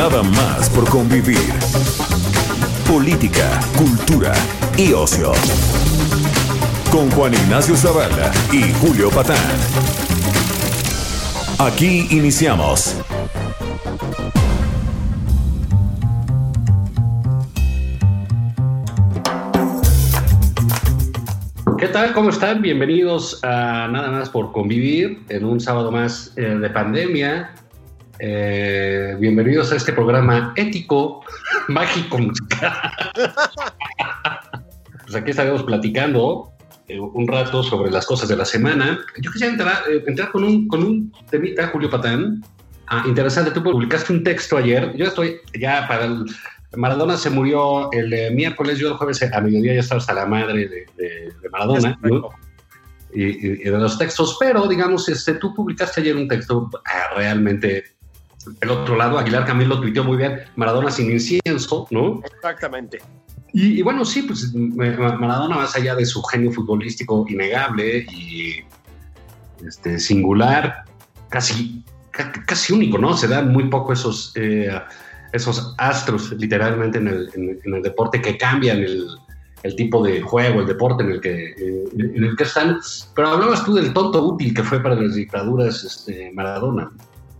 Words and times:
Nada 0.00 0.22
más 0.22 0.70
por 0.70 0.88
convivir. 0.88 1.36
Política, 2.90 3.60
cultura 3.76 4.32
y 4.78 4.94
ocio. 4.94 5.32
Con 6.90 7.10
Juan 7.10 7.34
Ignacio 7.34 7.76
Zavala 7.76 8.32
y 8.50 8.72
Julio 8.80 9.10
Patán. 9.10 9.36
Aquí 11.58 12.06
iniciamos. 12.12 12.96
¿Qué 21.76 21.88
tal? 21.88 22.14
¿Cómo 22.14 22.30
están? 22.30 22.62
Bienvenidos 22.62 23.38
a 23.44 23.86
Nada 23.92 24.10
más 24.10 24.30
por 24.30 24.52
convivir 24.52 25.24
en 25.28 25.44
un 25.44 25.60
sábado 25.60 25.92
más 25.92 26.32
eh, 26.38 26.40
de 26.40 26.70
pandemia. 26.70 27.50
Eh, 28.22 29.16
bienvenidos 29.18 29.72
a 29.72 29.76
este 29.76 29.92
programa 29.94 30.52
ético, 30.56 31.24
mágico, 31.68 32.18
musical. 32.18 32.72
pues 35.02 35.14
aquí 35.14 35.30
estaremos 35.30 35.62
platicando 35.62 36.52
eh, 36.88 37.00
un 37.00 37.26
rato 37.26 37.62
sobre 37.62 37.90
las 37.90 38.04
cosas 38.04 38.28
de 38.28 38.36
la 38.36 38.44
semana. 38.44 38.98
Yo 39.22 39.30
quisiera 39.32 39.52
entrar, 39.52 39.82
eh, 39.90 40.04
entrar 40.06 40.30
con, 40.32 40.44
un, 40.44 40.68
con 40.68 40.82
un 40.84 41.12
temita, 41.30 41.68
Julio 41.68 41.88
Patán. 41.88 42.42
Ah, 42.88 43.04
interesante, 43.06 43.52
tú 43.52 43.62
publicaste 43.62 44.12
un 44.12 44.22
texto 44.22 44.58
ayer. 44.58 44.94
Yo 44.96 45.06
estoy 45.06 45.36
ya 45.58 45.86
para 45.88 46.04
el, 46.04 46.24
Maradona 46.76 47.16
se 47.16 47.30
murió 47.30 47.90
el 47.92 48.12
eh, 48.12 48.30
miércoles, 48.32 48.78
yo 48.78 48.88
el 48.88 48.94
jueves 48.94 49.22
a 49.32 49.40
mediodía 49.40 49.74
ya 49.74 49.80
estaba 49.80 49.98
hasta 49.98 50.12
la 50.12 50.26
madre 50.26 50.68
de, 50.68 50.86
de- 50.96 51.32
de 51.40 51.48
Maradona 51.50 51.98
¿no? 52.02 52.28
y, 53.14 53.24
y- 53.24 53.60
y 53.62 53.64
de 53.64 53.70
los 53.78 53.96
textos, 53.96 54.36
pero 54.38 54.68
digamos, 54.68 55.08
este, 55.08 55.34
tú 55.34 55.54
publicaste 55.54 56.02
ayer 56.02 56.16
un 56.16 56.28
texto 56.28 56.68
ah, 56.84 57.14
realmente 57.16 57.96
el 58.60 58.70
otro 58.70 58.96
lado, 58.96 59.18
Aguilar 59.18 59.44
Camilo 59.44 59.76
lo 59.76 59.80
tuiteó 59.80 60.04
muy 60.04 60.16
bien, 60.16 60.40
Maradona 60.56 60.90
sin 60.90 61.10
incienso, 61.10 61.86
¿no? 61.90 62.20
Exactamente. 62.24 62.98
Y, 63.52 63.78
y 63.78 63.82
bueno, 63.82 64.04
sí, 64.04 64.22
pues 64.22 64.52
Maradona, 64.54 65.56
más 65.56 65.74
allá 65.76 65.94
de 65.94 66.06
su 66.06 66.22
genio 66.22 66.52
futbolístico 66.52 67.26
innegable 67.28 68.06
y 68.12 68.60
este, 69.66 69.98
singular, 69.98 70.84
casi, 71.28 71.84
ca- 72.12 72.32
casi 72.46 72.72
único, 72.72 72.96
¿no? 72.98 73.16
Se 73.16 73.26
dan 73.28 73.52
muy 73.52 73.64
poco 73.68 73.92
esos, 73.92 74.32
eh, 74.36 74.70
esos 75.32 75.74
astros, 75.78 76.32
literalmente, 76.32 76.98
en 76.98 77.08
el, 77.08 77.30
en- 77.34 77.60
en 77.64 77.74
el 77.74 77.82
deporte 77.82 78.22
que 78.22 78.38
cambian 78.38 78.78
el, 78.78 79.06
el 79.64 79.76
tipo 79.76 80.02
de 80.04 80.20
juego, 80.22 80.60
el 80.60 80.66
deporte 80.66 81.02
en 81.02 81.10
el, 81.10 81.20
que, 81.20 81.50
eh, 81.50 81.84
en 81.92 82.24
el 82.24 82.36
que 82.36 82.44
están. 82.44 82.78
Pero 83.14 83.28
hablabas 83.28 83.64
tú 83.64 83.74
del 83.74 83.92
tonto 83.92 84.24
útil 84.24 84.54
que 84.54 84.62
fue 84.62 84.80
para 84.80 84.94
las 84.94 85.14
dictaduras 85.16 85.82
este, 85.84 86.30
Maradona. 86.32 86.90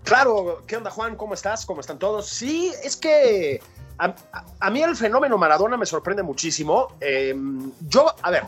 Claro, 0.04 0.62
¿qué 0.66 0.76
onda 0.76 0.90
Juan? 0.90 1.16
¿Cómo 1.16 1.34
estás? 1.34 1.64
¿Cómo 1.66 1.80
están 1.80 1.98
todos? 1.98 2.28
Sí, 2.28 2.72
es 2.82 2.96
que 2.96 3.60
a, 3.98 4.70
mí 4.70 4.82
el 4.82 4.96
fenómeno 4.96 5.36
Maradona 5.36 5.76
me 5.76 5.86
sorprende 5.86 6.22
muchísimo. 6.22 6.88
Eh, 7.00 7.34
yo, 7.86 8.06
a 8.22 8.30
ver, 8.30 8.44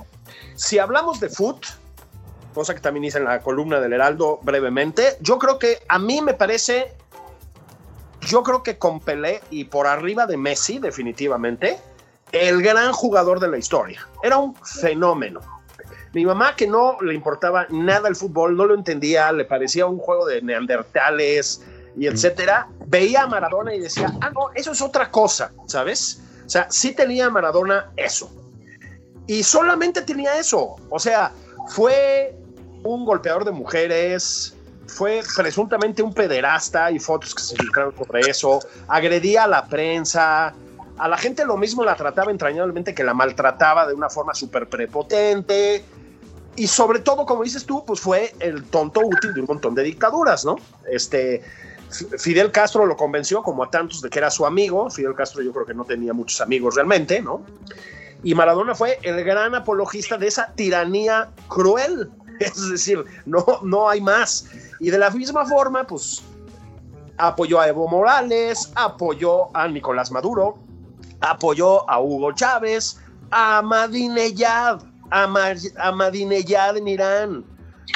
si 0.54 0.78
hablamos 0.78 1.20
de 1.20 1.28
foot, 1.28 1.66
cosa 2.54 2.74
que 2.74 2.80
también 2.80 3.04
hice 3.04 3.18
en 3.18 3.24
la 3.24 3.40
columna 3.40 3.80
del 3.80 3.92
Heraldo 3.92 4.40
brevemente, 4.42 5.18
yo 5.20 5.38
creo 5.38 5.58
que 5.58 5.82
a 5.88 5.98
mí 5.98 6.22
me 6.22 6.34
parece, 6.34 6.94
yo 8.22 8.42
creo 8.42 8.62
que 8.62 8.78
con 8.78 9.00
Pelé 9.00 9.42
y 9.50 9.64
por 9.64 9.86
arriba 9.86 10.26
de 10.26 10.38
Messi, 10.38 10.78
definitivamente, 10.78 11.78
el 12.32 12.62
gran 12.62 12.92
jugador 12.92 13.38
de 13.38 13.48
la 13.48 13.58
historia. 13.58 14.08
Era 14.22 14.38
un 14.38 14.54
fenómeno. 14.54 15.40
Mi 16.12 16.26
mamá, 16.26 16.54
que 16.56 16.66
no 16.66 16.98
le 17.00 17.14
importaba 17.14 17.66
nada 17.70 18.08
el 18.08 18.16
fútbol, 18.16 18.56
no 18.56 18.66
lo 18.66 18.74
entendía, 18.74 19.32
le 19.32 19.44
parecía 19.44 19.86
un 19.86 19.98
juego 19.98 20.26
de 20.26 20.42
neandertales 20.42 21.62
y 21.96 22.06
etcétera, 22.06 22.68
veía 22.86 23.22
a 23.22 23.26
Maradona 23.26 23.74
y 23.74 23.80
decía, 23.80 24.12
ah, 24.20 24.30
no, 24.30 24.50
eso 24.54 24.72
es 24.72 24.82
otra 24.82 25.10
cosa, 25.10 25.52
¿sabes? 25.66 26.22
O 26.46 26.48
sea, 26.48 26.70
sí 26.70 26.94
tenía 26.94 27.30
Maradona 27.30 27.90
eso. 27.96 28.30
Y 29.26 29.42
solamente 29.42 30.02
tenía 30.02 30.38
eso. 30.38 30.76
O 30.90 30.98
sea, 30.98 31.32
fue 31.68 32.36
un 32.82 33.04
golpeador 33.04 33.44
de 33.44 33.52
mujeres, 33.52 34.54
fue 34.86 35.22
presuntamente 35.36 36.02
un 36.02 36.12
pederasta 36.12 36.90
y 36.90 36.98
fotos 36.98 37.34
que 37.34 37.42
se 37.42 37.56
filtraron 37.56 37.94
sobre 37.96 38.20
eso, 38.20 38.60
agredía 38.88 39.44
a 39.44 39.46
la 39.46 39.66
prensa, 39.66 40.54
a 40.98 41.08
la 41.08 41.16
gente 41.16 41.44
lo 41.44 41.56
mismo 41.56 41.84
la 41.84 41.96
trataba 41.96 42.30
entrañablemente 42.30 42.94
que 42.94 43.04
la 43.04 43.14
maltrataba 43.14 43.86
de 43.86 43.94
una 43.94 44.10
forma 44.10 44.34
súper 44.34 44.68
prepotente. 44.68 45.84
Y 46.56 46.66
sobre 46.66 47.00
todo, 47.00 47.24
como 47.24 47.42
dices 47.44 47.64
tú, 47.64 47.84
pues 47.84 48.00
fue 48.00 48.34
el 48.38 48.64
tonto 48.64 49.00
útil 49.00 49.32
de 49.32 49.40
un 49.40 49.46
montón 49.46 49.74
de 49.74 49.82
dictaduras, 49.82 50.44
¿no? 50.44 50.56
Este, 50.90 51.42
Fidel 52.18 52.50
Castro 52.52 52.84
lo 52.86 52.96
convenció, 52.96 53.42
como 53.42 53.64
a 53.64 53.70
tantos, 53.70 54.02
de 54.02 54.10
que 54.10 54.18
era 54.18 54.30
su 54.30 54.44
amigo. 54.44 54.90
Fidel 54.90 55.14
Castro 55.14 55.42
yo 55.42 55.52
creo 55.52 55.64
que 55.66 55.74
no 55.74 55.84
tenía 55.84 56.12
muchos 56.12 56.40
amigos 56.40 56.74
realmente, 56.74 57.22
¿no? 57.22 57.42
Y 58.22 58.34
Maradona 58.34 58.74
fue 58.74 58.98
el 59.02 59.24
gran 59.24 59.54
apologista 59.54 60.16
de 60.16 60.28
esa 60.28 60.52
tiranía 60.54 61.30
cruel. 61.48 62.10
Es 62.38 62.70
decir, 62.70 63.04
no, 63.24 63.44
no 63.62 63.88
hay 63.88 64.00
más. 64.00 64.46
Y 64.80 64.90
de 64.90 64.98
la 64.98 65.10
misma 65.10 65.44
forma, 65.46 65.86
pues 65.86 66.22
apoyó 67.16 67.60
a 67.60 67.68
Evo 67.68 67.86
Morales, 67.86 68.72
apoyó 68.74 69.56
a 69.56 69.68
Nicolás 69.68 70.10
Maduro, 70.10 70.58
apoyó 71.20 71.88
a 71.88 72.00
Hugo 72.00 72.32
Chávez, 72.32 72.98
a 73.30 73.58
Ahmadinejad, 73.58 74.80
a 74.80 74.80
Ma- 74.80 74.91
Ahmadinejad 75.12 76.76
en 76.76 76.88
Irán, 76.88 77.44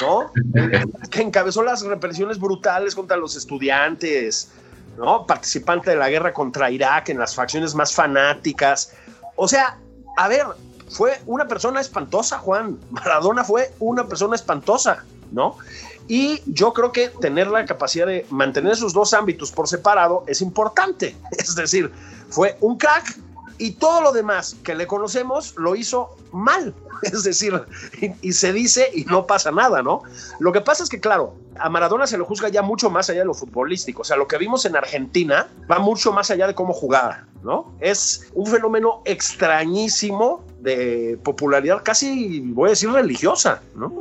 ¿no? 0.01 0.31
que 1.09 1.21
encabezó 1.21 1.63
las 1.63 1.81
represiones 1.81 2.39
brutales 2.39 2.93
contra 2.95 3.17
los 3.17 3.35
estudiantes, 3.35 4.51
¿no? 4.97 5.25
Participante 5.25 5.89
de 5.91 5.95
la 5.95 6.09
guerra 6.09 6.33
contra 6.33 6.69
Irak 6.69 7.09
en 7.09 7.19
las 7.19 7.35
facciones 7.35 7.73
más 7.73 7.93
fanáticas. 7.93 8.93
O 9.35 9.47
sea, 9.47 9.77
a 10.17 10.27
ver, 10.27 10.45
fue 10.89 11.19
una 11.25 11.47
persona 11.47 11.81
espantosa, 11.81 12.37
Juan. 12.39 12.79
Maradona 12.91 13.43
fue 13.43 13.73
una 13.79 14.07
persona 14.07 14.35
espantosa, 14.35 15.03
¿no? 15.31 15.57
Y 16.07 16.41
yo 16.45 16.71
creo 16.71 16.91
que 16.91 17.09
tener 17.09 17.47
la 17.47 17.65
capacidad 17.65 18.07
de 18.07 18.25
mantener 18.29 18.73
esos 18.73 18.93
dos 18.93 19.13
ámbitos 19.13 19.51
por 19.51 19.67
separado 19.67 20.23
es 20.27 20.41
importante. 20.41 21.15
Es 21.31 21.55
decir, 21.55 21.91
fue 22.29 22.57
un 22.61 22.77
crack 22.77 23.17
y 23.57 23.71
todo 23.71 24.01
lo 24.01 24.11
demás 24.11 24.55
que 24.63 24.75
le 24.75 24.87
conocemos 24.87 25.55
lo 25.57 25.75
hizo 25.75 26.15
mal. 26.31 26.73
Es 27.03 27.23
decir, 27.23 27.53
y, 28.21 28.33
se 28.33 28.51
dice 28.53 28.89
y 28.91 29.05
no 29.05 29.27
pasa 29.27 29.51
nada, 29.51 29.83
¿no? 29.83 30.01
Lo 30.39 30.51
que 30.51 30.61
pasa 30.61 30.81
es 30.81 30.89
que, 30.89 30.99
claro, 30.99 31.35
a 31.59 31.69
Maradona 31.69 32.07
se 32.07 32.17
lo 32.17 32.25
juzga 32.25 32.49
ya 32.49 32.63
mucho 32.63 32.89
más 32.89 33.09
allá 33.09 33.19
de 33.19 33.25
lo 33.25 33.35
futbolístico. 33.35 34.01
O 34.01 34.05
sea, 34.05 34.17
lo 34.17 34.27
que 34.27 34.37
vimos 34.39 34.65
en 34.65 34.75
Argentina 34.75 35.47
va 35.69 35.77
mucho 35.77 36.11
más 36.11 36.31
allá 36.31 36.47
de 36.47 36.55
cómo 36.55 36.73
jugaba, 36.73 37.25
¿no? 37.43 37.71
Es 37.79 38.27
un 38.33 38.47
fenómeno 38.47 39.03
extrañísimo 39.05 40.43
de 40.59 41.19
popularidad 41.23 41.81
casi, 41.83 42.39
voy 42.39 42.67
a 42.67 42.69
decir, 42.71 42.89
religiosa, 42.89 43.61
¿no? 43.75 43.93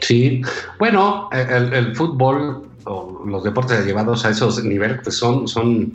Sí, 0.00 0.42
bueno, 0.80 1.28
el, 1.30 1.94
fútbol 1.94 2.68
o 2.84 3.22
los 3.24 3.44
deportes 3.44 3.86
llevados 3.86 4.24
a 4.24 4.30
esos 4.30 4.62
niveles 4.64 4.98
pues 5.04 5.16
son, 5.16 5.46
son 5.46 5.94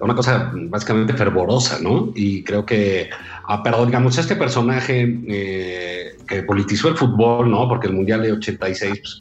una 0.00 0.14
cosa 0.14 0.50
básicamente 0.54 1.12
fervorosa, 1.14 1.78
¿no? 1.82 2.12
Y 2.14 2.42
creo 2.44 2.64
que, 2.64 3.10
ah, 3.48 3.62
pero 3.62 3.84
digamos, 3.86 4.16
este 4.18 4.36
personaje 4.36 5.20
eh, 5.28 6.12
que 6.26 6.42
politizó 6.42 6.88
el 6.88 6.96
fútbol, 6.96 7.50
¿no? 7.50 7.68
Porque 7.68 7.86
el 7.88 7.94
Mundial 7.94 8.22
de 8.22 8.32
86, 8.32 8.90
pues, 9.00 9.18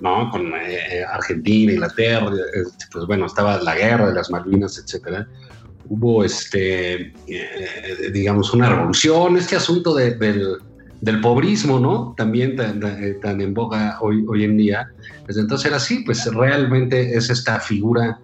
¿no? 0.00 0.30
Con 0.30 0.52
eh, 0.54 1.02
Argentina, 1.10 1.72
Inglaterra, 1.72 2.26
eh, 2.54 2.62
pues 2.92 3.06
bueno, 3.06 3.26
estaba 3.26 3.60
la 3.62 3.74
guerra 3.74 4.08
de 4.08 4.14
las 4.14 4.30
Malvinas, 4.30 4.78
etcétera. 4.78 5.26
Hubo, 5.90 6.22
este, 6.24 7.14
eh, 7.26 8.10
digamos, 8.12 8.52
una 8.52 8.68
revolución, 8.68 9.36
este 9.36 9.56
asunto 9.56 9.94
de- 9.94 10.14
del, 10.16 10.56
del 11.00 11.20
pobrismo, 11.20 11.80
¿no? 11.80 12.14
También 12.16 12.56
tan, 12.56 12.78
tan- 12.80 13.20
tan 13.20 13.40
en 13.40 13.54
boga 13.54 13.98
hoy, 14.00 14.24
hoy 14.28 14.44
en 14.44 14.56
día. 14.56 14.86
Desde 15.26 15.40
entonces 15.40 15.66
era 15.66 15.76
así, 15.76 16.02
pues 16.04 16.24
realmente 16.32 17.16
es 17.16 17.30
esta 17.30 17.58
figura 17.60 18.18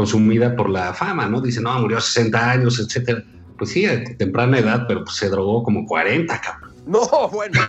consumida 0.00 0.56
por 0.56 0.70
la 0.70 0.94
fama, 0.94 1.26
¿no? 1.26 1.42
Dice, 1.42 1.60
no, 1.60 1.78
murió 1.78 1.98
a 1.98 2.00
60 2.00 2.50
años, 2.52 2.80
etcétera. 2.80 3.22
Pues 3.58 3.70
sí, 3.72 3.84
a 3.84 4.02
temprana 4.16 4.58
edad, 4.58 4.86
pero 4.88 5.04
pues 5.04 5.16
se 5.16 5.28
drogó 5.28 5.62
como 5.62 5.86
40, 5.86 6.40
cabrón. 6.40 6.72
No, 6.86 7.28
bueno. 7.28 7.60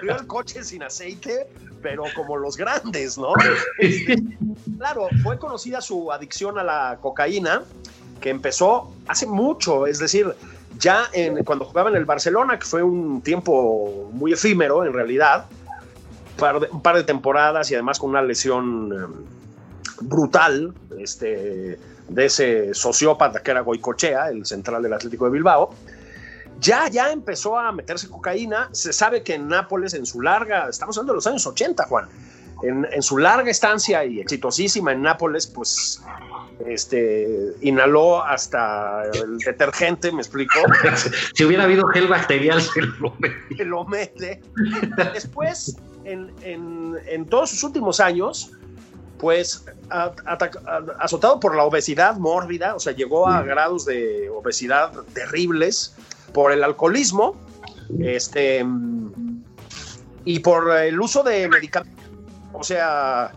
el 0.00 0.26
coche 0.26 0.64
sin 0.64 0.82
aceite, 0.82 1.46
pero 1.82 2.04
como 2.16 2.38
los 2.38 2.56
grandes, 2.56 3.18
¿no? 3.18 3.34
claro, 4.78 5.08
fue 5.22 5.38
conocida 5.38 5.82
su 5.82 6.10
adicción 6.10 6.58
a 6.58 6.64
la 6.64 6.98
cocaína, 7.02 7.64
que 8.22 8.30
empezó 8.30 8.90
hace 9.06 9.26
mucho, 9.26 9.86
es 9.86 9.98
decir, 9.98 10.34
ya 10.78 11.04
en, 11.12 11.44
cuando 11.44 11.66
jugaba 11.66 11.90
en 11.90 11.96
el 11.96 12.06
Barcelona, 12.06 12.58
que 12.58 12.64
fue 12.64 12.82
un 12.82 13.20
tiempo 13.20 14.08
muy 14.14 14.32
efímero 14.32 14.86
en 14.86 14.94
realidad, 14.94 15.44
un 16.72 16.80
par 16.80 16.96
de 16.96 17.04
temporadas 17.04 17.70
y 17.70 17.74
además 17.74 17.98
con 17.98 18.08
una 18.08 18.22
lesión 18.22 18.90
em, 18.90 19.43
brutal 20.00 20.74
este, 20.98 21.78
de 22.08 22.24
ese 22.24 22.74
sociópata 22.74 23.42
que 23.42 23.50
era 23.50 23.60
Goicochea, 23.60 24.28
el 24.30 24.46
central 24.46 24.82
del 24.82 24.92
Atlético 24.92 25.26
de 25.26 25.32
Bilbao. 25.32 25.74
Ya, 26.60 26.88
ya 26.88 27.10
empezó 27.12 27.58
a 27.58 27.72
meterse 27.72 28.08
cocaína. 28.08 28.68
Se 28.72 28.92
sabe 28.92 29.22
que 29.22 29.34
en 29.34 29.48
Nápoles, 29.48 29.94
en 29.94 30.06
su 30.06 30.20
larga, 30.20 30.68
estamos 30.68 30.96
hablando 30.96 31.12
de 31.12 31.16
los 31.16 31.26
años 31.26 31.46
80, 31.46 31.84
Juan, 31.86 32.08
en, 32.62 32.86
en 32.90 33.02
su 33.02 33.18
larga 33.18 33.50
estancia 33.50 34.04
y 34.04 34.20
exitosísima 34.20 34.92
en 34.92 35.02
Nápoles, 35.02 35.46
pues 35.46 36.00
este, 36.66 37.52
inhaló 37.62 38.24
hasta 38.24 39.02
el 39.12 39.38
detergente, 39.38 40.12
me 40.12 40.20
explico. 40.20 40.54
si 41.34 41.44
hubiera 41.44 41.64
habido 41.64 41.86
gel 41.88 42.06
bacterial, 42.08 42.60
se 42.60 42.80
lo 42.82 43.14
mete. 43.18 43.64
lo 43.64 43.84
mete. 43.84 44.40
Después, 45.12 45.76
en, 46.04 46.32
en, 46.42 46.96
en, 47.06 47.26
todos 47.26 47.50
sus 47.50 47.64
últimos 47.64 48.00
años, 48.00 48.52
pues 49.24 49.64
azotado 50.98 51.40
por 51.40 51.56
la 51.56 51.64
obesidad 51.64 52.18
mórbida, 52.18 52.74
o 52.74 52.78
sea, 52.78 52.92
llegó 52.92 53.26
a 53.26 53.40
grados 53.40 53.86
de 53.86 54.28
obesidad 54.28 54.92
terribles 55.14 55.94
por 56.34 56.52
el 56.52 56.62
alcoholismo, 56.62 57.34
este, 58.00 58.62
y 60.26 60.40
por 60.40 60.76
el 60.76 61.00
uso 61.00 61.22
de 61.22 61.48
medicamentos. 61.48 62.04
O 62.52 62.62
sea, 62.62 63.32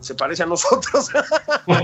se 0.00 0.16
parece 0.16 0.42
a 0.42 0.46
nosotros. 0.46 1.08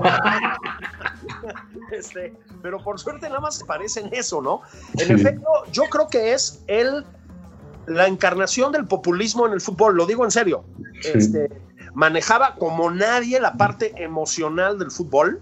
este, 1.93 2.35
pero 2.63 2.83
por 2.83 2.99
suerte 2.99 3.29
nada 3.29 3.39
más 3.39 3.59
se 3.59 3.65
parece 3.65 4.01
en 4.01 4.13
eso, 4.13 4.43
¿no? 4.43 4.63
En 4.99 5.13
efecto, 5.13 5.47
yo 5.71 5.85
creo 5.85 6.09
que 6.09 6.33
es 6.33 6.65
el, 6.67 7.05
la 7.87 8.09
encarnación 8.09 8.73
del 8.73 8.89
populismo 8.89 9.47
en 9.47 9.53
el 9.53 9.61
fútbol, 9.61 9.97
lo 9.97 10.05
digo 10.05 10.25
en 10.25 10.33
serio. 10.33 10.65
Este, 11.05 11.49
manejaba 11.95 12.55
como 12.57 12.91
nadie 12.91 13.41
la 13.41 13.55
parte 13.55 13.93
emocional 13.97 14.79
del 14.79 14.91
fútbol. 14.91 15.41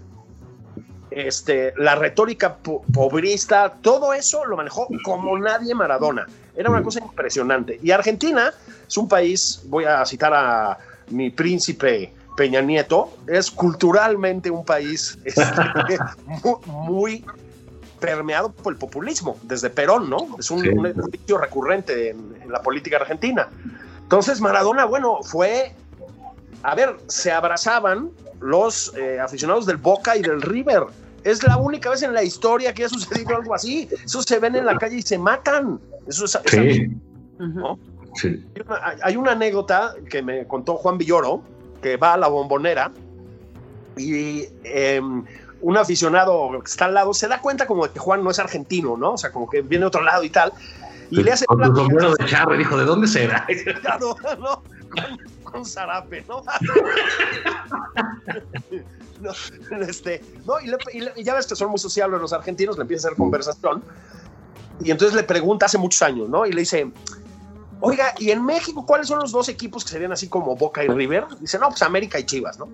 Este, 1.11 1.73
la 1.75 1.95
retórica 1.95 2.57
pobrista, 2.93 3.73
todo 3.81 4.13
eso 4.13 4.45
lo 4.45 4.55
manejó 4.57 4.87
como 5.03 5.37
nadie 5.39 5.73
Maradona. 5.73 6.27
Era 6.55 6.69
una 6.69 6.83
cosa 6.83 6.99
impresionante. 6.99 7.79
Y 7.81 7.91
Argentina 7.91 8.53
es 8.87 8.97
un 8.97 9.07
país, 9.07 9.63
voy 9.65 9.85
a 9.85 10.05
citar 10.05 10.33
a 10.33 10.77
mi 11.09 11.31
príncipe 11.31 12.13
Peña 12.39 12.61
Nieto 12.61 13.11
es 13.27 13.51
culturalmente 13.51 14.49
un 14.49 14.63
país 14.63 15.19
este, 15.25 15.43
muy, 16.67 17.25
permeado 17.99 18.49
por 18.51 18.71
el 18.71 18.79
populismo, 18.79 19.37
desde 19.43 19.69
Perón, 19.69 20.09
¿no? 20.09 20.37
Es 20.39 20.49
un, 20.49 20.61
sí. 20.61 21.33
recurrente 21.37 22.11
en, 22.11 22.49
la 22.49 22.61
política 22.61 22.95
argentina. 22.95 23.49
Entonces 24.01 24.39
Maradona, 24.39 24.85
bueno, 24.85 25.19
fue, 25.21 25.75
a 26.63 26.75
ver, 26.75 26.97
se 27.07 27.31
abrazaban 27.31 28.11
los 28.41 28.93
eh, 28.95 29.19
aficionados 29.19 29.65
del 29.65 29.77
Boca 29.77 30.15
y 30.15 30.21
del 30.21 30.41
River. 30.41 30.83
Es 31.23 31.43
la 31.43 31.57
única 31.57 31.89
vez 31.89 32.01
en 32.03 32.13
la 32.13 32.23
historia 32.23 32.73
que 32.73 32.85
ha 32.85 32.89
sucedido 32.89 33.35
algo 33.35 33.53
así. 33.53 33.89
Eso 34.05 34.21
se 34.21 34.39
ven 34.39 34.55
en 34.55 34.65
la 34.65 34.77
calle 34.77 34.97
y 34.97 35.01
se 35.01 35.17
matan. 35.17 35.79
Eso 36.07 36.25
es, 36.25 36.39
sí. 36.45 36.87
Sí. 38.15 38.45
Hay, 38.55 38.61
una, 38.65 38.95
hay 39.03 39.15
una 39.17 39.31
anécdota 39.33 39.95
que 40.09 40.21
me 40.21 40.47
contó 40.47 40.75
Juan 40.75 40.97
Villoro, 40.97 41.41
que 41.81 41.97
va 41.97 42.13
a 42.13 42.17
la 42.17 42.27
bombonera 42.27 42.91
y 43.99 44.45
em, 44.63 45.23
un 45.61 45.77
aficionado 45.77 46.51
que 46.51 46.69
está 46.69 46.85
al 46.85 46.93
lado 46.93 47.13
se 47.13 47.27
da 47.27 47.41
cuenta 47.41 47.67
como 47.67 47.85
de 47.85 47.93
que 47.93 47.99
Juan 47.99 48.23
no 48.23 48.31
es 48.31 48.39
argentino, 48.39 48.97
¿no? 48.97 49.13
O 49.13 49.17
sea, 49.17 49.31
como 49.31 49.49
que 49.49 49.61
viene 49.61 49.83
de 49.83 49.87
otro 49.87 50.01
lado 50.01 50.23
y 50.23 50.29
tal. 50.29 50.53
Y 51.11 51.23
le 51.23 51.31
hace... 51.31 51.45
Con 51.45 51.59
de 51.59 52.25
charro, 52.25 52.55
dijo, 52.55 52.77
¿de 52.77 52.85
dónde 52.85 53.07
será? 53.07 53.45
Claro, 53.81 54.15
¿no? 54.39 54.63
Con, 55.51 55.65
zarape, 55.65 56.25
¿no? 56.27 56.43
este, 59.87 60.21
no 60.45 60.55
y, 60.61 61.23
ya 61.23 61.35
ves 61.35 61.47
que 61.47 61.55
son 61.55 61.69
muy 61.69 61.79
sociables 61.79 62.21
los 62.21 62.33
argentinos, 62.33 62.77
le 62.77 62.83
empieza 62.83 63.07
a 63.07 63.09
hacer 63.09 63.17
conversación. 63.17 63.83
Y 64.81 64.91
entonces 64.91 65.15
le 65.15 65.23
pregunta 65.23 65.65
hace 65.65 65.77
muchos 65.77 66.01
años, 66.01 66.29
¿no? 66.29 66.45
Y 66.45 66.53
le 66.53 66.61
dice, 66.61 66.91
Oiga, 67.81 68.13
¿y 68.19 68.31
en 68.31 68.43
México 68.43 68.85
cuáles 68.85 69.07
son 69.07 69.19
los 69.19 69.31
dos 69.31 69.47
equipos 69.47 69.85
que 69.85 69.91
serían 69.91 70.11
así 70.11 70.27
como 70.27 70.55
Boca 70.55 70.83
y 70.83 70.87
River? 70.87 71.25
Dice, 71.39 71.57
no, 71.59 71.69
pues 71.69 71.81
América 71.81 72.19
y 72.19 72.25
Chivas, 72.25 72.59
¿no? 72.59 72.67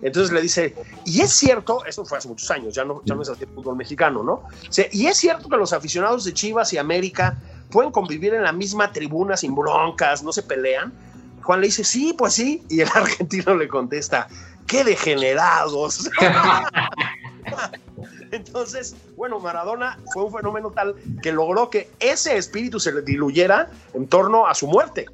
Entonces 0.00 0.32
le 0.32 0.40
dice, 0.40 0.74
y 1.04 1.20
es 1.20 1.30
cierto, 1.30 1.84
esto 1.84 2.06
fue 2.06 2.16
hace 2.16 2.28
muchos 2.28 2.50
años, 2.50 2.74
ya 2.74 2.82
no, 2.84 3.02
ya 3.04 3.14
no 3.14 3.20
es 3.20 3.28
así 3.28 3.44
el 3.44 3.50
fútbol 3.50 3.76
mexicano, 3.76 4.22
¿no? 4.22 4.44
Y 4.92 5.06
es 5.06 5.18
cierto 5.18 5.50
que 5.50 5.56
los 5.58 5.74
aficionados 5.74 6.24
de 6.24 6.32
Chivas 6.32 6.72
y 6.72 6.78
América 6.78 7.36
pueden 7.70 7.92
convivir 7.92 8.32
en 8.32 8.44
la 8.44 8.52
misma 8.52 8.92
tribuna 8.92 9.36
sin 9.36 9.54
broncas, 9.54 10.22
no 10.22 10.32
se 10.32 10.42
pelean. 10.42 10.92
Juan 11.46 11.60
le 11.60 11.68
dice, 11.68 11.84
sí, 11.84 12.12
pues 12.18 12.34
sí, 12.34 12.64
y 12.68 12.80
el 12.80 12.88
argentino 12.94 13.54
le 13.54 13.68
contesta, 13.68 14.26
qué 14.66 14.82
degenerados. 14.82 16.10
Entonces, 18.32 18.96
bueno, 19.16 19.38
Maradona 19.38 19.96
fue 20.12 20.24
un 20.24 20.32
fenómeno 20.32 20.72
tal 20.72 20.96
que 21.22 21.30
logró 21.30 21.70
que 21.70 21.88
ese 22.00 22.36
espíritu 22.36 22.80
se 22.80 22.92
le 22.92 23.02
diluyera 23.02 23.70
en 23.94 24.08
torno 24.08 24.48
a 24.48 24.54
su 24.54 24.66
muerte. 24.66 25.06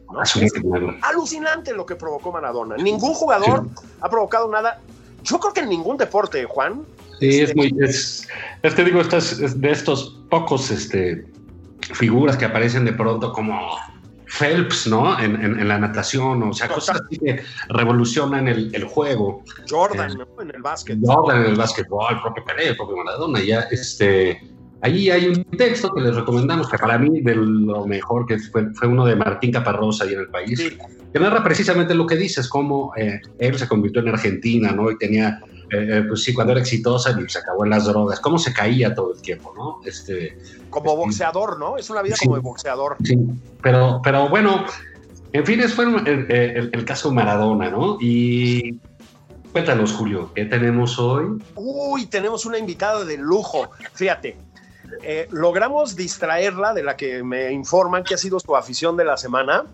alucinante 1.02 1.74
lo 1.74 1.84
que 1.84 1.94
provocó 1.94 2.32
Maradona. 2.32 2.76
Ningún 2.76 3.12
jugador 3.12 3.66
ha 4.00 4.08
provocado 4.08 4.50
nada. 4.50 4.80
Yo 5.22 5.38
creo 5.38 5.52
que 5.52 5.60
en 5.60 5.68
ningún 5.68 5.98
deporte, 5.98 6.46
Juan. 6.46 6.86
Sí, 7.20 7.42
es 7.42 7.50
este, 7.50 7.54
muy. 7.54 7.74
Es, 7.78 8.26
es 8.62 8.74
que 8.74 8.84
digo, 8.84 9.02
estas, 9.02 9.60
de 9.60 9.70
estos 9.70 10.18
pocos 10.30 10.70
este, 10.70 11.26
figuras 11.92 12.38
que 12.38 12.46
aparecen 12.46 12.86
de 12.86 12.94
pronto 12.94 13.32
como 13.34 13.76
Phelps, 14.38 14.86
¿no? 14.86 15.18
En, 15.20 15.68
la 15.68 15.78
natación, 15.78 16.42
o 16.42 16.52
sea, 16.54 16.68
cosas 16.68 17.02
así 17.04 17.18
que 17.18 17.42
revolucionan 17.68 18.48
el, 18.48 18.74
el 18.74 18.84
juego. 18.84 19.44
Jordan, 19.68 20.12
eh, 20.12 20.14
¿no? 20.16 20.42
En 20.42 20.54
el 20.54 20.62
básquet. 20.62 20.98
Jordan 21.02 21.42
en 21.42 21.50
el 21.50 21.56
básquetbol, 21.56 22.14
el 22.14 22.20
propio 22.22 22.44
Pelé, 22.44 22.68
el 22.68 22.76
propio 22.76 22.96
Maradona, 22.96 23.40
ya, 23.40 23.60
este... 23.70 24.40
Ahí 24.84 25.10
hay 25.10 25.28
un 25.28 25.44
texto 25.44 25.92
que 25.94 26.00
les 26.00 26.16
recomendamos, 26.16 26.68
que 26.68 26.76
para 26.76 26.98
mí 26.98 27.20
de 27.20 27.36
lo 27.36 27.86
mejor 27.86 28.26
que 28.26 28.36
fue, 28.40 28.74
fue 28.74 28.88
uno 28.88 29.04
de 29.04 29.14
Martín 29.14 29.52
Caparrosa 29.52 30.02
ahí 30.02 30.14
en 30.14 30.20
el 30.20 30.28
país, 30.28 30.58
que 31.12 31.20
narra 31.20 31.44
precisamente 31.44 31.94
lo 31.94 32.04
que 32.04 32.16
dices, 32.16 32.48
cómo 32.48 32.92
eh, 32.96 33.20
él 33.38 33.56
se 33.56 33.68
convirtió 33.68 34.02
en 34.02 34.08
Argentina, 34.08 34.72
¿no? 34.72 34.90
Y 34.90 34.98
tenía 34.98 35.40
eh, 35.72 35.98
eh, 35.98 36.02
pues 36.06 36.22
sí, 36.22 36.34
cuando 36.34 36.52
era 36.52 36.60
exitosa 36.60 37.18
y 37.18 37.28
se 37.28 37.38
acabó 37.38 37.64
en 37.64 37.70
las 37.70 37.86
drogas, 37.86 38.20
cómo 38.20 38.38
se 38.38 38.52
caía 38.52 38.94
todo 38.94 39.14
el 39.14 39.22
tiempo, 39.22 39.54
¿no? 39.56 39.80
Este, 39.88 40.38
como 40.68 40.94
boxeador, 40.96 41.58
¿no? 41.58 41.78
Es 41.78 41.88
una 41.88 42.02
vida 42.02 42.16
como 42.22 42.34
de 42.34 42.42
boxeador. 42.42 42.96
Sí, 43.02 43.16
pero, 43.62 44.00
pero 44.04 44.28
bueno, 44.28 44.66
en 45.32 45.46
fin, 45.46 45.60
es 45.60 45.72
fue 45.72 45.86
el, 45.86 46.70
el, 46.72 46.84
caso 46.84 47.10
Maradona, 47.10 47.70
¿no? 47.70 47.96
Y 48.00 48.78
cuéntanos, 49.52 49.92
Julio, 49.92 50.30
¿qué 50.34 50.44
tenemos 50.44 50.98
hoy? 50.98 51.42
Uy, 51.54 52.04
tenemos 52.04 52.44
una 52.44 52.58
invitada 52.58 53.04
de 53.04 53.16
lujo, 53.16 53.70
fíjate. 53.94 54.36
Eh, 55.02 55.26
logramos 55.30 55.96
distraerla 55.96 56.74
de 56.74 56.82
la 56.82 56.96
que 56.96 57.22
me 57.22 57.50
informan 57.50 58.04
que 58.04 58.14
ha 58.14 58.18
sido 58.18 58.38
su 58.38 58.54
afición 58.54 58.96
de 58.96 59.06
la 59.06 59.16
semana 59.16 59.64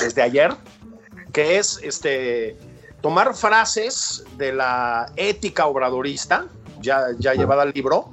desde 0.00 0.20
ayer, 0.20 0.50
que 1.32 1.58
es 1.58 1.80
este 1.82 2.56
tomar 3.00 3.34
frases 3.34 4.24
de 4.36 4.52
la 4.52 5.10
ética 5.16 5.66
obradorista, 5.66 6.46
ya, 6.80 7.06
ya 7.18 7.34
llevada 7.34 7.62
al 7.62 7.72
libro, 7.72 8.12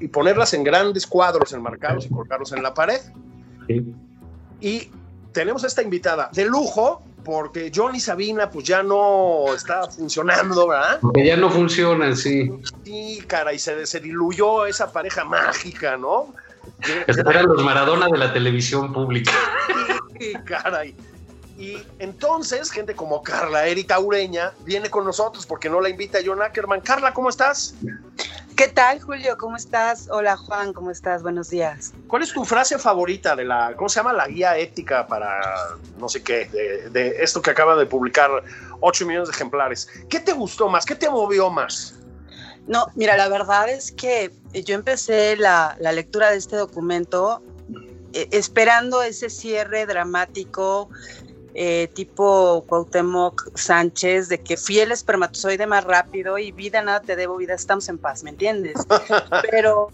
y 0.00 0.08
ponerlas 0.08 0.54
en 0.54 0.64
grandes 0.64 1.06
cuadros 1.06 1.52
enmarcados 1.52 2.06
y 2.06 2.10
colgarlos 2.10 2.52
en 2.52 2.62
la 2.62 2.74
pared. 2.74 3.00
Y 4.60 4.90
tenemos 5.32 5.64
esta 5.64 5.82
invitada 5.82 6.30
de 6.32 6.44
lujo, 6.44 7.02
porque 7.24 7.72
Johnny 7.74 7.98
Sabina 7.98 8.48
pues 8.48 8.66
ya 8.66 8.82
no 8.82 9.52
está 9.54 9.90
funcionando, 9.90 10.68
¿verdad? 10.68 10.98
Porque 11.00 11.26
ya 11.26 11.36
no 11.36 11.50
funciona, 11.50 12.14
sí. 12.14 12.50
Sí, 12.84 13.24
cara, 13.26 13.52
y 13.52 13.58
se, 13.58 13.84
se 13.86 13.98
diluyó 13.98 14.66
esa 14.66 14.92
pareja 14.92 15.24
mágica, 15.24 15.96
¿no? 15.96 16.32
eran 17.08 17.46
los 17.46 17.62
Maradona 17.62 18.06
de 18.08 18.18
la 18.18 18.32
televisión 18.32 18.92
pública. 18.92 19.32
Sí, 20.18 20.32
caray. 20.44 20.94
Y 21.58 21.78
entonces, 21.98 22.70
gente 22.70 22.94
como 22.94 23.22
Carla 23.22 23.66
Erika 23.66 23.98
Ureña 23.98 24.52
viene 24.64 24.90
con 24.90 25.04
nosotros 25.04 25.46
porque 25.46 25.70
no 25.70 25.80
la 25.80 25.88
invita 25.88 26.18
John 26.24 26.42
Ackerman. 26.42 26.82
Carla, 26.82 27.14
¿cómo 27.14 27.30
estás? 27.30 27.74
¿Qué 28.56 28.68
tal, 28.68 29.00
Julio? 29.00 29.36
¿Cómo 29.38 29.56
estás? 29.56 30.08
Hola, 30.10 30.36
Juan, 30.36 30.72
¿cómo 30.72 30.90
estás? 30.90 31.22
Buenos 31.22 31.50
días. 31.50 31.92
¿Cuál 32.08 32.22
es 32.22 32.32
tu 32.32 32.44
frase 32.44 32.78
favorita 32.78 33.36
de 33.36 33.44
la, 33.44 33.74
¿cómo 33.76 33.88
se 33.88 34.00
llama? 34.00 34.12
La 34.12 34.28
guía 34.28 34.56
ética 34.56 35.06
para 35.06 35.40
no 35.98 36.08
sé 36.08 36.22
qué, 36.22 36.46
de, 36.46 36.90
de 36.90 37.16
esto 37.22 37.40
que 37.40 37.50
acaba 37.50 37.76
de 37.76 37.86
publicar 37.86 38.30
8 38.80 39.06
millones 39.06 39.28
de 39.28 39.34
ejemplares. 39.34 39.88
¿Qué 40.08 40.20
te 40.20 40.32
gustó 40.32 40.68
más? 40.68 40.84
¿Qué 40.84 40.94
te 40.94 41.08
movió 41.08 41.50
más? 41.50 41.94
No, 42.66 42.86
mira, 42.94 43.16
la 43.16 43.28
verdad 43.28 43.68
es 43.68 43.92
que 43.92 44.32
yo 44.52 44.74
empecé 44.74 45.36
la, 45.36 45.76
la 45.78 45.92
lectura 45.92 46.30
de 46.30 46.36
este 46.36 46.56
documento 46.56 47.42
eh, 48.12 48.28
esperando 48.32 49.02
ese 49.02 49.30
cierre 49.30 49.86
dramático 49.86 50.88
eh, 51.58 51.88
tipo 51.94 52.62
Cuauhtémoc 52.68 53.48
Sánchez, 53.54 54.28
de 54.28 54.38
que 54.42 54.58
fiel 54.58 54.92
espermatozoide 54.92 55.66
más 55.66 55.84
rápido 55.84 56.36
y 56.36 56.52
vida, 56.52 56.82
nada 56.82 57.00
te 57.00 57.16
debo, 57.16 57.38
vida, 57.38 57.54
estamos 57.54 57.88
en 57.88 57.96
paz, 57.96 58.22
¿me 58.22 58.28
entiendes? 58.28 58.74
Pero 59.50 59.90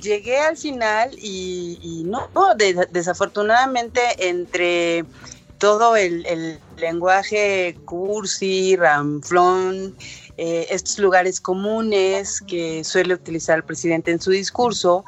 llegué 0.00 0.38
al 0.38 0.56
final 0.56 1.10
y, 1.18 2.04
no, 2.06 2.28
desafortunadamente 2.92 4.00
entre 4.18 5.04
todo 5.58 5.96
el, 5.96 6.60
lenguaje 6.76 7.76
cursi, 7.84 8.76
ramflón, 8.76 9.96
eh, 10.36 10.68
estos 10.70 11.00
lugares 11.00 11.40
comunes 11.40 12.40
que 12.40 12.84
suele 12.84 13.14
utilizar 13.14 13.56
el 13.56 13.64
presidente 13.64 14.12
en 14.12 14.20
su 14.20 14.30
discurso, 14.30 15.04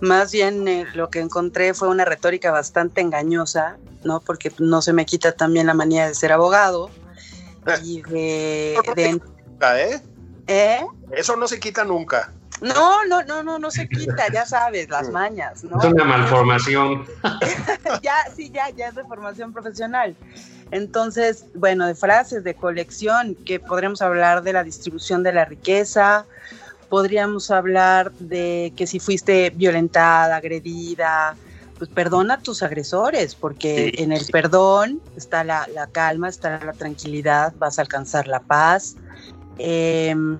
más 0.00 0.32
bien 0.32 0.66
eh, 0.68 0.86
lo 0.94 1.10
que 1.10 1.20
encontré 1.20 1.74
fue 1.74 1.88
una 1.88 2.04
retórica 2.04 2.50
bastante 2.50 3.00
engañosa, 3.00 3.76
¿no? 4.04 4.20
Porque 4.20 4.52
no 4.58 4.82
se 4.82 4.92
me 4.92 5.06
quita 5.06 5.32
también 5.32 5.66
la 5.66 5.74
manía 5.74 6.06
de 6.06 6.14
ser 6.14 6.32
abogado 6.32 6.90
y 7.82 8.02
de... 8.02 8.74
¿eh? 8.74 10.00
¿Eh? 10.46 10.86
Eso 11.12 11.36
no 11.36 11.48
se 11.48 11.58
quita 11.58 11.84
nunca. 11.84 12.32
No, 12.60 13.04
no, 13.06 13.22
no, 13.24 13.42
no, 13.42 13.58
no 13.58 13.70
se 13.70 13.88
quita, 13.88 14.30
ya 14.32 14.46
sabes, 14.46 14.88
las 14.88 15.10
mañas, 15.10 15.64
¿no? 15.64 15.78
Es 15.78 15.84
una 15.84 16.04
malformación. 16.04 17.04
ya, 18.02 18.14
sí, 18.34 18.50
ya, 18.50 18.70
ya 18.70 18.88
es 18.88 18.94
de 18.94 19.04
formación 19.04 19.52
profesional. 19.52 20.16
Entonces, 20.70 21.46
bueno, 21.54 21.86
de 21.86 21.94
frases 21.94 22.44
de 22.44 22.54
colección, 22.54 23.34
que 23.34 23.60
podríamos 23.60 24.02
hablar 24.02 24.42
de 24.42 24.52
la 24.52 24.62
distribución 24.62 25.22
de 25.22 25.32
la 25.32 25.44
riqueza, 25.44 26.26
podríamos 26.88 27.50
hablar 27.50 28.12
de 28.12 28.72
que 28.76 28.86
si 28.86 29.00
fuiste 29.00 29.50
violentada, 29.50 30.36
agredida, 30.36 31.36
pues 31.78 31.90
perdona 31.90 32.34
a 32.34 32.38
tus 32.38 32.62
agresores, 32.62 33.34
porque 33.34 33.92
en 33.98 34.12
el 34.12 34.26
perdón 34.26 35.00
está 35.16 35.44
la, 35.44 35.66
calma, 35.92 36.28
está 36.28 36.64
la 36.64 36.72
tranquilidad, 36.72 37.52
vas 37.58 37.78
a 37.78 37.82
alcanzar 37.82 38.28
la 38.28 38.40
paz. 38.40 38.96
Em, 39.58 40.38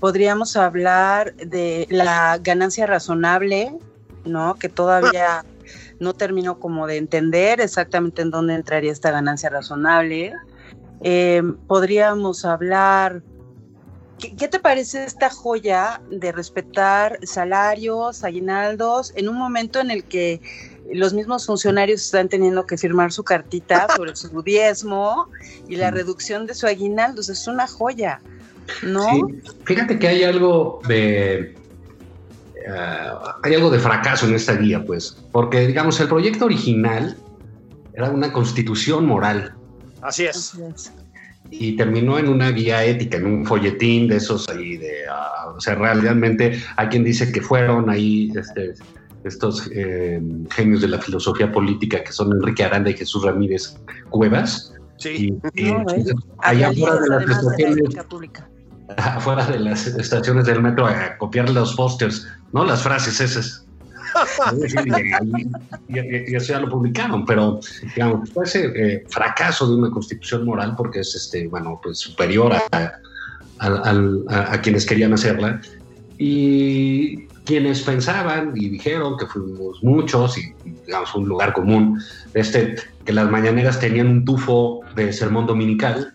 podríamos 0.00 0.56
hablar 0.56 1.34
de 1.36 1.86
la 1.90 2.38
ganancia 2.42 2.86
razonable, 2.86 3.78
¿no? 4.24 4.54
Que 4.54 4.68
todavía 4.68 5.44
no 6.00 6.14
termino 6.14 6.58
como 6.58 6.86
de 6.86 6.96
entender 6.96 7.60
exactamente 7.60 8.22
en 8.22 8.30
dónde 8.30 8.54
entraría 8.54 8.92
esta 8.92 9.10
ganancia 9.10 9.50
razonable. 9.50 10.32
Em, 11.02 11.56
podríamos 11.66 12.44
hablar 12.44 13.22
¿Qué, 14.22 14.48
te 14.48 14.60
parece 14.60 15.04
esta 15.04 15.30
joya 15.30 16.00
de 16.08 16.30
respetar 16.30 17.18
salarios, 17.24 18.22
aguinaldos, 18.22 19.12
en 19.16 19.28
un 19.28 19.36
momento 19.36 19.80
en 19.80 19.90
el 19.90 20.04
que 20.04 20.40
los 20.92 21.12
mismos 21.12 21.46
funcionarios 21.46 22.02
están 22.02 22.28
teniendo 22.28 22.64
que 22.64 22.76
firmar 22.76 23.12
su 23.12 23.24
cartita 23.24 23.88
sobre 23.96 24.14
su 24.14 24.42
diezmo 24.42 25.28
y 25.68 25.76
la 25.76 25.90
reducción 25.90 26.46
de 26.46 26.54
su 26.54 26.66
aguinaldo? 26.66 27.20
Es 27.20 27.48
una 27.48 27.66
joya, 27.66 28.20
¿no? 28.82 29.28
Fíjate 29.64 29.98
que 29.98 30.08
hay 30.08 30.22
algo 30.22 30.80
de... 30.86 31.56
Eh, 32.64 33.12
hay 33.42 33.54
algo 33.54 33.70
de 33.70 33.80
fracaso 33.80 34.26
en 34.26 34.36
esta 34.36 34.54
guía, 34.54 34.84
pues, 34.86 35.18
porque 35.32 35.66
digamos, 35.66 35.98
el 35.98 36.06
proyecto 36.06 36.44
original 36.44 37.16
era 37.92 38.08
una 38.08 38.32
constitución 38.32 39.04
moral. 39.04 39.56
Así 40.00 40.26
es 40.26 40.54
y 41.52 41.76
terminó 41.76 42.18
en 42.18 42.28
una 42.28 42.50
guía 42.50 42.82
ética, 42.84 43.18
en 43.18 43.26
un 43.26 43.44
folletín 43.44 44.08
de 44.08 44.16
esos 44.16 44.48
ahí, 44.48 44.78
de, 44.78 45.02
uh, 45.06 45.56
o 45.56 45.60
sea, 45.60 45.74
realmente 45.74 46.58
hay 46.76 46.88
quien 46.88 47.04
dice 47.04 47.30
que 47.30 47.42
fueron 47.42 47.90
ahí 47.90 48.32
este, 48.34 48.72
estos 49.24 49.70
eh, 49.74 50.20
genios 50.50 50.80
de 50.80 50.88
la 50.88 50.98
filosofía 50.98 51.52
política 51.52 52.02
que 52.02 52.10
son 52.10 52.32
Enrique 52.32 52.64
Aranda 52.64 52.90
y 52.90 52.94
Jesús 52.94 53.22
Ramírez 53.22 53.76
Cuevas. 54.10 54.72
Sí. 54.96 55.38
Y, 55.54 55.72
allá 56.38 56.70
afuera 56.70 57.00
de 57.00 57.08
las 57.08 57.28
estaciones, 57.28 57.96
afuera 58.96 59.46
de 59.46 59.60
las 59.60 59.86
estaciones 59.86 60.46
del 60.46 60.62
metro 60.62 60.86
a 60.86 61.18
copiar 61.18 61.50
los 61.50 61.74
pósters, 61.74 62.26
¿no? 62.52 62.64
Las 62.64 62.82
frases 62.82 63.20
esas 63.20 63.66
y, 65.88 66.34
eso 66.34 66.52
ya 66.52 66.60
lo 66.60 66.68
publicaron, 66.68 67.24
pero 67.26 67.60
digamos, 67.94 68.30
fue 68.30 68.44
ese 68.44 68.72
eh, 68.74 69.04
fracaso 69.08 69.68
de 69.68 69.76
una 69.76 69.90
constitución 69.90 70.44
moral 70.44 70.74
porque 70.76 71.00
es 71.00 71.14
este, 71.14 71.48
bueno, 71.48 71.80
pues 71.82 71.98
superior 71.98 72.52
a, 72.52 72.92
a, 73.58 74.60
quienes 74.60 74.86
querían 74.86 75.12
hacerla. 75.12 75.60
Y 76.18 77.26
quienes 77.44 77.82
pensaban 77.82 78.52
y 78.54 78.68
dijeron 78.68 79.16
que 79.18 79.26
fuimos 79.26 79.82
muchos 79.82 80.38
y 80.38 80.54
digamos 80.86 81.14
un 81.14 81.28
lugar 81.28 81.52
común, 81.52 82.00
este, 82.34 82.76
que 83.04 83.12
las 83.12 83.30
mañaneras 83.30 83.80
tenían 83.80 84.08
un 84.08 84.24
tufo 84.24 84.80
de 84.94 85.12
sermón 85.12 85.46
dominical, 85.46 86.14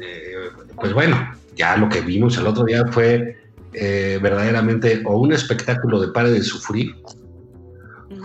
eh, 0.00 0.34
pues 0.76 0.92
bueno, 0.92 1.16
ya 1.56 1.76
lo 1.76 1.88
que 1.88 2.00
vimos 2.00 2.36
el 2.38 2.46
otro 2.46 2.64
día 2.64 2.84
fue 2.90 3.43
eh, 3.74 4.18
verdaderamente 4.22 5.02
o 5.04 5.18
un 5.18 5.32
espectáculo 5.32 6.00
de 6.00 6.08
pare 6.08 6.30
de 6.30 6.42
sufrir 6.42 6.94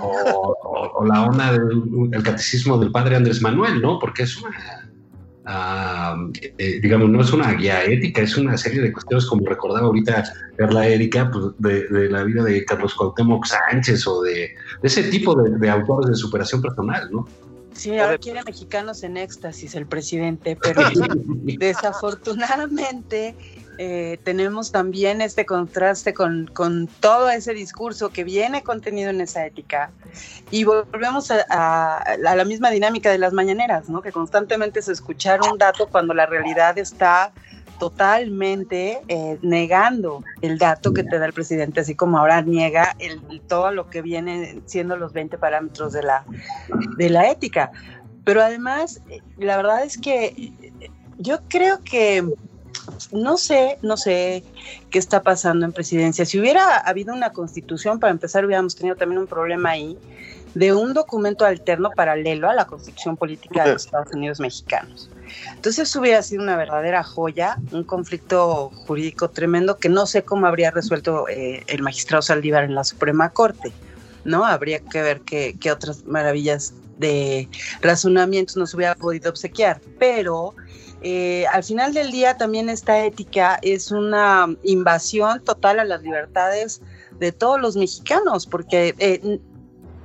o, 0.01 1.06
la 1.06 1.25
onda 1.27 1.53
del 1.53 2.24
catecismo 2.24 2.77
del 2.77 2.91
padre 2.91 3.15
Andrés 3.15 3.41
Manuel, 3.41 3.82
¿no? 3.82 4.00
Porque 4.00 4.24
es 4.24 4.38
una, 4.38 4.89
ah, 5.46 6.15
eh, 6.58 6.79
digamos, 6.82 7.10
no 7.10 7.22
es 7.22 7.32
una 7.32 7.53
guía 7.53 7.84
ética, 7.84 8.22
es 8.22 8.38
una 8.38 8.58
serie 8.58 8.82
de 8.82 8.91
cuestiones 8.91 9.25
como 9.25 9.46
recordaba 9.46 9.88
ahorita 9.88 10.24
Perla 10.58 10.88
Erika, 10.88 11.32
pues, 11.32 11.46
de, 11.58 12.10
la 12.10 12.24
vida 12.24 12.44
de 12.44 12.63
Carlos 12.65 12.94
Cuauhtémoc 12.96 13.46
Sánchez 13.46 14.06
o 14.08 14.22
de, 14.22 14.53
ese 14.84 15.03
tipo 15.03 15.36
de, 15.41 15.58
de 15.58 15.70
autores 15.70 16.10
de 16.10 16.15
superación 16.15 16.62
personal, 16.62 17.10
¿no? 17.12 17.27
Sí, 17.74 17.98
ahora 17.98 18.18
quiere 18.18 18.44
mexicanos 18.44 19.03
en 19.03 19.15
éxtasis 19.15 19.74
el 19.75 19.86
presidente, 19.86 20.58
pero 20.62 20.82
desafortunadamente 21.60 23.36
eh, 23.81 24.19
tenemos 24.25 24.74
también 24.74 25.21
este 25.21 25.45
contraste 25.45 26.13
con, 26.13 26.50
todo 27.00 27.29
ese 27.29 27.53
discurso 27.53 28.09
que 28.09 28.25
viene 28.25 28.62
contenido 28.62 29.09
en 29.09 29.21
esa 29.21 29.45
ética. 29.45 29.91
Y 30.51 30.65
volvemos 30.65 31.31
a, 31.31 32.03
la 32.19 32.43
misma 32.43 32.71
dinámica 32.71 33.09
de 33.09 33.17
las 33.17 33.31
mañaneras, 33.31 33.88
¿no? 33.88 34.01
que 34.01 34.12
constantemente 34.12 34.81
es 34.81 34.89
escuchar 34.89 35.39
un 35.50 35.57
dato 35.57 35.88
cuando 35.88 36.13
la 36.13 36.25
realidad 36.25 36.77
está 36.77 37.31
totalmente 37.79 39.00
eh, 39.07 39.39
negando 39.43 40.25
el 40.41 40.57
dato 40.57 40.91
que 40.93 41.05
te 41.05 41.17
da 41.17 41.27
el 41.27 41.31
presidente, 41.31 41.79
así 41.79 41.95
como 41.95 42.17
ahora 42.17 42.41
niega 42.41 42.98
el, 43.00 43.39
todo 43.48 43.71
lo 43.71 43.89
que 43.89 44.01
viene 44.01 44.62
siendo 44.65 44.98
los 44.98 45.13
20 45.13 45.38
parámetros 45.38 45.93
de 45.93 46.03
la, 46.03 46.25
de 46.98 47.09
la 47.09 47.31
ética. 47.31 47.71
Pero 48.25 48.41
además, 48.41 49.01
eh, 49.09 49.21
la 49.38 49.55
verdad 49.55 49.86
es 49.86 49.98
que 49.98 50.51
yo 51.17 51.39
creo 51.48 51.81
que 51.81 52.25
no 53.12 53.38
sé, 53.38 53.78
no 53.82 53.98
sé 53.98 54.44
qué 54.90 55.00
está 55.00 55.22
pasando 55.22 55.66
en 55.66 55.72
presidencia. 55.72 56.26
Si 56.26 56.40
hubiera 56.40 56.78
habido 56.78 57.14
una 57.14 57.32
constitución, 57.32 58.00
para 58.00 58.12
empezar, 58.12 58.46
hubiéramos 58.46 58.76
tenido 58.76 58.96
también 58.96 59.20
un 59.20 59.28
problema 59.28 59.72
ahí 59.72 59.98
de 60.56 60.74
un 60.74 60.94
documento 60.94 61.46
alterno 61.46 61.92
paralelo 61.96 62.50
a 62.50 62.54
la 62.54 62.66
constitución 62.66 63.18
política 63.18 63.66
de 63.66 63.74
los 63.74 63.86
Estados 63.86 64.14
Unidos 64.14 64.40
mexicanos. 64.40 65.10
Entonces 65.54 65.96
hubiera 65.96 66.24
sido 66.24 66.42
una 66.42 66.58
verdadera 66.58 67.04
joya, 67.04 67.58
un 67.72 67.84
conflicto 67.84 68.72
jurídico 68.88 69.30
tremendo 69.30 69.78
que 69.78 69.90
no 69.90 70.08
sé 70.08 70.24
cómo 70.24 70.48
habría 70.48 70.72
resuelto 70.72 71.28
eh, 71.30 71.64
el 71.68 71.84
magistrado 71.84 72.22
Saldívar 72.22 72.64
en 72.64 72.74
la 72.74 72.84
Suprema 72.84 73.30
Corte, 73.30 73.72
¿no? 74.26 74.44
Habría 74.44 74.80
que 74.80 75.02
ver 75.04 75.22
qué, 75.22 75.56
qué 75.60 75.72
otras 75.72 76.06
maravillas 76.06 76.74
de 76.98 77.48
razonamientos 77.82 78.58
nos 78.58 78.74
hubiera 78.74 78.96
podido 78.96 79.30
obsequiar, 79.30 79.80
pero 80.00 80.56
eh, 81.01 81.46
al 81.51 81.63
final 81.63 81.94
del 81.94 82.12
día 82.12 82.38
también 82.38 82.70
esta 82.70 83.06
ética 83.06 83.60
es 83.62 83.91
una 83.91 84.48
invasión 84.63 85.44
total 85.44 85.79
a 85.79 85.86
las 85.86 86.01
libertades 86.01 86.82
de 87.20 87.32
todos 87.32 87.60
los 87.60 87.75
mexicanos, 87.75 88.46
porque 88.46 88.94
eh, 89.00 89.39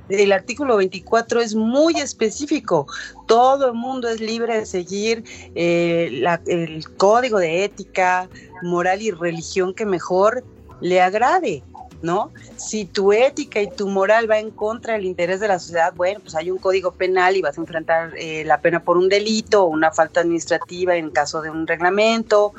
el 0.09 0.31
artículo 0.31 0.77
24 0.77 1.41
es 1.41 1.55
muy 1.55 1.95
específico. 1.95 2.87
Todo 3.27 3.67
el 3.67 3.73
mundo 3.73 4.07
es 4.07 4.21
libre 4.21 4.59
de 4.59 4.65
seguir 4.65 5.23
eh, 5.55 6.23
el 6.47 6.95
código 6.97 7.39
de 7.39 7.65
ética, 7.65 8.29
moral 8.63 9.01
y 9.01 9.11
religión 9.11 9.73
que 9.73 9.85
mejor 9.85 10.43
le 10.81 11.01
agrade. 11.01 11.63
¿No? 12.05 12.31
Si 12.55 12.85
tu 12.85 13.11
ética 13.11 13.61
y 13.61 13.69
tu 13.69 13.87
moral 13.89 14.29
va 14.29 14.39
en 14.39 14.51
contra 14.51 14.93
del 14.93 15.05
interés 15.05 15.39
de 15.39 15.47
la 15.47 15.59
sociedad, 15.59 15.93
bueno, 15.95 16.19
pues 16.21 16.35
hay 16.35 16.51
un 16.51 16.59
código 16.59 16.91
penal 16.91 17.35
y 17.35 17.41
vas 17.41 17.57
a 17.57 17.61
enfrentar 17.61 18.13
eh, 18.15 18.45
la 18.45 18.61
pena 18.61 18.81
por 18.81 18.97
un 18.97 19.09
delito 19.09 19.63
o 19.63 19.67
una 19.67 19.91
falta 19.91 20.21
administrativa 20.21 20.95
en 20.95 21.09
caso 21.09 21.41
de 21.41 21.49
un 21.49 21.67
reglamento, 21.67 22.53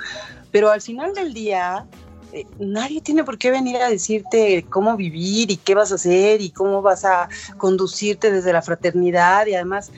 pero 0.51 0.71
al 0.71 0.83
final 0.83 1.15
del 1.15 1.33
día 1.33 1.87
eh, 2.33 2.45
nadie 2.59 3.01
tiene 3.01 3.23
por 3.25 3.39
qué 3.39 3.51
venir 3.51 3.77
a 3.77 3.89
decirte 3.89 4.67
cómo 4.69 4.97
vivir 4.97 5.51
y 5.51 5.57
qué 5.57 5.75
vas 5.75 5.93
a 5.93 5.95
hacer 5.95 6.41
y 6.41 6.51
cómo 6.51 6.83
vas 6.83 7.05
a 7.05 7.29
conducirte 7.57 8.33
desde 8.33 8.53
la 8.53 8.63
fraternidad 8.63 9.47
y 9.47 9.55
además 9.55 9.93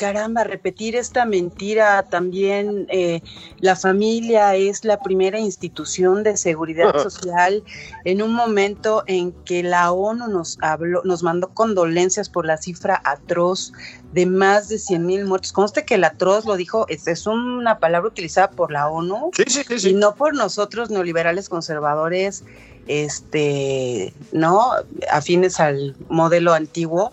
caramba, 0.00 0.44
repetir 0.44 0.96
esta 0.96 1.26
mentira 1.26 2.02
también, 2.04 2.86
eh, 2.88 3.20
la 3.58 3.76
familia 3.76 4.56
es 4.56 4.82
la 4.82 4.98
primera 4.98 5.38
institución 5.38 6.22
de 6.22 6.38
seguridad 6.38 6.96
social 7.02 7.62
en 8.06 8.22
un 8.22 8.32
momento 8.32 9.04
en 9.06 9.32
que 9.44 9.62
la 9.62 9.92
ONU 9.92 10.28
nos 10.28 10.56
habló, 10.62 11.02
nos 11.04 11.22
mandó 11.22 11.50
condolencias 11.50 12.30
por 12.30 12.46
la 12.46 12.56
cifra 12.56 13.02
atroz 13.04 13.74
de 14.14 14.24
más 14.24 14.70
de 14.70 14.78
100 14.78 15.04
mil 15.04 15.26
muertos. 15.26 15.52
Conste 15.52 15.84
que 15.84 15.96
el 15.96 16.04
atroz 16.04 16.46
lo 16.46 16.56
dijo, 16.56 16.86
es, 16.88 17.06
es 17.06 17.26
una 17.26 17.78
palabra 17.78 18.08
utilizada 18.08 18.50
por 18.52 18.72
la 18.72 18.88
ONU 18.88 19.32
Sí, 19.36 19.44
sí, 19.48 19.62
sí, 19.68 19.78
sí. 19.78 19.90
y 19.90 19.92
no 19.92 20.14
por 20.14 20.34
nosotros 20.34 20.88
neoliberales 20.88 21.50
conservadores, 21.50 22.42
este, 22.86 24.14
no 24.32 24.72
afines 25.12 25.60
al 25.60 25.94
modelo 26.08 26.54
antiguo, 26.54 27.12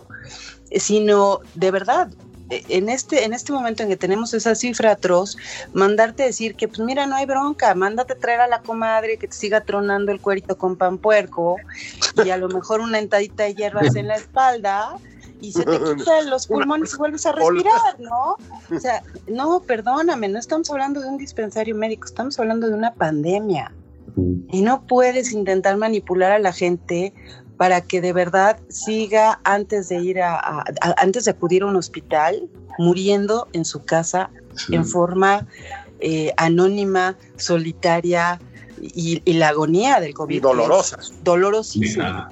sino 0.74 1.40
de 1.54 1.70
verdad. 1.70 2.08
En 2.50 2.88
este, 2.88 3.24
en 3.24 3.34
este 3.34 3.52
momento 3.52 3.82
en 3.82 3.90
que 3.90 3.96
tenemos 3.96 4.32
esa 4.32 4.54
cifra 4.54 4.92
atroz, 4.92 5.36
mandarte 5.74 6.22
decir 6.22 6.54
que, 6.54 6.66
pues 6.66 6.80
mira, 6.80 7.06
no 7.06 7.16
hay 7.16 7.26
bronca, 7.26 7.74
mándate 7.74 8.14
traer 8.14 8.40
a 8.40 8.46
la 8.46 8.62
comadre 8.62 9.18
que 9.18 9.28
te 9.28 9.34
siga 9.34 9.60
tronando 9.60 10.12
el 10.12 10.20
cuerito 10.20 10.56
con 10.56 10.76
pan 10.76 10.98
puerco 10.98 11.56
y 12.24 12.30
a 12.30 12.36
lo 12.36 12.48
mejor 12.48 12.80
una 12.80 12.98
entadita 12.98 13.44
de 13.44 13.54
hierbas 13.54 13.94
en 13.96 14.08
la 14.08 14.16
espalda 14.16 14.96
y 15.40 15.52
se 15.52 15.64
te 15.64 15.78
quitan 15.96 16.30
los 16.30 16.46
pulmones 16.46 16.94
y 16.94 16.96
vuelves 16.96 17.26
a 17.26 17.32
respirar, 17.32 17.98
¿no? 17.98 18.36
O 18.74 18.80
sea, 18.80 19.02
no, 19.26 19.60
perdóname, 19.60 20.28
no 20.28 20.38
estamos 20.38 20.70
hablando 20.70 21.00
de 21.00 21.08
un 21.08 21.18
dispensario 21.18 21.74
médico, 21.74 22.06
estamos 22.06 22.38
hablando 22.38 22.68
de 22.68 22.74
una 22.74 22.94
pandemia. 22.94 23.72
Y 24.50 24.62
no 24.62 24.82
puedes 24.86 25.32
intentar 25.32 25.76
manipular 25.76 26.32
a 26.32 26.38
la 26.40 26.52
gente 26.52 27.12
para 27.58 27.82
que 27.82 28.00
de 28.00 28.12
verdad 28.14 28.58
siga 28.70 29.40
antes 29.44 29.90
de 29.90 29.96
ir 30.00 30.20
a, 30.22 30.36
a- 30.36 30.64
a- 30.80 30.94
antes 30.96 31.26
de 31.26 31.32
acudir 31.32 31.62
a 31.62 31.66
un 31.66 31.76
hospital, 31.76 32.48
muriendo 32.78 33.48
en 33.52 33.64
su 33.66 33.84
casa 33.84 34.30
en 34.70 34.84
forma 34.86 35.46
eh, 36.00 36.32
anónima, 36.36 37.16
solitaria 37.36 38.40
y, 38.80 39.20
y 39.24 39.32
la 39.34 39.48
agonía 39.48 40.00
del 40.00 40.14
COVID. 40.14 40.34
Y 40.34 40.38
es 40.38 41.24
Dolorosísima. 41.24 42.30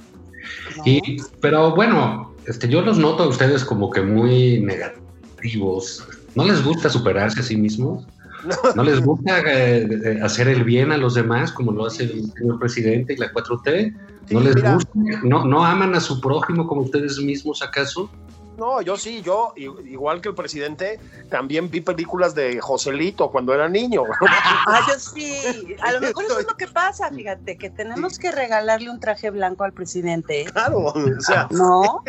Y, 0.84 1.00
pero 1.40 1.74
bueno, 1.74 2.32
este, 2.46 2.68
yo 2.68 2.80
los 2.82 2.96
noto 2.98 3.24
a 3.24 3.28
ustedes 3.28 3.64
como 3.64 3.90
que 3.90 4.00
muy 4.02 4.60
negativos. 4.60 6.06
¿No 6.36 6.44
les 6.44 6.62
gusta 6.64 6.88
superarse 6.88 7.40
a 7.40 7.42
sí 7.42 7.56
mismos? 7.56 8.06
¿No 8.76 8.82
les 8.82 9.00
gusta 9.00 9.40
eh, 9.40 9.88
eh, 10.04 10.20
hacer 10.22 10.48
el 10.48 10.64
bien 10.64 10.92
a 10.92 10.96
los 10.96 11.14
demás 11.14 11.52
como 11.52 11.72
lo 11.72 11.86
hace 11.86 12.04
el 12.04 12.32
señor 12.32 12.58
presidente 12.58 13.14
y 13.14 13.16
la 13.16 13.32
4T? 13.32 13.92
¿No 14.30 14.40
Sí, 14.40 14.46
les 14.46 14.54
mira. 14.56 14.74
gusta? 14.74 14.90
¿No, 15.22 15.44
¿No 15.44 15.64
aman 15.64 15.94
a 15.94 16.00
su 16.00 16.20
prójimo 16.20 16.66
como 16.66 16.82
ustedes 16.82 17.18
mismos 17.18 17.62
acaso? 17.62 18.10
No, 18.58 18.80
yo 18.80 18.96
sí, 18.96 19.20
yo, 19.22 19.52
igual 19.56 20.22
que 20.22 20.30
el 20.30 20.34
presidente, 20.34 20.98
también 21.28 21.70
vi 21.70 21.82
películas 21.82 22.34
de 22.34 22.58
Joselito 22.58 23.30
cuando 23.30 23.52
era 23.52 23.68
niño. 23.68 24.02
Ah, 24.68 24.80
yo 24.88 24.98
sí. 24.98 25.76
A 25.80 25.92
lo 25.92 26.00
mejor 26.00 26.24
eso 26.24 26.40
es 26.40 26.46
lo 26.48 26.56
que 26.56 26.66
pasa, 26.66 27.08
fíjate, 27.10 27.56
que 27.56 27.70
tenemos 27.70 28.18
que 28.18 28.32
regalarle 28.32 28.90
un 28.90 28.98
traje 28.98 29.30
blanco 29.30 29.62
al 29.62 29.72
presidente. 29.72 30.46
Claro, 30.52 30.86
o 30.86 31.20
sea, 31.20 31.46
¿No? 31.52 32.02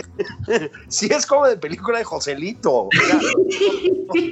sí 0.88 1.08
es 1.12 1.28
como 1.28 1.46
de 1.46 1.58
película 1.58 2.00
de 2.00 2.04
Joselito. 2.06 2.88
o 2.88 2.90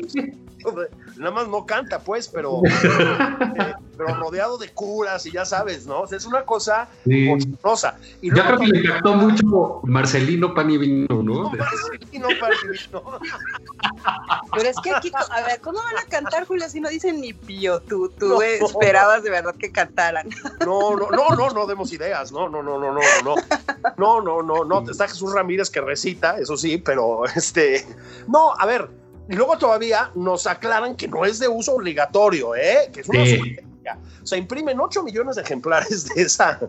sea, 0.08 0.88
nada 1.18 1.32
más 1.32 1.48
no 1.48 1.66
canta, 1.66 2.00
pues, 2.00 2.28
pero, 2.28 2.62
eh, 2.66 3.74
pero 3.98 4.16
rodeado 4.16 4.58
de 4.58 4.70
curas 4.70 5.26
y 5.26 5.32
ya 5.32 5.46
sabes, 5.46 5.86
¿no? 5.88 6.02
O 6.02 6.08
sea, 6.08 6.18
es 6.18 6.26
una 6.26 6.44
cosa 6.44 6.88
Sí. 7.06 7.26
monstruosa. 7.28 7.98
Y 8.22 8.30
Yo 8.36 8.44
creo 8.44 8.60
que 8.60 8.68
le 8.68 8.80
impactó 8.80 9.14
mucho 9.16 9.80
Marcelino 9.84 10.54
Pan 10.54 10.70
y 10.72 10.78
Vino, 10.78 11.08
¿no? 11.10 11.24
No, 11.24 11.52
Marcelino, 11.52 12.28
Marcelino. 12.42 13.20
Pero 14.56 14.70
es 14.70 14.76
que 14.84 14.92
aquí, 14.92 15.12
a 15.30 15.42
ver, 15.42 15.60
¿cómo 15.62 15.80
van 15.80 15.98
a 16.04 16.08
cantar, 16.10 16.46
Julio, 16.46 16.68
si 16.70 16.80
no 16.80 16.90
dicen 16.90 17.20
ni 17.22 17.34
pío? 17.34 17.80
Tú, 17.82 18.10
tú 18.10 18.28
No. 18.30 18.42
esperabas 18.42 19.24
de 19.24 19.30
verdad 19.30 19.56
que 19.56 19.72
cantaran. 19.72 20.28
No, 20.66 20.96
no, 20.96 21.10
no, 21.12 21.36
no, 21.36 21.50
no 21.52 21.66
demos 21.66 21.92
ideas. 21.94 22.32
No, 22.32 22.50
no, 22.50 22.64
no, 22.64 22.80
no, 22.80 22.94
no, 22.94 23.02
no. 23.24 23.36
No, 23.98 24.22
no, 24.22 24.42
no, 24.42 24.64
no. 24.66 24.90
Está 24.90 25.08
Jesús 25.08 25.34
Ramírez 25.34 25.70
que 25.70 25.82
recita, 25.82 26.38
eso 26.38 26.58
sí, 26.58 26.78
pero 26.78 27.26
este. 27.36 27.86
No, 28.28 28.54
a 28.58 28.66
ver. 28.66 28.90
Y 29.28 29.36
luego 29.36 29.58
todavía 29.58 30.12
nos 30.16 30.46
aclaran 30.48 30.96
que 30.96 31.08
no 31.08 31.26
es 31.26 31.40
de 31.40 31.48
uso 31.48 31.74
obligatorio, 31.76 32.56
¿eh? 32.56 32.90
Que 32.94 33.02
es 33.02 33.10
una 33.10 33.26
Sí. 33.26 33.38
sugerencia. 33.38 33.98
O 34.24 34.26
sea, 34.28 34.38
imprimen 34.38 34.80
8 34.80 35.04
millones 35.04 35.36
de 35.36 35.44
ejemplares 35.44 36.06
de 36.16 36.22
esa, 36.24 36.60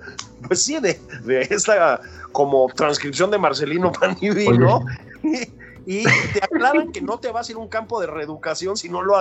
pues 0.46 0.62
sí, 0.62 0.78
de, 0.80 1.00
de 1.24 1.42
esta 1.50 2.00
como 2.32 2.66
transcripción 2.74 3.30
de 3.30 3.38
Marcelino 3.38 3.90
Panivino. 3.92 4.84
Y, 5.22 6.02
y 6.02 6.04
te 6.32 6.40
aclaran 6.42 6.92
que 6.92 7.00
no 7.00 7.18
te 7.18 7.30
vas 7.30 7.48
a 7.48 7.52
ir 7.52 7.56
a 7.56 7.60
un 7.60 7.68
campo 7.68 8.00
de 8.00 8.06
reeducación 8.06 8.76
si 8.76 8.88
no 8.90 9.00
lo, 9.02 9.14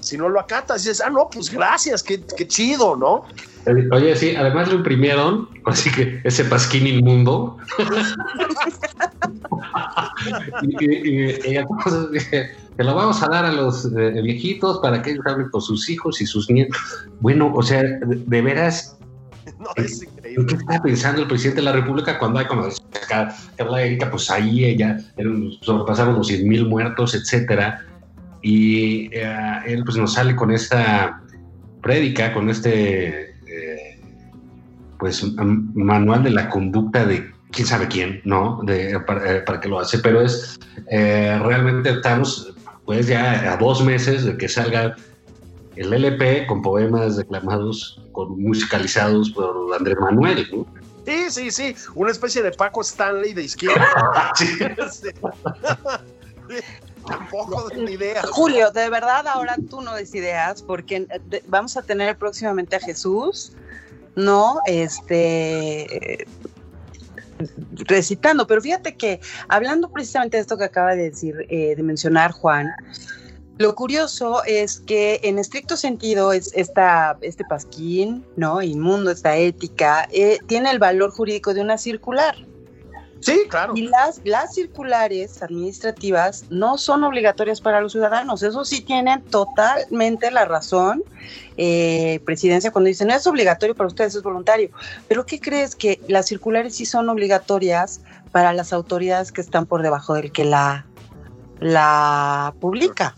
si 0.00 0.18
no 0.18 0.28
lo 0.28 0.40
acatas. 0.40 0.84
Y 0.84 0.88
dices, 0.90 1.02
ah, 1.06 1.10
no, 1.10 1.30
pues 1.30 1.50
gracias, 1.50 2.02
qué, 2.02 2.22
qué 2.36 2.46
chido, 2.46 2.96
¿no? 2.96 3.24
Oye, 3.92 4.16
sí, 4.16 4.34
además 4.36 4.68
lo 4.68 4.74
imprimieron, 4.74 5.48
así 5.64 5.90
que 5.92 6.20
ese 6.24 6.44
pasquín 6.44 6.86
inmundo. 6.86 7.56
y, 10.62 10.84
y- 10.84 11.08
y- 11.24 11.52
y 11.52 11.56
entonces 11.56 12.50
que 12.76 12.84
lo 12.84 12.94
vamos 12.94 13.22
a 13.22 13.28
dar 13.28 13.44
a 13.44 13.52
los 13.52 13.86
eh, 13.86 14.20
viejitos 14.22 14.78
para 14.80 15.02
que 15.02 15.10
ellos 15.12 15.26
hablen 15.26 15.50
con 15.50 15.60
sus 15.60 15.88
hijos 15.90 16.20
y 16.20 16.26
sus 16.26 16.50
nietos. 16.50 16.78
Bueno, 17.20 17.52
o 17.54 17.62
sea, 17.62 17.82
de, 17.82 17.98
de 18.26 18.42
veras, 18.42 18.98
No, 19.58 19.68
es 19.76 20.02
¿en 20.02 20.08
increíble. 20.08 20.46
qué 20.46 20.54
está 20.56 20.82
pensando 20.82 21.22
el 21.22 21.28
presidente 21.28 21.60
de 21.60 21.64
la 21.64 21.72
República 21.72 22.18
cuando 22.18 22.38
hay 22.38 22.46
como 22.46 22.66
Carla 23.56 23.82
Erika, 23.82 24.10
pues 24.10 24.30
ahí 24.30 24.64
ella 24.64 24.98
sobrepasaron 25.60 26.14
los 26.16 26.26
100 26.28 26.48
mil 26.48 26.66
muertos, 26.66 27.14
etcétera? 27.14 27.84
Y 28.42 29.08
eh, 29.12 29.58
él 29.66 29.84
pues 29.84 29.96
nos 29.96 30.14
sale 30.14 30.34
con 30.34 30.50
esta 30.50 31.22
prédica, 31.80 32.32
con 32.32 32.48
este 32.48 33.30
eh, 33.46 34.00
pues 34.98 35.24
manual 35.36 36.24
de 36.24 36.30
la 36.30 36.48
conducta 36.48 37.04
de 37.04 37.30
quién 37.50 37.66
sabe 37.66 37.86
quién, 37.86 38.20
¿no? 38.24 38.60
De, 38.64 38.98
para, 39.00 39.36
eh, 39.36 39.40
para 39.42 39.60
que 39.60 39.68
lo 39.68 39.78
hace, 39.78 39.98
pero 39.98 40.20
es 40.22 40.58
realmente 40.88 41.90
estamos 41.90 42.54
pues 42.84 43.06
ya 43.06 43.52
a 43.52 43.56
dos 43.56 43.84
meses 43.84 44.24
de 44.24 44.36
que 44.36 44.48
salga 44.48 44.96
el 45.76 45.92
LP 45.92 46.46
con 46.46 46.62
poemas 46.62 47.16
declamados, 47.16 48.02
con 48.12 48.40
musicalizados 48.42 49.30
por 49.30 49.74
Andrés 49.74 49.96
Manuel, 50.00 50.46
¿no? 50.52 50.66
Sí, 51.06 51.30
sí, 51.30 51.50
sí. 51.50 51.74
Una 51.94 52.12
especie 52.12 52.42
de 52.42 52.52
Paco 52.52 52.80
Stanley 52.82 53.32
de 53.32 53.44
izquierda. 53.44 54.32
Sí. 54.36 54.46
Este, 54.78 55.14
Tampoco 57.06 57.68
de 57.68 57.82
ni 57.82 57.92
idea. 57.92 58.22
Julio, 58.30 58.70
de 58.70 58.88
verdad 58.88 59.26
ahora 59.26 59.56
tú 59.68 59.80
no 59.80 59.94
des 59.94 60.14
ideas 60.14 60.62
porque 60.62 61.06
eh, 61.08 61.42
vamos 61.48 61.76
a 61.76 61.82
tener 61.82 62.16
próximamente 62.16 62.76
a 62.76 62.80
Jesús, 62.80 63.52
¿no? 64.14 64.60
Este 64.66 66.26
recitando, 67.86 68.46
pero 68.46 68.60
fíjate 68.60 68.96
que 68.96 69.20
hablando 69.48 69.90
precisamente 69.90 70.36
de 70.36 70.42
esto 70.42 70.56
que 70.58 70.64
acaba 70.64 70.94
de 70.94 71.10
decir, 71.10 71.46
eh, 71.48 71.74
de 71.76 71.82
mencionar 71.82 72.32
Juan, 72.32 72.72
lo 73.58 73.74
curioso 73.74 74.42
es 74.44 74.80
que 74.80 75.20
en 75.22 75.38
estricto 75.38 75.76
sentido 75.76 76.32
es 76.32 76.52
esta, 76.54 77.18
este 77.20 77.44
pasquín, 77.44 78.24
¿no? 78.36 78.62
Inmundo, 78.62 79.10
esta 79.10 79.36
ética, 79.36 80.08
eh, 80.10 80.38
tiene 80.46 80.70
el 80.70 80.78
valor 80.78 81.10
jurídico 81.10 81.54
de 81.54 81.60
una 81.60 81.78
circular. 81.78 82.34
Sí, 83.22 83.44
claro. 83.48 83.72
Y 83.76 83.82
las, 83.82 84.20
las 84.24 84.54
circulares 84.54 85.42
administrativas 85.42 86.44
no 86.50 86.76
son 86.76 87.04
obligatorias 87.04 87.60
para 87.60 87.80
los 87.80 87.92
ciudadanos. 87.92 88.42
Eso 88.42 88.64
sí 88.64 88.80
tienen 88.80 89.22
totalmente 89.22 90.30
la 90.30 90.44
razón, 90.44 91.02
eh, 91.56 92.20
presidencia, 92.24 92.72
cuando 92.72 92.88
dice 92.88 93.04
no 93.04 93.14
es 93.14 93.26
obligatorio 93.26 93.74
para 93.74 93.86
ustedes, 93.86 94.14
es 94.14 94.22
voluntario. 94.22 94.70
Pero 95.08 95.24
¿qué 95.24 95.40
crees? 95.40 95.76
Que 95.76 96.00
las 96.08 96.26
circulares 96.26 96.74
sí 96.74 96.84
son 96.86 97.08
obligatorias 97.08 98.00
para 98.32 98.52
las 98.52 98.72
autoridades 98.72 99.30
que 99.32 99.40
están 99.40 99.66
por 99.66 99.82
debajo 99.82 100.14
del 100.14 100.32
que 100.32 100.44
la, 100.44 100.86
la 101.60 102.54
publica. 102.60 103.14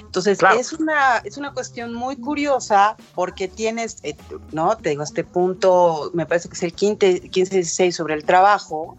Entonces, 0.00 0.38
Claro. 0.38 0.58
es, 0.58 0.72
una, 0.72 1.18
es 1.24 1.36
una 1.36 1.52
cuestión 1.52 1.92
muy 1.92 2.16
curiosa 2.16 2.96
porque 3.14 3.48
tienes, 3.48 3.98
eh, 4.02 4.16
¿no? 4.52 4.76
Te 4.76 4.90
digo, 4.90 5.02
este 5.02 5.24
punto, 5.24 6.10
me 6.14 6.26
parece 6.26 6.48
que 6.48 6.54
es 6.54 6.62
el 6.62 6.74
15-16 6.74 7.92
sobre 7.92 8.14
el 8.14 8.24
trabajo, 8.24 8.96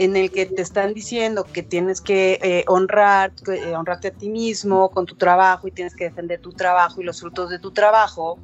en 0.00 0.16
el 0.16 0.30
que 0.30 0.46
te 0.46 0.62
están 0.62 0.94
diciendo 0.94 1.44
que 1.44 1.62
tienes 1.62 2.00
que 2.00 2.38
eh, 2.42 2.64
honrar, 2.68 3.34
eh, 3.52 3.76
honrarte 3.76 4.08
a 4.08 4.10
ti 4.10 4.30
mismo 4.30 4.90
con 4.90 5.04
tu 5.04 5.14
trabajo 5.14 5.68
y 5.68 5.72
tienes 5.72 5.94
que 5.94 6.04
defender 6.04 6.40
tu 6.40 6.54
trabajo 6.54 7.02
y 7.02 7.04
los 7.04 7.20
frutos 7.20 7.50
de 7.50 7.58
tu 7.58 7.70
trabajo. 7.70 8.38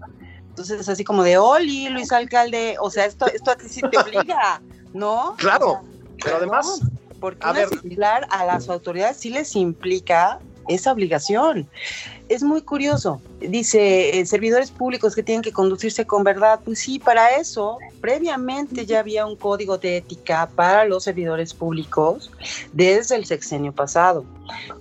Entonces 0.51 0.83
es 0.83 0.89
así 0.91 1.03
como 1.03 1.23
de, 1.23 1.39
Oli, 1.39 1.89
Luis 1.89 2.13
Alcalde, 2.13 2.77
o 2.79 2.91
sea, 2.91 3.07
esto, 3.07 3.25
esto 3.29 3.53
a 3.53 3.57
ti 3.57 3.71
sí 3.71 3.81
te 3.91 3.97
obliga, 3.97 4.61
¿no? 4.93 5.35
Claro. 5.39 5.71
O 5.71 5.73
sea, 5.73 5.83
Pero 6.25 6.37
además, 6.37 6.83
porque 7.21 7.47
a 7.47 7.53
ver. 7.53 7.69
a 8.29 8.45
las 8.45 8.69
autoridades 8.69 9.17
sí 9.17 9.31
les 9.31 9.57
implica 9.57 10.39
esa 10.69 10.93
obligación. 10.93 11.69
Es 12.29 12.43
muy 12.43 12.63
curioso. 12.63 13.21
Dice, 13.41 14.19
eh, 14.19 14.27
servidores 14.27 14.71
públicos 14.71 15.15
que 15.15 15.23
tienen 15.23 15.43
que 15.43 15.53
conducirse 15.53 16.07
con 16.07 16.25
verdad. 16.25 16.61
Pues 16.65 16.81
sí, 16.81 16.99
para 16.99 17.37
eso, 17.37 17.79
previamente 18.01 18.85
ya 18.85 18.99
había 18.99 19.27
un 19.27 19.37
código 19.37 19.79
de 19.79 19.99
ética 19.99 20.49
para 20.55 20.85
los 20.85 21.05
servidores 21.05 21.55
públicos 21.55 22.33
desde 22.73 23.15
el 23.15 23.27
sexenio 23.27 23.73
pasado. 23.73 24.25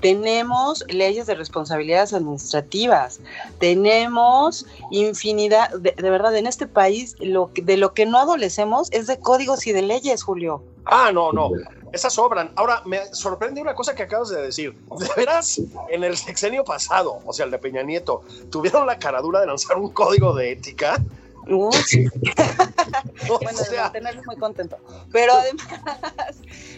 Tenemos 0.02 0.84
leyes 0.90 1.28
de 1.28 1.36
responsabilidades 1.36 2.14
administrativas, 2.14 3.20
tenemos 3.60 4.66
infinidad, 4.92 5.70
de, 5.72 5.94
verdad, 6.10 6.36
en 6.36 6.48
este 6.48 6.68
país 6.68 7.16
de 7.20 7.78
lo 7.78 7.94
que 7.94 8.06
no 8.06 8.20
adolecemos 8.20 8.92
es 8.92 9.08
de 9.08 9.20
códigos 9.20 9.66
y 9.68 9.72
de 9.72 9.82
leyes, 9.82 10.24
Julio. 10.24 10.64
Ah, 10.86 11.12
no, 11.12 11.32
no, 11.32 11.50
esas 11.96 12.14
sobran. 12.14 12.52
Ahora, 12.56 12.82
me 12.86 13.06
sorprende 13.14 13.62
una 13.62 13.74
cosa 13.74 13.96
que 13.96 14.04
acabas 14.04 14.30
de 14.30 14.42
decir. 14.42 14.76
De 15.00 15.08
veras, 15.16 15.62
en 15.90 16.04
el 16.04 16.18
sexenio 16.18 16.64
pasado, 16.64 17.20
o 17.26 17.34
sea, 17.34 17.46
el 17.46 17.52
de 17.52 17.58
Peña 17.58 17.84
Nieto, 17.84 18.24
tuvieron 18.52 18.86
la 18.86 19.00
caradura 19.00 19.40
de 19.40 19.48
lanzar 19.48 19.78
un 19.78 19.90
código 19.90 20.34
de 20.36 20.52
ética 20.52 21.02
Uh, 21.48 21.70
bueno, 23.42 23.60
sea... 23.60 23.92
tenerlo 23.92 24.22
muy 24.26 24.36
contento. 24.36 24.78
Pero 25.12 25.34
además, 25.34 25.68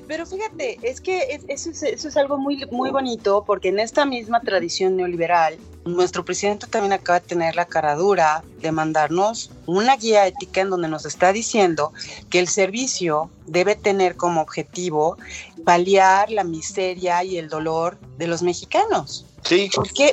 pero 0.08 0.26
fíjate, 0.26 0.78
es 0.82 1.02
que 1.02 1.40
eso, 1.48 1.70
es, 1.72 2.18
algo 2.18 2.38
muy, 2.38 2.66
muy 2.72 2.92
bonito 2.92 3.44
porque 3.46 3.70
en 3.70 3.80
esta 3.80 4.06
misma 4.06 4.42
tradición 4.42 4.98
neoliberal, 4.98 5.58
nuestro 5.88 6.24
presidente 6.26 6.68
también 6.68 6.94
acaba 6.94 7.20
de 7.20 7.28
tener 7.28 7.56
la 7.56 7.66
cara 7.66 7.96
dura 7.96 8.44
de 8.62 8.72
mandarnos 8.72 9.52
una 9.66 9.96
guía 9.96 10.28
ética 10.28 10.62
en 10.62 10.70
donde 10.70 10.88
nos 10.88 11.06
está 11.06 11.32
diciendo 11.32 11.94
que 12.30 12.40
el 12.40 12.48
servicio 12.48 13.30
debe 13.46 13.76
tener 13.76 14.16
como 14.16 14.42
objetivo 14.42 15.18
paliar 15.66 16.32
la 16.32 16.44
miseria 16.44 17.24
y 17.24 17.38
el 17.38 17.50
dolor 17.50 17.98
de 18.18 18.28
los 18.28 18.42
mexicanos. 18.42 19.26
Sí. 19.44 19.70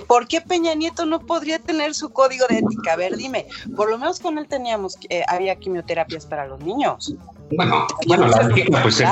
¿Por 0.06 0.28
qué, 0.28 0.40
Peña 0.40 0.74
Nieto 0.74 1.06
no 1.06 1.20
podría 1.20 1.58
tener 1.58 1.94
su 1.94 2.10
código 2.10 2.46
de 2.48 2.58
ética? 2.58 2.92
A 2.92 2.96
ver, 2.96 3.16
dime, 3.16 3.46
por 3.76 3.90
lo 3.90 3.98
menos 3.98 4.20
con 4.20 4.38
él 4.38 4.46
teníamos, 4.46 4.96
eh, 5.08 5.22
había 5.26 5.56
quimioterapias 5.56 6.26
para 6.26 6.46
los 6.46 6.60
niños. 6.60 7.14
Bueno, 7.56 7.86
bueno, 8.06 8.28
la 8.28 8.42
ética, 8.42 8.82
pues, 8.82 9.02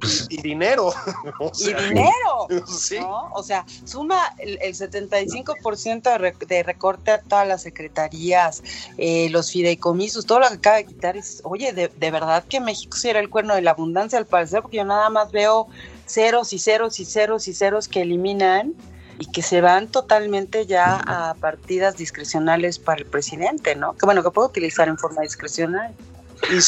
pues, 0.00 0.26
y 0.30 0.40
dinero. 0.40 0.92
y 1.58 1.74
dinero. 1.74 2.64
Sí. 2.66 2.98
O 3.32 3.42
sea, 3.42 3.64
suma 3.84 4.34
el, 4.38 4.58
75% 4.58 6.46
de, 6.46 6.62
recorte 6.62 7.10
a 7.10 7.20
todas 7.20 7.46
las 7.46 7.62
secretarías, 7.62 8.62
eh, 8.96 9.28
los 9.30 9.50
fideicomisos, 9.52 10.26
todo 10.26 10.40
lo 10.40 10.48
que 10.48 10.54
acaba 10.54 10.76
de 10.76 10.86
quitar. 10.86 11.16
Es, 11.16 11.40
oye, 11.44 11.72
de, 11.72 11.88
de 11.88 12.10
verdad 12.10 12.44
que 12.48 12.60
México 12.60 12.96
sí 12.96 13.08
era 13.08 13.20
el 13.20 13.30
cuerno 13.30 13.54
de 13.54 13.62
la 13.62 13.72
abundancia, 13.72 14.18
al 14.18 14.26
parecer, 14.26 14.62
porque 14.62 14.78
yo 14.78 14.84
nada 14.84 15.10
más 15.10 15.32
veo 15.32 15.68
ceros 16.06 16.52
y 16.52 16.58
ceros 16.58 17.00
y 17.00 17.04
ceros 17.04 17.48
y 17.48 17.54
ceros 17.54 17.88
que 17.88 18.02
eliminan 18.02 18.74
y 19.18 19.26
que 19.26 19.42
se 19.42 19.60
van 19.60 19.88
totalmente 19.88 20.66
ya 20.66 21.00
a 21.06 21.34
partidas 21.34 21.96
discrecionales 21.96 22.78
para 22.78 23.00
el 23.00 23.06
presidente, 23.06 23.74
¿no? 23.74 23.94
Que 23.94 24.06
bueno, 24.06 24.22
que 24.22 24.30
puedo 24.30 24.48
utilizar 24.48 24.88
en 24.88 24.96
forma 24.96 25.22
discrecional. 25.22 25.94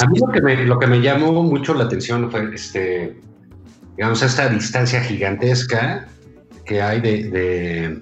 A 0.01 0.07
mí 0.07 0.19
lo 0.67 0.79
que, 0.79 0.87
me, 0.87 1.01
llamó 1.01 1.43
mucho 1.43 1.75
la 1.75 1.85
atención 1.85 2.31
fue, 2.31 2.55
este, 2.55 3.17
digamos, 3.97 4.23
esta 4.23 4.49
distancia 4.49 5.01
gigantesca 5.01 6.09
que 6.65 6.83
hay 6.83 7.01
de, 7.01 7.31
de 7.31 8.01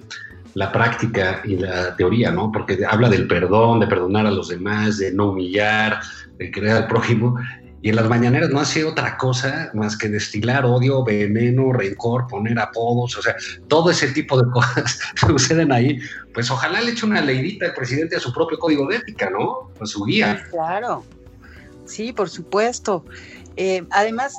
la 0.55 0.71
práctica 0.71 1.41
y 1.45 1.57
la 1.57 1.95
teoría, 1.95 2.31
¿no? 2.31 2.51
Porque 2.51 2.79
habla 2.87 3.09
del 3.09 3.27
perdón, 3.27 3.79
de 3.79 3.87
perdonar 3.87 4.25
a 4.25 4.31
los 4.31 4.49
demás, 4.49 4.97
de 4.97 5.11
no 5.11 5.31
humillar, 5.31 5.99
de 6.37 6.51
querer 6.51 6.71
al 6.71 6.87
prójimo, 6.87 7.37
y 7.81 7.89
en 7.89 7.95
las 7.95 8.09
mañaneras 8.09 8.49
no 8.49 8.59
hace 8.59 8.83
otra 8.83 9.17
cosa 9.17 9.71
más 9.73 9.97
que 9.97 10.09
destilar 10.09 10.65
odio, 10.65 11.03
veneno, 11.03 11.71
rencor, 11.71 12.27
poner 12.27 12.59
apodos, 12.59 13.17
o 13.17 13.21
sea, 13.21 13.35
todo 13.67 13.89
ese 13.89 14.09
tipo 14.09 14.41
de 14.41 14.49
cosas 14.51 14.99
suceden 15.15 15.71
ahí. 15.71 15.97
Pues 16.33 16.51
ojalá 16.51 16.81
le 16.81 16.91
eche 16.91 17.05
una 17.05 17.21
leidita 17.21 17.67
al 17.67 17.73
presidente 17.73 18.17
a 18.17 18.19
su 18.19 18.33
propio 18.33 18.59
código 18.59 18.87
de 18.87 18.97
ética, 18.97 19.29
¿no? 19.29 19.71
A 19.79 19.85
su 19.85 20.03
guía. 20.03 20.43
Claro, 20.51 21.05
sí, 21.89 22.13
por 22.13 22.29
supuesto. 22.29 23.03
Eh, 23.57 23.85
además, 23.91 24.35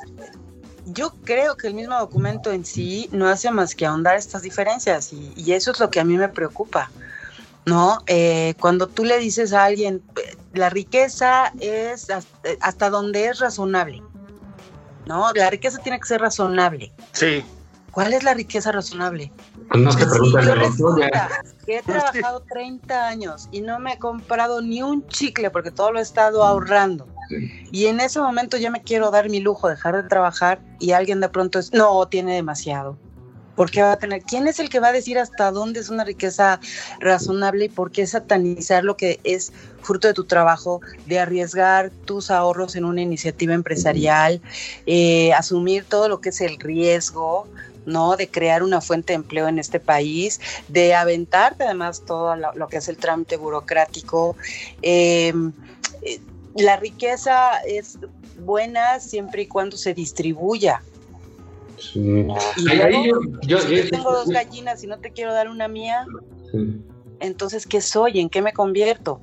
yo 0.85 1.13
creo 1.23 1.55
que 1.55 1.67
el 1.67 1.73
mismo 1.75 1.97
documento 1.99 2.51
en 2.51 2.65
sí 2.65 3.09
no 3.11 3.27
hace 3.27 3.51
más 3.51 3.75
que 3.75 3.85
ahondar 3.85 4.17
estas 4.17 4.41
diferencias 4.41 5.11
y 5.13 5.53
eso 5.53 5.71
es 5.71 5.79
lo 5.79 5.91
que 5.91 5.99
a 5.99 6.03
mí 6.03 6.17
me 6.17 6.29
preocupa. 6.29 6.89
¿no? 7.65 7.99
Eh, 8.07 8.55
cuando 8.59 8.87
tú 8.87 9.03
le 9.03 9.19
dices 9.19 9.53
a 9.53 9.65
alguien, 9.65 10.01
la 10.53 10.69
riqueza 10.69 11.53
es 11.59 12.07
hasta, 12.61 12.89
donde 12.89 13.27
es 13.27 13.39
razonable, 13.39 14.01
¿no? 15.05 15.31
La 15.33 15.49
riqueza 15.49 15.79
tiene 15.79 15.99
que 15.99 16.07
ser 16.07 16.21
razonable. 16.21 16.91
Sí. 17.13 17.43
¿Cuál 17.91 18.13
es 18.13 18.23
la 18.23 18.33
riqueza 18.33 18.71
razonable? 18.71 19.31
Pues 19.69 19.83
no 19.83 19.95
te 19.95 20.05
que 21.65 21.77
he 21.77 21.83
trabajado 21.83 22.41
30 22.49 23.07
años 23.07 23.47
y 23.51 23.61
no 23.61 23.79
me 23.79 23.93
he 23.93 23.99
comprado 23.99 24.61
ni 24.61 24.81
un 24.81 25.05
chicle 25.07 25.49
porque 25.51 25.71
todo 25.71 25.91
lo 25.91 25.99
he 25.99 26.01
estado 26.01 26.43
ahorrando. 26.43 27.07
Y 27.71 27.85
en 27.85 27.99
ese 27.99 28.19
momento 28.19 28.57
ya 28.57 28.71
me 28.71 28.81
quiero 28.81 29.11
dar 29.11 29.29
mi 29.29 29.39
lujo, 29.39 29.69
dejar 29.69 30.01
de 30.01 30.09
trabajar 30.09 30.61
y 30.79 30.91
alguien 30.91 31.19
de 31.19 31.29
pronto 31.29 31.59
es, 31.59 31.71
no, 31.73 32.05
tiene 32.07 32.35
demasiado. 32.35 32.97
¿Por 33.55 33.69
qué 33.69 33.81
va 33.81 33.91
a 33.91 33.97
tener? 33.97 34.23
¿Quién 34.23 34.47
es 34.47 34.59
el 34.59 34.69
que 34.69 34.79
va 34.79 34.87
a 34.87 34.91
decir 34.91 35.19
hasta 35.19 35.51
dónde 35.51 35.81
es 35.81 35.89
una 35.89 36.03
riqueza 36.03 36.59
razonable 36.99 37.65
y 37.65 37.69
por 37.69 37.91
qué 37.91 38.07
satanizar 38.07 38.83
lo 38.83 38.95
que 38.97 39.19
es 39.23 39.51
fruto 39.81 40.07
de 40.07 40.13
tu 40.13 40.23
trabajo, 40.23 40.81
de 41.05 41.19
arriesgar 41.19 41.91
tus 42.05 42.31
ahorros 42.31 42.75
en 42.75 42.85
una 42.85 43.01
iniciativa 43.01 43.53
empresarial, 43.53 44.41
eh, 44.85 45.33
asumir 45.33 45.83
todo 45.83 46.07
lo 46.07 46.21
que 46.21 46.29
es 46.29 46.41
el 46.41 46.59
riesgo, 46.59 47.47
¿no? 47.85 48.15
De 48.15 48.29
crear 48.29 48.63
una 48.63 48.79
fuente 48.79 49.13
de 49.13 49.17
empleo 49.17 49.47
en 49.47 49.59
este 49.59 49.79
país, 49.79 50.39
de 50.67 50.95
aventarte 50.95 51.63
además 51.63 52.03
todo 52.05 52.35
lo, 52.35 52.67
que 52.67 52.77
es 52.77 52.87
el 52.87 52.97
trámite 52.97 53.37
burocrático. 53.37 54.35
Em, 54.81 55.51
eh, 56.03 56.19
la 56.55 56.77
riqueza 56.77 57.59
es 57.67 57.97
buena 58.39 58.99
siempre 58.99 59.43
y 59.43 59.47
cuando 59.47 59.77
se 59.77 59.93
distribuya, 59.93 60.81
y 61.93 62.27
yo, 63.47 63.57
tengo 63.89 64.11
dos 64.11 64.27
gallinas 64.27 64.83
y 64.83 64.87
no 64.87 64.99
te 64.99 65.11
quiero 65.11 65.33
dar 65.33 65.49
una 65.49 65.67
mía, 65.67 66.05
entonces, 67.19 67.65
¿qué 67.65 67.81
soy? 67.81 68.19
¿En 68.19 68.29
qué 68.29 68.41
me 68.41 68.53
convierto? 68.53 69.21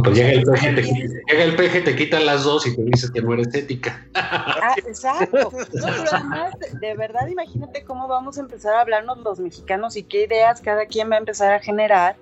Pues 0.00 0.16
llega 0.16 0.32
el, 0.32 0.42
peje, 0.42 0.72
te, 0.72 0.82
llega 0.82 1.44
el 1.44 1.56
peje, 1.56 1.80
te 1.82 1.96
quitan 1.96 2.24
las 2.24 2.44
dos 2.44 2.66
y 2.66 2.74
te 2.74 2.82
dices 2.82 3.10
que 3.10 3.20
no 3.20 3.34
eres 3.34 3.54
ética. 3.54 4.06
Ah, 4.14 4.74
exacto. 4.86 5.50
pero 5.72 5.86
además, 6.12 6.54
de 6.80 6.94
verdad, 6.94 7.26
imagínate 7.28 7.84
cómo 7.84 8.08
vamos 8.08 8.38
a 8.38 8.40
empezar 8.40 8.74
a 8.74 8.80
hablarnos 8.80 9.18
los 9.18 9.40
mexicanos 9.40 9.96
y 9.96 10.04
qué 10.04 10.24
ideas 10.24 10.60
cada 10.60 10.86
quien 10.86 11.10
va 11.10 11.16
a 11.16 11.18
empezar 11.18 11.52
a 11.52 11.60
generar. 11.60 12.16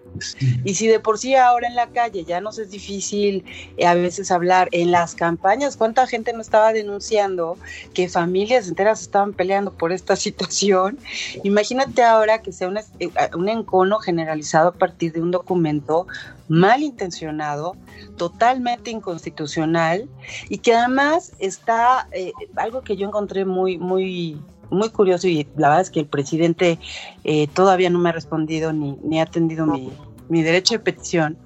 Y 0.64 0.74
si 0.74 0.88
de 0.88 0.98
por 1.00 1.18
sí 1.18 1.35
ahora 1.35 1.68
en 1.68 1.76
la 1.76 1.87
calle 1.88 2.24
ya 2.24 2.40
nos 2.40 2.59
es 2.59 2.70
difícil 2.70 3.44
eh, 3.76 3.87
a 3.87 3.94
veces 3.94 4.30
hablar, 4.30 4.68
en 4.72 4.90
las 4.90 5.14
campañas, 5.14 5.76
¿cuánta 5.76 6.06
gente 6.06 6.33
no 6.33 6.40
estaba 6.40 6.72
denunciando 6.72 7.56
que 7.94 8.09
familias 8.09 8.68
enteras 8.68 9.02
estaban 9.02 9.33
peleando 9.33 9.72
por 9.72 9.92
esta 9.92 10.16
situación? 10.16 10.98
Imagínate 11.44 12.02
ahora 12.02 12.42
que 12.42 12.52
sea 12.52 12.72
eh, 12.98 13.11
un 13.35 13.48
encono 13.48 13.98
generalizado 13.98 14.68
a 14.68 14.72
partir 14.72 15.12
de 15.12 15.20
un 15.20 15.30
documento 15.30 16.06
malintencionado, 16.50 17.76
totalmente 18.16 18.90
inconstitucional 18.90 20.08
y 20.48 20.58
que 20.58 20.74
además 20.74 21.32
está 21.38 22.08
eh, 22.10 22.32
algo 22.56 22.82
que 22.82 22.96
yo 22.96 23.06
encontré 23.06 23.44
muy, 23.44 23.78
muy, 23.78 24.36
muy 24.68 24.90
curioso 24.90 25.28
y 25.28 25.46
la 25.56 25.68
verdad 25.68 25.82
es 25.82 25.90
que 25.90 26.00
el 26.00 26.06
presidente 26.06 26.80
eh, 27.22 27.46
todavía 27.54 27.88
no 27.88 28.00
me 28.00 28.08
ha 28.08 28.12
respondido 28.12 28.72
ni, 28.72 28.98
ni 29.04 29.20
ha 29.20 29.22
atendido 29.22 29.64
mi, 29.64 29.92
mi 30.28 30.42
derecho 30.42 30.74
de 30.74 30.80
petición. 30.80 31.38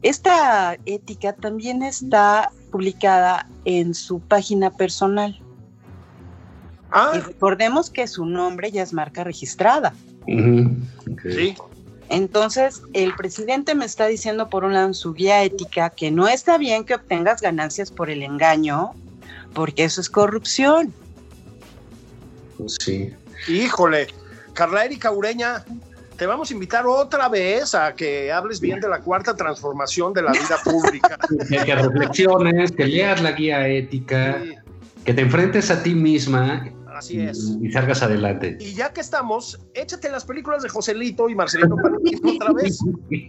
Esta 0.00 0.78
ética 0.86 1.34
también 1.34 1.82
está 1.82 2.50
publicada 2.70 3.46
en 3.66 3.94
su 3.94 4.20
página 4.20 4.70
personal. 4.70 5.38
Ah. 6.90 7.12
Y 7.14 7.20
recordemos 7.20 7.90
que 7.90 8.06
su 8.06 8.24
nombre 8.24 8.70
ya 8.70 8.82
es 8.82 8.94
marca 8.94 9.22
registrada. 9.22 9.92
Sí. 10.26 11.56
Entonces, 12.08 12.82
el 12.92 13.14
presidente 13.14 13.74
me 13.74 13.84
está 13.84 14.06
diciendo, 14.06 14.48
por 14.48 14.64
un 14.64 14.74
lado, 14.74 14.88
en 14.88 14.94
su 14.94 15.14
guía 15.14 15.42
ética, 15.42 15.90
que 15.90 16.10
no 16.10 16.28
está 16.28 16.58
bien 16.58 16.84
que 16.84 16.94
obtengas 16.94 17.40
ganancias 17.40 17.90
por 17.90 18.10
el 18.10 18.22
engaño, 18.22 18.92
porque 19.54 19.84
eso 19.84 20.00
es 20.00 20.10
corrupción. 20.10 20.92
Sí. 22.66 23.12
Híjole, 23.48 24.08
Carla 24.52 24.84
Erika 24.84 25.10
Ureña, 25.10 25.64
te 26.16 26.26
vamos 26.26 26.50
a 26.50 26.54
invitar 26.54 26.86
otra 26.86 27.28
vez 27.28 27.74
a 27.74 27.94
que 27.94 28.30
hables 28.30 28.60
bien 28.60 28.80
de 28.80 28.88
la 28.88 29.00
cuarta 29.00 29.34
transformación 29.34 30.12
de 30.12 30.22
la 30.22 30.32
vida 30.32 30.58
pública. 30.62 31.18
que 31.64 31.74
reflexiones, 31.74 32.72
que 32.72 32.86
leas 32.86 33.22
la 33.22 33.32
guía 33.32 33.66
ética, 33.66 34.40
que 35.04 35.14
te 35.14 35.22
enfrentes 35.22 35.70
a 35.70 35.82
ti 35.82 35.94
misma 35.94 36.68
Así 36.94 37.20
es. 37.20 37.56
Y 37.60 37.72
salgas 37.72 38.02
adelante. 38.02 38.56
Y 38.60 38.72
ya 38.74 38.92
que 38.92 39.00
estamos, 39.00 39.60
échate 39.74 40.08
las 40.10 40.24
películas 40.24 40.62
de 40.62 40.68
Joselito 40.68 41.28
y 41.28 41.34
Marcelito 41.34 41.74
Panini 41.76 42.36
otra 42.36 42.52
vez. 42.52 42.78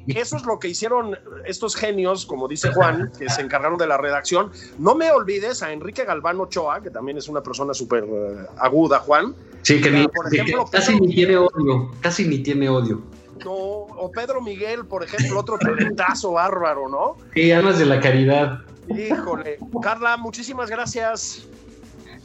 Eso 0.08 0.38
es 0.38 0.46
lo 0.46 0.60
que 0.60 0.68
hicieron 0.68 1.18
estos 1.46 1.76
genios, 1.76 2.26
como 2.28 2.48
dice 2.48 2.72
Juan, 2.72 3.12
que 3.18 3.28
se 3.30 3.42
encargaron 3.42 3.78
de 3.80 3.88
la 3.88 3.98
redacción. 3.98 4.52
No 4.78 4.94
me 4.96 5.10
olvides 5.12 5.64
a 5.64 5.72
Enrique 5.72 6.06
Galván 6.06 6.40
Ochoa, 6.40 6.82
que 6.82 6.92
también 6.92 7.18
es 7.18 7.28
una 7.28 7.42
persona 7.42 7.74
súper 7.74 8.04
eh, 8.04 8.46
aguda, 8.58 9.00
Juan. 9.00 9.34
Sí, 9.64 9.82
que, 9.82 9.92
Ya, 9.92 9.98
ni- 10.00 10.08
por 10.08 10.30
que 10.30 10.38
ejemplo, 10.38 10.66
casi 10.72 10.92
Pedro 10.94 11.06
ni 11.08 11.16
tiene 11.16 11.38
odio, 11.38 11.92
casi 12.02 12.28
ni 12.28 12.40
tiene 12.40 12.70
odio. 12.70 13.02
No, 13.44 13.52
o 13.52 14.12
Pedro 14.12 14.42
Miguel, 14.42 14.86
por 14.86 15.04
ejemplo, 15.04 15.40
otro 15.40 15.58
talentazo 15.58 16.34
bárbaro, 16.34 16.88
¿no? 16.88 17.18
Sí, 17.34 17.52
hablas 17.52 17.80
de 17.80 17.86
la 17.86 18.00
caridad. 18.00 18.60
Híjole. 18.88 19.58
Carla, 19.82 20.16
muchísimas 20.18 20.70
gracias. 20.70 21.48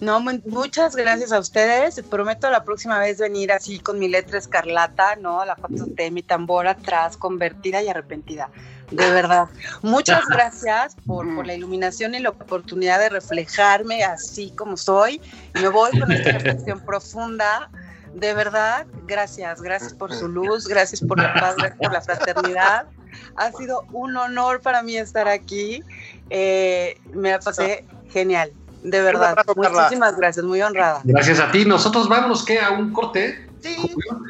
No, 0.00 0.18
mu- 0.20 0.40
muchas 0.46 0.96
gracias 0.96 1.30
a 1.30 1.38
ustedes. 1.38 2.00
Prometo 2.08 2.50
la 2.50 2.64
próxima 2.64 2.98
vez 2.98 3.18
venir 3.18 3.52
así 3.52 3.78
con 3.80 3.98
mi 3.98 4.08
letra 4.08 4.38
escarlata, 4.38 5.16
¿no? 5.16 5.44
La 5.44 5.56
4T, 5.56 6.10
mi 6.10 6.22
tambor 6.22 6.66
atrás, 6.66 7.16
convertida 7.18 7.82
y 7.82 7.88
arrepentida. 7.88 8.48
De 8.90 9.08
verdad. 9.10 9.48
Muchas 9.82 10.26
gracias 10.26 10.96
por, 11.06 11.32
por 11.34 11.46
la 11.46 11.54
iluminación 11.54 12.14
y 12.14 12.18
la 12.20 12.30
oportunidad 12.30 12.98
de 12.98 13.10
reflejarme 13.10 14.02
así 14.02 14.50
como 14.56 14.76
soy. 14.76 15.20
Me 15.54 15.68
voy 15.68 15.90
con 15.98 16.10
esta 16.10 16.32
reflexión 16.38 16.80
profunda. 16.80 17.70
De 18.14 18.34
verdad, 18.34 18.86
gracias. 19.06 19.60
Gracias 19.62 19.92
por 19.94 20.12
su 20.12 20.26
luz, 20.28 20.66
gracias 20.66 21.00
por 21.02 21.20
la 21.20 21.32
paz, 21.34 21.54
gracias 21.56 21.78
por 21.78 21.92
la 21.92 22.00
fraternidad. 22.00 22.86
Ha 23.36 23.52
sido 23.52 23.84
un 23.92 24.16
honor 24.16 24.60
para 24.60 24.82
mí 24.82 24.96
estar 24.96 25.28
aquí. 25.28 25.82
Eh, 26.30 26.98
me 27.12 27.30
la 27.30 27.38
pasé 27.38 27.84
genial. 28.10 28.50
De 28.82 29.00
verdad. 29.00 29.36
Muchísimas 29.56 30.16
gracias, 30.16 30.44
muy 30.44 30.62
honrada. 30.62 31.00
Gracias 31.04 31.40
a 31.40 31.50
ti. 31.50 31.64
Nosotros 31.64 32.08
vamos 32.08 32.44
que 32.44 32.60
a 32.60 32.70
un 32.70 32.92
corte 32.92 33.46
Sí, 33.62 33.76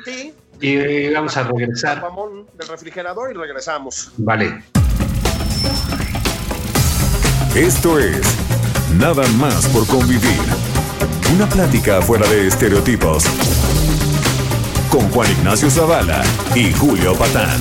sí. 0.05 0.35
y 0.61 1.13
vamos 1.13 1.37
a 1.37 1.45
regresar. 1.45 2.01
Jamón 2.01 2.47
del 2.59 2.69
refrigerador 2.69 3.31
y 3.31 3.35
regresamos. 3.35 4.13
Vale. 4.17 4.63
Esto 7.55 7.99
es 7.99 8.21
Nada 8.99 9.27
más 9.39 9.67
por 9.69 9.87
convivir. 9.87 10.41
Una 11.35 11.47
plática 11.47 12.03
fuera 12.03 12.29
de 12.29 12.49
estereotipos. 12.49 13.25
Con 14.91 15.09
Juan 15.11 15.31
Ignacio 15.31 15.71
Zavala 15.71 16.23
y 16.57 16.73
Julio 16.73 17.15
Patán. 17.15 17.61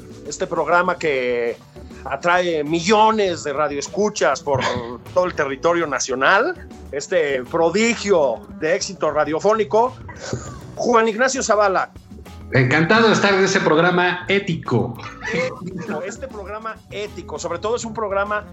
este 0.27 0.47
programa 0.47 0.97
que 0.97 1.57
atrae 2.05 2.63
millones 2.63 3.43
de 3.43 3.53
radioescuchas 3.53 4.41
por 4.41 4.61
todo 5.13 5.25
el 5.25 5.33
territorio 5.33 5.87
nacional, 5.87 6.67
este 6.91 7.43
prodigio 7.43 8.41
de 8.59 8.75
éxito 8.75 9.11
radiofónico. 9.11 9.93
Juan 10.75 11.07
Ignacio 11.07 11.43
Zavala, 11.43 11.91
Encantado 12.53 13.07
de 13.07 13.13
estar 13.13 13.33
en 13.33 13.45
ese 13.45 13.61
programa 13.61 14.25
ético. 14.27 14.97
ético, 15.33 16.01
este 16.01 16.27
programa 16.27 16.75
ético, 16.89 17.39
sobre 17.39 17.59
todo 17.59 17.77
es 17.77 17.85
un 17.85 17.93
programa 17.93 18.45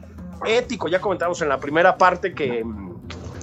ético, 0.46 0.87
ya 0.87 1.00
comentamos 1.00 1.42
en 1.42 1.48
la 1.48 1.59
primera 1.59 1.98
parte 1.98 2.33
que 2.33 2.64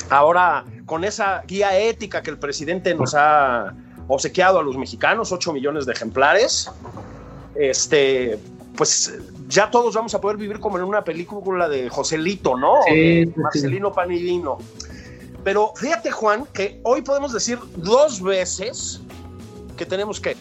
ahora 0.10 0.64
con 0.86 1.04
esa 1.04 1.42
guía 1.46 1.78
ética 1.78 2.22
que 2.22 2.30
el 2.30 2.38
presidente 2.38 2.96
nos 2.96 3.16
ha 3.16 3.74
obsequiado 4.08 4.60
a 4.60 4.64
los 4.64 4.78
mexicanos, 4.78 5.34
8 5.34 5.52
millones 5.52 5.86
de 5.86 5.92
ejemplares, 5.92 6.72
este, 7.56 8.40
pues 8.76 9.18
ya 9.48 9.70
todos 9.70 9.96
vamos 9.96 10.14
a 10.16 10.22
poder 10.22 10.38
vivir 10.38 10.60
como 10.60 10.78
en 10.78 10.84
una 10.84 11.04
película 11.04 11.70
de 11.70 11.90
Joselito, 11.90 12.58
¿no? 12.58 12.74
Sí, 12.88 13.26
de 13.26 13.26
sí. 13.26 13.40
Marcelino 13.40 13.92
Panilino. 13.92 14.58
Pero 15.44 15.74
fíjate, 15.76 16.12
Juan, 16.12 16.46
que 16.54 16.80
hoy 16.84 17.02
podemos 17.02 17.32
decir 17.32 17.60
dos 17.78 18.22
veces 18.22 19.02
que 19.78 19.86
tenemos 19.86 20.20
que 20.20 20.36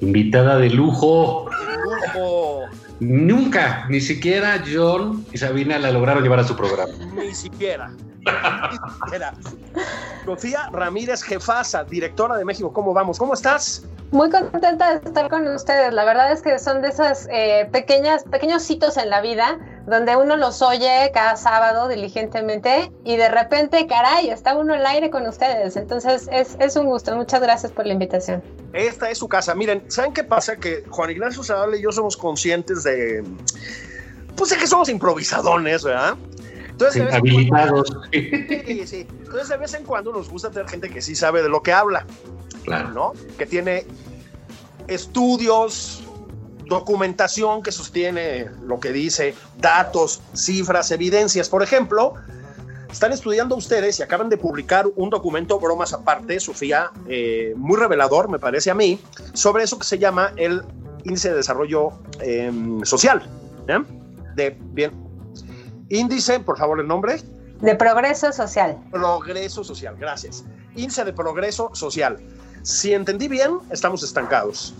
Invitada 0.00 0.58
de 0.58 0.70
lujo. 0.70 1.50
lujo, 2.14 2.60
Nunca, 3.00 3.86
ni 3.88 4.00
siquiera 4.00 4.62
John 4.72 5.24
y 5.32 5.38
Sabina 5.38 5.78
la 5.78 5.90
lograron 5.90 6.22
llevar 6.22 6.40
a 6.40 6.44
su 6.44 6.56
programa. 6.56 6.92
Ni 7.14 7.34
siquiera. 7.34 7.90
Ni 7.90 8.76
siquiera. 9.04 9.34
Sofía 10.24 10.68
Ramírez 10.72 11.22
Jefasa, 11.22 11.84
directora 11.84 12.36
de 12.36 12.44
México. 12.44 12.72
¿Cómo 12.72 12.92
vamos? 12.92 13.18
¿Cómo 13.18 13.34
estás? 13.34 13.84
Muy 14.10 14.30
contenta 14.30 14.98
de 14.98 15.06
estar 15.06 15.28
con 15.28 15.46
ustedes. 15.48 15.92
La 15.92 16.04
verdad 16.04 16.32
es 16.32 16.40
que 16.40 16.58
son 16.58 16.80
de 16.80 16.88
esas 16.88 17.28
eh, 17.30 17.68
pequeñas, 17.70 18.24
pequeños 18.24 18.68
hitos 18.70 18.96
en 18.96 19.10
la 19.10 19.20
vida 19.20 19.58
donde 19.86 20.16
uno 20.16 20.36
los 20.36 20.62
oye 20.62 21.10
cada 21.12 21.36
sábado 21.36 21.88
diligentemente 21.88 22.92
y 23.04 23.16
de 23.16 23.28
repente, 23.28 23.86
caray, 23.86 24.30
está 24.30 24.54
uno 24.54 24.74
al 24.74 24.86
aire 24.86 25.10
con 25.10 25.26
ustedes. 25.26 25.76
Entonces 25.76 26.28
es, 26.32 26.56
es 26.58 26.76
un 26.76 26.86
gusto. 26.86 27.14
Muchas 27.16 27.40
gracias 27.40 27.72
por 27.72 27.86
la 27.86 27.92
invitación. 27.92 28.42
Esta 28.72 29.10
es 29.10 29.18
su 29.18 29.28
casa. 29.28 29.54
Miren, 29.54 29.90
¿saben 29.90 30.12
qué 30.12 30.24
pasa? 30.24 30.56
Que 30.56 30.84
Juan 30.88 31.10
Ignacio 31.10 31.42
Zavala 31.42 31.76
y 31.76 31.82
yo 31.82 31.92
somos 31.92 32.16
conscientes 32.16 32.84
de. 32.84 33.24
Pues 34.36 34.50
de 34.50 34.56
que 34.56 34.66
somos 34.66 34.88
improvisadones, 34.88 35.82
¿verdad? 35.84 36.14
Entonces, 36.78 36.94
de 36.94 37.20
vez 37.20 37.34
en 37.34 37.48
cuando- 37.48 37.82
Habilitados. 37.82 37.98
Sí, 38.12 38.86
sí. 38.86 39.06
Entonces, 39.10 39.48
de 39.48 39.56
vez 39.56 39.74
en 39.74 39.84
cuando 39.84 40.12
nos 40.12 40.30
gusta 40.30 40.50
tener 40.50 40.68
gente 40.68 40.88
que 40.90 41.02
sí 41.02 41.16
sabe 41.16 41.42
de 41.42 41.48
lo 41.48 41.60
que 41.62 41.72
habla. 41.72 42.06
Claro. 42.62 42.90
¿no? 42.90 43.12
Que 43.36 43.46
tiene 43.46 43.84
estudios, 44.86 46.04
documentación 46.66 47.62
que 47.62 47.72
sostiene 47.72 48.48
lo 48.64 48.78
que 48.78 48.92
dice, 48.92 49.34
datos, 49.58 50.20
cifras, 50.34 50.90
evidencias. 50.90 51.48
Por 51.48 51.62
ejemplo, 51.62 52.14
están 52.92 53.12
estudiando 53.12 53.56
ustedes 53.56 53.98
y 53.98 54.02
acaban 54.02 54.28
de 54.28 54.36
publicar 54.36 54.86
un 54.96 55.10
documento, 55.10 55.58
bromas 55.58 55.92
aparte, 55.92 56.38
Sofía, 56.40 56.90
eh, 57.08 57.54
muy 57.56 57.76
revelador, 57.76 58.28
me 58.28 58.38
parece 58.38 58.70
a 58.70 58.74
mí, 58.74 59.00
sobre 59.32 59.64
eso 59.64 59.78
que 59.78 59.84
se 59.84 59.98
llama 59.98 60.32
el 60.36 60.62
índice 61.04 61.30
de 61.30 61.36
desarrollo 61.36 61.90
eh, 62.20 62.52
social. 62.84 63.28
¿eh? 63.66 63.78
De, 64.36 64.56
bien. 64.60 65.07
Índice, 65.88 66.40
por 66.40 66.58
favor, 66.58 66.80
el 66.80 66.86
nombre. 66.86 67.20
De 67.60 67.74
progreso 67.74 68.32
social. 68.32 68.78
Progreso 68.90 69.64
social, 69.64 69.96
gracias. 69.98 70.44
Índice 70.76 71.04
de 71.04 71.12
progreso 71.12 71.70
social. 71.74 72.18
Si 72.62 72.92
entendí 72.92 73.28
bien, 73.28 73.58
estamos 73.70 74.02
estancados. 74.02 74.74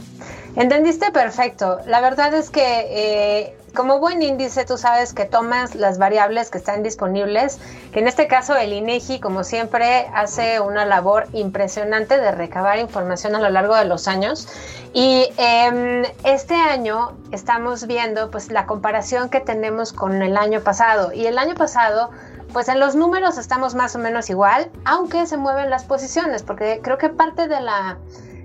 Entendiste 0.56 1.10
perfecto. 1.10 1.78
La 1.86 2.00
verdad 2.00 2.34
es 2.34 2.50
que 2.50 2.86
eh, 2.90 3.58
como 3.78 4.00
buen 4.00 4.22
índice 4.22 4.64
tú 4.64 4.76
sabes 4.76 5.14
que 5.14 5.24
tomas 5.24 5.76
las 5.76 5.98
variables 5.98 6.50
que 6.50 6.58
están 6.58 6.82
disponibles, 6.82 7.60
que 7.92 8.00
en 8.00 8.08
este 8.08 8.26
caso 8.26 8.56
el 8.56 8.72
INEGI 8.72 9.20
como 9.20 9.44
siempre 9.44 10.10
hace 10.12 10.58
una 10.58 10.84
labor 10.84 11.28
impresionante 11.32 12.18
de 12.18 12.32
recabar 12.32 12.80
información 12.80 13.36
a 13.36 13.38
lo 13.38 13.48
largo 13.50 13.76
de 13.76 13.84
los 13.84 14.08
años. 14.08 14.48
Y 14.92 15.28
eh, 15.38 16.12
este 16.24 16.56
año 16.56 17.16
estamos 17.30 17.86
viendo 17.86 18.32
pues 18.32 18.50
la 18.50 18.66
comparación 18.66 19.28
que 19.28 19.38
tenemos 19.38 19.92
con 19.92 20.22
el 20.22 20.36
año 20.36 20.60
pasado. 20.60 21.12
Y 21.12 21.26
el 21.26 21.38
año 21.38 21.54
pasado 21.54 22.10
pues 22.52 22.68
en 22.68 22.80
los 22.80 22.96
números 22.96 23.38
estamos 23.38 23.76
más 23.76 23.94
o 23.94 24.00
menos 24.00 24.28
igual, 24.28 24.72
aunque 24.86 25.24
se 25.26 25.36
mueven 25.36 25.70
las 25.70 25.84
posiciones, 25.84 26.42
porque 26.42 26.80
creo 26.82 26.98
que 26.98 27.10
parte 27.10 27.46
de 27.46 27.60
la 27.60 27.98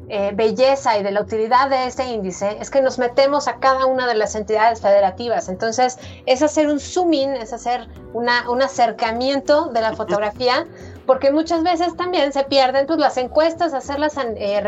eh, 0.09 0.31
belleza 0.33 0.97
y 0.97 1.03
de 1.03 1.11
la 1.11 1.21
utilidad 1.21 1.69
de 1.69 1.85
este 1.85 2.05
índice 2.05 2.57
es 2.59 2.69
que 2.69 2.81
nos 2.81 2.99
metemos 2.99 3.47
a 3.47 3.57
cada 3.57 3.85
una 3.85 4.05
de 4.05 4.15
las 4.15 4.35
entidades 4.35 4.81
federativas. 4.81 5.49
Entonces, 5.49 5.97
es 6.25 6.41
hacer 6.41 6.67
un 6.67 6.79
zoom 6.79 7.13
in, 7.13 7.33
es 7.33 7.53
hacer 7.53 7.87
una, 8.13 8.49
un 8.49 8.61
acercamiento 8.61 9.67
de 9.67 9.81
la 9.81 9.93
fotografía, 9.93 10.67
porque 11.05 11.31
muchas 11.31 11.63
veces 11.63 11.95
también 11.95 12.33
se 12.33 12.43
pierden 12.43 12.85
pues, 12.85 12.99
las 12.99 13.17
encuestas, 13.17 13.73
hacerlas 13.73 14.15
eh, 14.17 14.61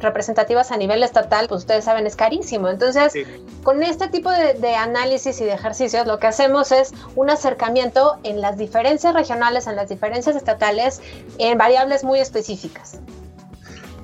representativas 0.00 0.70
a 0.70 0.76
nivel 0.76 1.02
estatal, 1.02 1.46
pues 1.48 1.60
ustedes 1.60 1.84
saben, 1.84 2.06
es 2.06 2.16
carísimo. 2.16 2.68
Entonces, 2.68 3.12
sí. 3.12 3.24
con 3.62 3.82
este 3.82 4.08
tipo 4.08 4.30
de, 4.30 4.54
de 4.54 4.74
análisis 4.74 5.40
y 5.40 5.44
de 5.44 5.52
ejercicios, 5.52 6.06
lo 6.06 6.18
que 6.18 6.26
hacemos 6.26 6.72
es 6.72 6.92
un 7.16 7.30
acercamiento 7.30 8.18
en 8.22 8.40
las 8.40 8.56
diferencias 8.56 9.14
regionales, 9.14 9.66
en 9.66 9.76
las 9.76 9.88
diferencias 9.88 10.36
estatales, 10.36 11.00
en 11.38 11.58
variables 11.58 12.04
muy 12.04 12.20
específicas. 12.20 12.98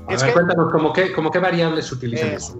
A 0.07 0.11
ver, 0.11 0.21
que, 0.21 0.33
cuéntanos, 0.33 0.73
¿cómo 0.73 0.93
qué, 0.93 1.13
cómo 1.13 1.31
qué 1.31 1.39
variables 1.39 1.91
utilizan? 1.91 2.29
Eso. 2.29 2.57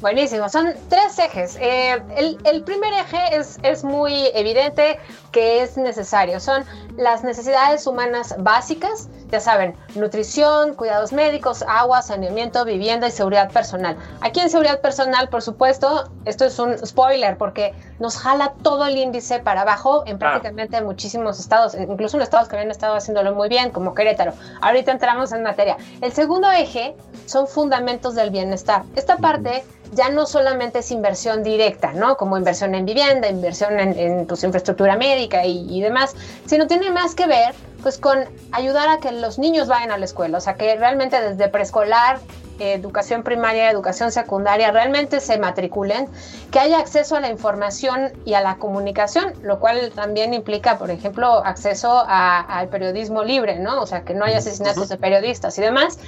Buenísimo, 0.00 0.48
son 0.48 0.74
tres 0.88 1.18
ejes. 1.18 1.56
Eh, 1.56 2.02
el, 2.16 2.38
el, 2.44 2.62
primer 2.62 2.92
eje 2.92 3.36
es, 3.36 3.58
es 3.62 3.82
muy 3.82 4.28
evidente 4.34 4.98
que 5.36 5.62
es 5.62 5.76
necesario. 5.76 6.40
Son 6.40 6.64
las 6.96 7.22
necesidades 7.22 7.86
humanas 7.86 8.34
básicas, 8.38 9.10
ya 9.28 9.38
saben, 9.38 9.76
nutrición, 9.94 10.72
cuidados 10.74 11.12
médicos, 11.12 11.62
agua, 11.68 12.00
saneamiento, 12.00 12.64
vivienda 12.64 13.08
y 13.08 13.10
seguridad 13.10 13.50
personal. 13.52 13.98
Aquí 14.22 14.40
en 14.40 14.48
seguridad 14.48 14.80
personal, 14.80 15.28
por 15.28 15.42
supuesto, 15.42 16.10
esto 16.24 16.46
es 16.46 16.58
un 16.58 16.78
spoiler 16.86 17.36
porque 17.36 17.74
nos 17.98 18.16
jala 18.16 18.54
todo 18.62 18.86
el 18.86 18.96
índice 18.96 19.38
para 19.38 19.60
abajo 19.60 20.04
en 20.06 20.18
prácticamente 20.18 20.80
muchísimos 20.80 21.38
estados, 21.38 21.74
incluso 21.74 22.16
en 22.16 22.22
estados 22.22 22.48
que 22.48 22.56
habían 22.56 22.70
estado 22.70 22.94
haciéndolo 22.94 23.34
muy 23.34 23.50
bien, 23.50 23.72
como 23.72 23.92
Querétaro. 23.92 24.32
Ahorita 24.62 24.90
entramos 24.90 25.32
en 25.32 25.42
materia. 25.42 25.76
El 26.00 26.14
segundo 26.14 26.50
eje 26.50 26.96
son 27.26 27.46
fundamentos 27.46 28.14
del 28.14 28.30
bienestar. 28.30 28.84
Esta 28.94 29.18
parte 29.18 29.64
ya 29.92 30.08
no 30.08 30.26
solamente 30.26 30.80
es 30.80 30.90
inversión 30.90 31.42
directa, 31.42 31.92
¿no? 31.92 32.16
Como 32.16 32.36
inversión 32.36 32.74
en 32.74 32.86
vivienda, 32.86 33.28
inversión 33.28 33.78
en, 33.78 33.98
en 33.98 34.26
pues, 34.26 34.42
infraestructura 34.42 34.96
médica 34.96 35.25
y, 35.44 35.66
y, 35.68 35.80
demás, 35.80 36.14
sino 36.46 36.66
tiene 36.66 36.90
más 36.90 37.14
que 37.14 37.26
ver 37.26 37.54
pues 37.82 37.98
con 37.98 38.18
ayudar 38.52 38.88
a 38.88 38.98
que 38.98 39.12
los 39.12 39.38
niños 39.38 39.68
vayan 39.68 39.92
a 39.92 39.98
la 39.98 40.04
escuela, 40.04 40.38
o 40.38 40.40
sea, 40.40 40.54
que 40.54 40.74
realmente 40.76 41.20
desde 41.20 41.48
preescolar, 41.48 42.18
educación 42.58 43.22
primaria, 43.22 43.70
educación 43.70 44.10
secundaria, 44.12 44.70
realmente 44.70 45.20
se 45.20 45.38
matriculen, 45.38 46.08
que 46.50 46.58
haya 46.58 46.78
acceso 46.78 47.16
a 47.16 47.20
la 47.20 47.28
información 47.28 48.12
y 48.24 48.34
a 48.34 48.40
la 48.40 48.56
comunicación, 48.56 49.34
lo 49.42 49.60
cual 49.60 49.92
también 49.94 50.34
implica, 50.34 50.78
por 50.78 50.90
ejemplo, 50.90 51.44
acceso 51.44 52.04
al 52.06 52.68
periodismo 52.68 53.22
libre, 53.24 53.58
¿no? 53.58 53.80
O 53.80 53.86
sea, 53.86 54.02
que 54.02 54.14
no 54.14 54.24
haya 54.24 54.38
asesinatos 54.38 54.88
de 54.88 54.96
periodistas 54.96 55.58
y 55.58 55.62
demás. 55.62 55.98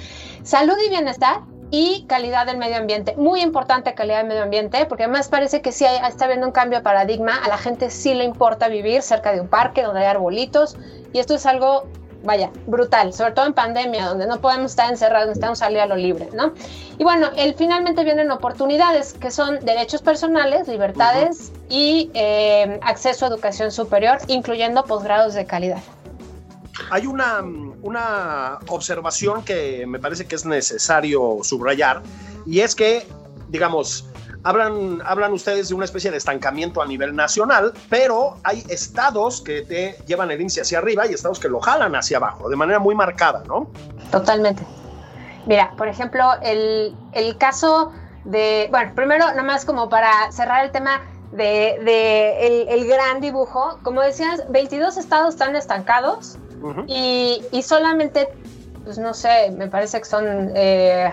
Salud 0.43 0.75
y 0.85 0.89
bienestar, 0.89 1.41
y 1.71 2.05
calidad 2.07 2.45
del 2.45 2.57
medio 2.57 2.77
ambiente. 2.77 3.15
Muy 3.17 3.41
importante 3.41 3.93
calidad 3.93 4.17
del 4.19 4.27
medio 4.27 4.43
ambiente, 4.43 4.85
porque 4.85 5.03
además 5.03 5.29
parece 5.29 5.61
que 5.61 5.71
sí 5.71 5.85
hay, 5.85 5.97
está 6.07 6.25
habiendo 6.25 6.47
un 6.47 6.53
cambio 6.53 6.79
de 6.79 6.83
paradigma. 6.83 7.35
A 7.43 7.47
la 7.47 7.57
gente 7.57 7.89
sí 7.89 8.13
le 8.13 8.23
importa 8.23 8.67
vivir 8.67 9.01
cerca 9.01 9.31
de 9.33 9.41
un 9.41 9.47
parque 9.47 9.83
donde 9.83 10.01
hay 10.01 10.07
arbolitos. 10.07 10.77
Y 11.13 11.19
esto 11.19 11.35
es 11.35 11.45
algo, 11.45 11.85
vaya, 12.23 12.49
brutal, 12.65 13.13
sobre 13.13 13.33
todo 13.33 13.45
en 13.45 13.53
pandemia, 13.53 14.05
donde 14.05 14.25
no 14.25 14.39
podemos 14.41 14.71
estar 14.71 14.89
encerrados, 14.89 15.27
necesitamos 15.27 15.59
salir 15.59 15.79
a 15.79 15.85
lo 15.85 15.95
libre, 15.95 16.29
¿no? 16.33 16.53
Y 16.97 17.03
bueno, 17.03 17.29
el, 17.35 17.53
finalmente 17.55 18.03
vienen 18.03 18.31
oportunidades, 18.31 19.13
que 19.13 19.31
son 19.31 19.59
derechos 19.59 20.01
personales, 20.01 20.67
libertades 20.67 21.51
uh 21.51 21.53
-huh. 21.53 21.65
y 21.69 22.11
eh, 22.13 22.79
acceso 22.83 23.25
a 23.25 23.29
educación 23.29 23.71
superior, 23.71 24.17
incluyendo 24.27 24.83
posgrados 24.85 25.33
de 25.35 25.45
calidad. 25.45 25.81
Hay 26.91 27.05
una, 27.05 27.41
una 27.81 28.59
observación 28.67 29.43
que 29.43 29.85
me 29.87 29.99
parece 29.99 30.25
que 30.25 30.35
es 30.35 30.45
necesario 30.45 31.39
subrayar 31.43 32.01
y 32.45 32.61
es 32.61 32.75
que, 32.75 33.07
digamos, 33.47 34.09
hablan, 34.43 35.01
hablan 35.05 35.33
ustedes 35.33 35.69
de 35.69 35.75
una 35.75 35.85
especie 35.85 36.11
de 36.11 36.17
estancamiento 36.17 36.81
a 36.81 36.85
nivel 36.85 37.15
nacional, 37.15 37.73
pero 37.89 38.37
hay 38.43 38.63
estados 38.69 39.41
que 39.41 39.61
te 39.61 39.97
llevan 40.07 40.31
el 40.31 40.41
índice 40.41 40.61
hacia 40.61 40.79
arriba 40.79 41.07
y 41.07 41.13
estados 41.13 41.39
que 41.39 41.49
lo 41.49 41.59
jalan 41.59 41.95
hacia 41.95 42.17
abajo, 42.17 42.49
de 42.49 42.55
manera 42.55 42.79
muy 42.79 42.95
marcada, 42.95 43.43
¿no? 43.47 43.69
Totalmente. 44.11 44.63
Mira, 45.45 45.73
por 45.77 45.87
ejemplo, 45.87 46.33
el, 46.41 46.95
el 47.13 47.37
caso 47.37 47.91
de, 48.25 48.67
bueno, 48.71 48.91
primero, 48.95 49.25
nada 49.25 49.43
más 49.43 49.65
como 49.65 49.89
para 49.89 50.31
cerrar 50.31 50.65
el 50.65 50.71
tema 50.71 51.01
de, 51.31 51.79
de 51.83 52.47
el, 52.47 52.67
el, 52.69 52.87
gran 52.87 53.21
dibujo, 53.21 53.79
como 53.83 54.01
decías, 54.01 54.43
22 54.49 54.97
estados 54.97 55.35
están 55.35 55.55
estancados 55.55 56.37
uh 56.61 56.73
-huh. 56.73 56.85
y, 56.87 57.43
y, 57.51 57.61
solamente, 57.63 58.29
pues 58.83 58.97
no 58.97 59.13
sé, 59.13 59.51
me 59.51 59.67
parece 59.67 59.99
que 59.99 60.05
son... 60.05 60.51
Eh, 60.55 61.11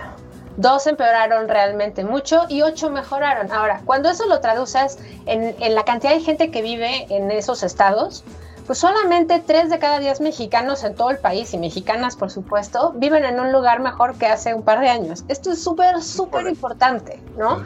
dos 0.59 0.87
empeoraron 0.87 1.49
realmente 1.49 2.03
mucho 2.03 2.47
y 2.49 2.63
ocho 2.63 2.91
mejoraron. 2.91 3.53
Ahora, 3.53 3.83
cuando 3.85 4.09
eso 4.09 4.27
lo 4.27 4.41
traduces 4.41 4.99
en, 5.27 5.55
en, 5.61 5.75
la 5.75 5.85
cantidad 5.85 6.15
de 6.15 6.21
gente 6.21 6.51
que 6.51 6.63
vive 6.63 7.07
en 7.15 7.31
esos 7.31 7.63
estados, 7.63 8.25
pues 8.67 8.79
solamente 8.79 9.43
tres 9.47 9.71
de 9.71 9.79
cada 9.79 9.99
diez 10.01 10.21
mexicanos 10.21 10.83
en 10.83 10.95
todo 10.95 11.11
el 11.11 11.19
país, 11.19 11.55
y 11.55 11.59
mexicanas 11.59 12.17
por 12.17 12.31
supuesto, 12.31 12.93
viven 12.97 13.25
en 13.25 13.39
un 13.39 13.53
lugar 13.53 13.81
mejor 13.81 14.19
que 14.19 14.27
hace 14.27 14.55
un 14.55 14.63
par 14.63 14.81
de 14.81 14.89
años. 14.89 15.25
Esto 15.29 15.53
es 15.53 15.63
súper, 15.63 16.03
súper 16.03 16.49
importante, 16.49 17.23
¿no? 17.37 17.63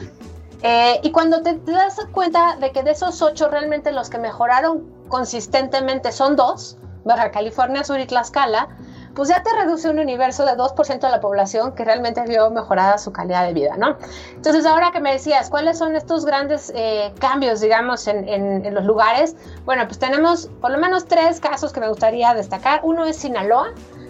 Eh, 0.63 1.01
y 1.03 1.11
cuando 1.11 1.43
te, 1.43 1.55
te, 1.55 1.73
das 1.73 1.97
cuenta 2.13 2.57
de 2.61 2.71
que 2.71 2.83
de 2.83 2.91
esos 2.91 3.23
ocho 3.23 3.49
realmente 3.49 3.93
los 3.93 4.11
que 4.11 4.19
mejoraron 4.19 4.85
consistentemente 5.09 6.13
son 6.13 6.37
dos, 6.37 6.77
Baja 7.05 7.31
California 7.31 7.85
Sur 7.85 8.01
y 8.01 8.07
Tlaxcala, 8.07 8.69
pues 9.15 9.29
ya 9.29 9.43
te 9.43 9.51
reduce 9.53 9.89
un 9.91 9.99
universo 9.99 10.45
de 10.45 10.53
2% 10.53 11.01
de 11.01 11.11
la 11.11 11.21
población 11.21 11.75
que 11.75 11.85
realmente 11.85 12.23
vio 12.27 12.51
mejorada 12.51 12.99
su 12.99 13.13
calidad 13.13 13.45
de 13.47 13.53
vida, 13.53 13.77
¿no? 13.77 13.97
Entonces, 14.35 14.65
ahora 14.67 14.93
que 14.93 15.01
me 15.01 15.13
decías, 15.13 15.51
¿cuáles 15.51 15.79
son 15.79 15.97
estos 15.97 16.25
grandes 16.25 16.73
eh, 16.75 17.13
cambios, 17.19 17.61
digamos, 17.61 18.07
en, 18.07 18.29
en, 18.29 18.65
en, 18.65 18.75
los 18.75 18.85
lugares? 18.85 19.35
Bueno, 19.65 19.85
pues 19.87 19.99
tenemos 19.99 20.49
por 20.61 20.71
lo 20.71 20.79
menos 20.79 21.07
tres 21.07 21.41
casos 21.41 21.73
que 21.73 21.81
me 21.81 21.89
gustaría 21.89 22.33
destacar. 22.35 22.81
Uno 22.85 23.05
es 23.05 23.17
Sinaloa. 23.17 23.69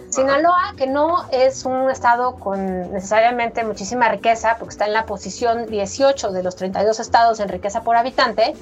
Sinaloa, 0.09 0.73
que 0.75 0.87
no 0.87 1.25
es 1.31 1.63
un 1.63 1.89
estado 1.89 2.35
con 2.35 2.91
necesariamente 2.91 3.63
muchísima 3.63 4.09
riqueza, 4.09 4.57
porque 4.59 4.73
está 4.73 4.85
en 4.85 4.91
la 4.91 5.05
posición 5.05 5.67
18 5.67 6.31
de 6.31 6.43
los 6.43 6.57
32 6.57 6.99
estados 6.99 7.39
en 7.39 7.47
riqueza 7.47 7.81
por 7.81 7.95
habitante, 7.95 8.53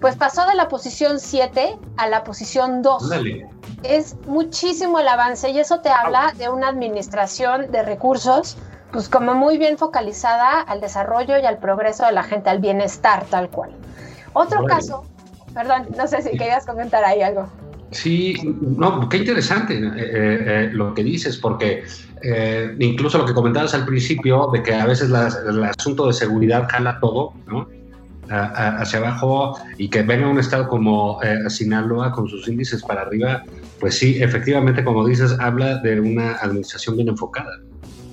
pues 0.00 0.16
pasó 0.16 0.46
de 0.46 0.54
la 0.54 0.68
posición 0.68 1.20
7 1.20 1.78
a 1.96 2.08
la 2.08 2.24
posición 2.24 2.82
2. 2.82 3.08
Dale. 3.08 3.48
Es 3.82 4.16
muchísimo 4.26 4.98
el 4.98 5.08
avance 5.08 5.50
y 5.50 5.58
eso 5.58 5.80
te 5.80 5.88
habla 5.88 6.32
de 6.36 6.48
una 6.48 6.68
administración 6.68 7.70
de 7.70 7.82
recursos, 7.82 8.56
pues 8.92 9.08
como 9.08 9.34
muy 9.34 9.58
bien 9.58 9.78
focalizada 9.78 10.60
al 10.60 10.80
desarrollo 10.80 11.38
y 11.38 11.46
al 11.46 11.58
progreso 11.58 12.06
de 12.06 12.12
la 12.12 12.22
gente, 12.22 12.50
al 12.50 12.60
bienestar 12.60 13.24
tal 13.26 13.50
cual. 13.50 13.70
Otro 14.32 14.62
Dale. 14.62 14.68
caso, 14.68 15.04
perdón, 15.54 15.86
no 15.96 16.06
sé 16.06 16.22
si 16.22 16.30
querías 16.30 16.66
comentar 16.66 17.04
ahí 17.04 17.22
algo. 17.22 17.48
Sí, 17.92 18.34
no, 18.60 19.08
qué 19.08 19.18
interesante 19.18 19.78
eh, 19.78 19.90
eh, 19.96 20.70
lo 20.72 20.92
que 20.92 21.04
dices, 21.04 21.36
porque 21.36 21.84
eh, 22.22 22.76
incluso 22.80 23.18
lo 23.18 23.24
que 23.24 23.32
comentabas 23.32 23.74
al 23.74 23.86
principio, 23.86 24.50
de 24.52 24.62
que 24.62 24.74
a 24.74 24.86
veces 24.86 25.08
el 25.08 25.64
asunto 25.64 26.06
de 26.06 26.12
seguridad 26.12 26.68
jala 26.68 26.98
todo, 27.00 27.32
¿no? 27.46 27.68
Hacia 28.30 28.98
abajo 28.98 29.58
y 29.76 29.88
que 29.88 30.02
venga 30.02 30.28
un 30.28 30.38
estado 30.38 30.68
como 30.68 31.22
eh, 31.22 31.48
Sinaloa 31.48 32.12
con 32.12 32.28
sus 32.28 32.48
índices 32.48 32.82
para 32.82 33.02
arriba, 33.02 33.44
pues 33.80 33.98
sí, 33.98 34.22
efectivamente, 34.22 34.84
como 34.84 35.06
dices, 35.06 35.36
habla 35.38 35.76
de 35.78 36.00
una 36.00 36.36
administración 36.36 36.96
bien 36.96 37.08
enfocada. 37.08 37.50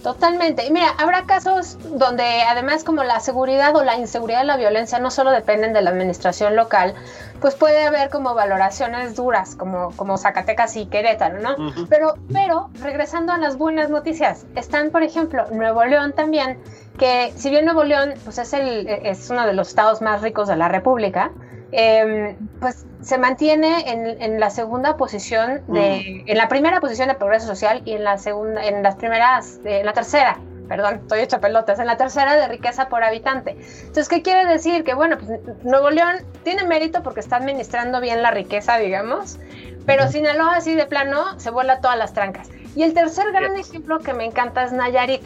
Totalmente. 0.03 0.67
Y 0.67 0.71
mira, 0.71 0.89
habrá 0.99 1.25
casos 1.25 1.77
donde 1.97 2.23
además 2.41 2.83
como 2.83 3.05
la 3.05 3.21
seguridad 3.21 3.73
o 3.73 3.85
la 3.85 3.97
inseguridad 3.97 4.43
y 4.43 4.47
la 4.47 4.57
violencia 4.57 4.99
no 4.99 5.09
solo 5.09 5.31
dependen 5.31 5.71
de 5.71 5.81
la 5.81 5.91
administración 5.91 6.57
local, 6.57 6.93
pues 7.39 7.55
puede 7.55 7.85
haber 7.85 8.09
como 8.09 8.33
valoraciones 8.35 9.15
duras, 9.15 9.55
como, 9.55 9.91
como 9.95 10.17
Zacatecas 10.17 10.75
y 10.75 10.87
Querétaro, 10.87 11.39
¿no? 11.39 11.51
Uh 11.51 11.71
-huh. 11.71 11.87
Pero, 11.89 12.15
pero, 12.33 12.69
regresando 12.81 13.31
a 13.31 13.37
las 13.37 13.57
buenas 13.57 13.89
noticias, 13.89 14.45
están, 14.55 14.91
por 14.91 15.03
ejemplo, 15.03 15.45
Nuevo 15.51 15.85
León 15.85 16.11
también, 16.13 16.59
que 16.97 17.33
si 17.35 17.49
bien 17.49 17.65
Nuevo 17.65 17.83
León 17.83 18.13
pues 18.23 18.37
es, 18.37 18.53
el, 18.53 18.87
es 18.87 19.29
uno 19.29 19.45
de 19.45 19.53
los 19.53 19.69
estados 19.69 20.01
más 20.01 20.21
ricos 20.21 20.47
de 20.47 20.55
la 20.55 20.69
República, 20.69 21.31
eh, 21.71 22.35
pues 22.59 22.85
se 23.01 23.17
mantiene 23.17 23.89
en, 23.91 24.21
en, 24.21 24.39
la 24.39 24.51
segunda 24.51 24.95
posición 24.95 25.61
de, 25.67 26.23
mm. 26.25 26.29
en 26.29 26.37
la 26.37 26.47
primera 26.47 26.79
posición 26.79 27.07
de 27.07 27.15
progreso 27.15 27.47
social 27.47 27.81
y 27.85 27.93
en 27.93 28.03
la 28.03 28.19
segunda, 28.19 28.63
en 28.63 28.83
las 28.83 28.95
primeras, 28.95 29.59
en 29.65 29.85
la 29.85 29.93
tercera, 29.93 30.37
perdón, 30.67 30.95
estoy 31.01 31.21
hecha 31.21 31.39
pelotas, 31.39 31.79
en 31.79 31.87
la 31.87 31.97
tercera 31.97 32.35
de 32.35 32.47
riqueza 32.47 32.89
por 32.89 33.03
habitante. 33.03 33.57
Entonces, 33.79 34.07
¿qué 34.07 34.21
quiere 34.21 34.45
decir? 34.45 34.83
Que 34.83 34.93
bueno, 34.93 35.17
pues 35.17 35.39
Nuevo 35.63 35.89
León 35.89 36.17
tiene 36.43 36.63
mérito 36.63 37.01
porque 37.01 37.21
está 37.21 37.37
administrando 37.37 37.99
bien 38.01 38.21
la 38.21 38.31
riqueza, 38.31 38.77
digamos, 38.77 39.39
pero 39.85 40.07
Sinaloa 40.07 40.57
así 40.57 40.75
de 40.75 40.85
plano 40.85 41.39
se 41.39 41.49
vuela 41.49 41.81
todas 41.81 41.97
las 41.97 42.13
trancas. 42.13 42.49
Y 42.75 42.83
el 42.83 42.93
tercer 42.93 43.31
gran 43.31 43.55
ejemplo 43.55 43.99
que 43.99 44.13
me 44.13 44.25
encanta 44.25 44.63
es 44.63 44.71
Nayarit, 44.71 45.21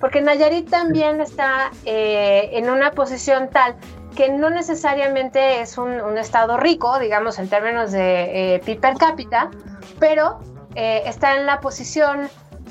porque 0.00 0.20
Nayarit 0.20 0.68
también 0.70 1.20
está 1.20 1.70
eh, 1.84 2.50
en 2.52 2.70
una 2.70 2.90
posición 2.92 3.50
tal 3.50 3.76
que 4.16 4.30
no 4.30 4.50
necesariamente 4.50 5.60
es 5.60 5.78
un, 5.78 6.00
un, 6.00 6.18
estado 6.18 6.56
rico, 6.56 6.98
digamos, 6.98 7.38
en 7.38 7.48
términos 7.48 7.92
de 7.92 8.54
eh, 8.54 8.58
PIB 8.60 8.80
per 8.80 8.96
cápita, 8.96 9.50
pero 9.98 10.40
eh, 10.74 11.02
está 11.06 11.36
en 11.36 11.46
la 11.46 11.60
posición 11.60 12.28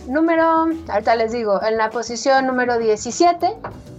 número, 0.08 0.68
ahorita 0.90 1.16
les 1.16 1.32
digo, 1.32 1.62
en 1.64 1.78
la 1.78 1.90
posición 1.90 2.48
número 2.48 2.78
17, 2.78 3.58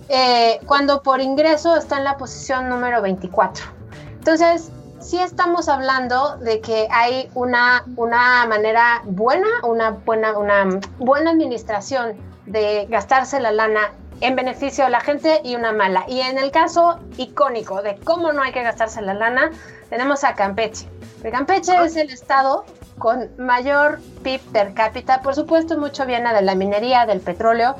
eh, 0.08 0.60
cuando 0.66 1.02
por 1.02 1.20
ingreso 1.20 1.76
está 1.76 1.98
en 1.98 2.04
la 2.04 2.16
posición 2.16 2.68
número 2.68 3.00
24. 3.00 3.64
Entonces, 4.12 4.70
sí 5.00 5.18
estamos 5.18 5.68
hablando 5.68 6.36
de 6.38 6.60
que 6.60 6.88
hay 6.90 7.30
una, 7.34 7.84
una 7.96 8.46
manera 8.46 9.02
buena, 9.04 9.48
una 9.62 9.90
buena, 9.90 10.36
una 10.36 10.80
buena 10.98 11.30
administración 11.30 12.29
de 12.46 12.86
gastarse 12.88 13.40
la 13.40 13.52
lana 13.52 13.92
en 14.20 14.36
beneficio 14.36 14.84
de 14.84 14.90
la 14.90 15.00
gente 15.00 15.40
y 15.44 15.56
una 15.56 15.72
mala. 15.72 16.04
Y 16.08 16.20
en 16.20 16.38
el 16.38 16.50
caso 16.50 17.00
icónico 17.16 17.82
de 17.82 17.96
cómo 17.96 18.32
no 18.32 18.42
hay 18.42 18.52
que 18.52 18.62
gastarse 18.62 19.00
la 19.00 19.14
lana, 19.14 19.50
tenemos 19.88 20.24
a 20.24 20.34
Campeche. 20.34 20.86
Pero 21.22 21.36
Campeche 21.36 21.76
es 21.84 21.96
el 21.96 22.10
estado 22.10 22.64
con 22.98 23.30
mayor 23.38 23.98
PIB 24.22 24.40
per 24.52 24.74
cápita, 24.74 25.22
por 25.22 25.34
supuesto 25.34 25.78
mucho 25.78 26.04
viene 26.04 26.34
de 26.34 26.42
la 26.42 26.54
minería, 26.54 27.06
del 27.06 27.20
petróleo, 27.20 27.74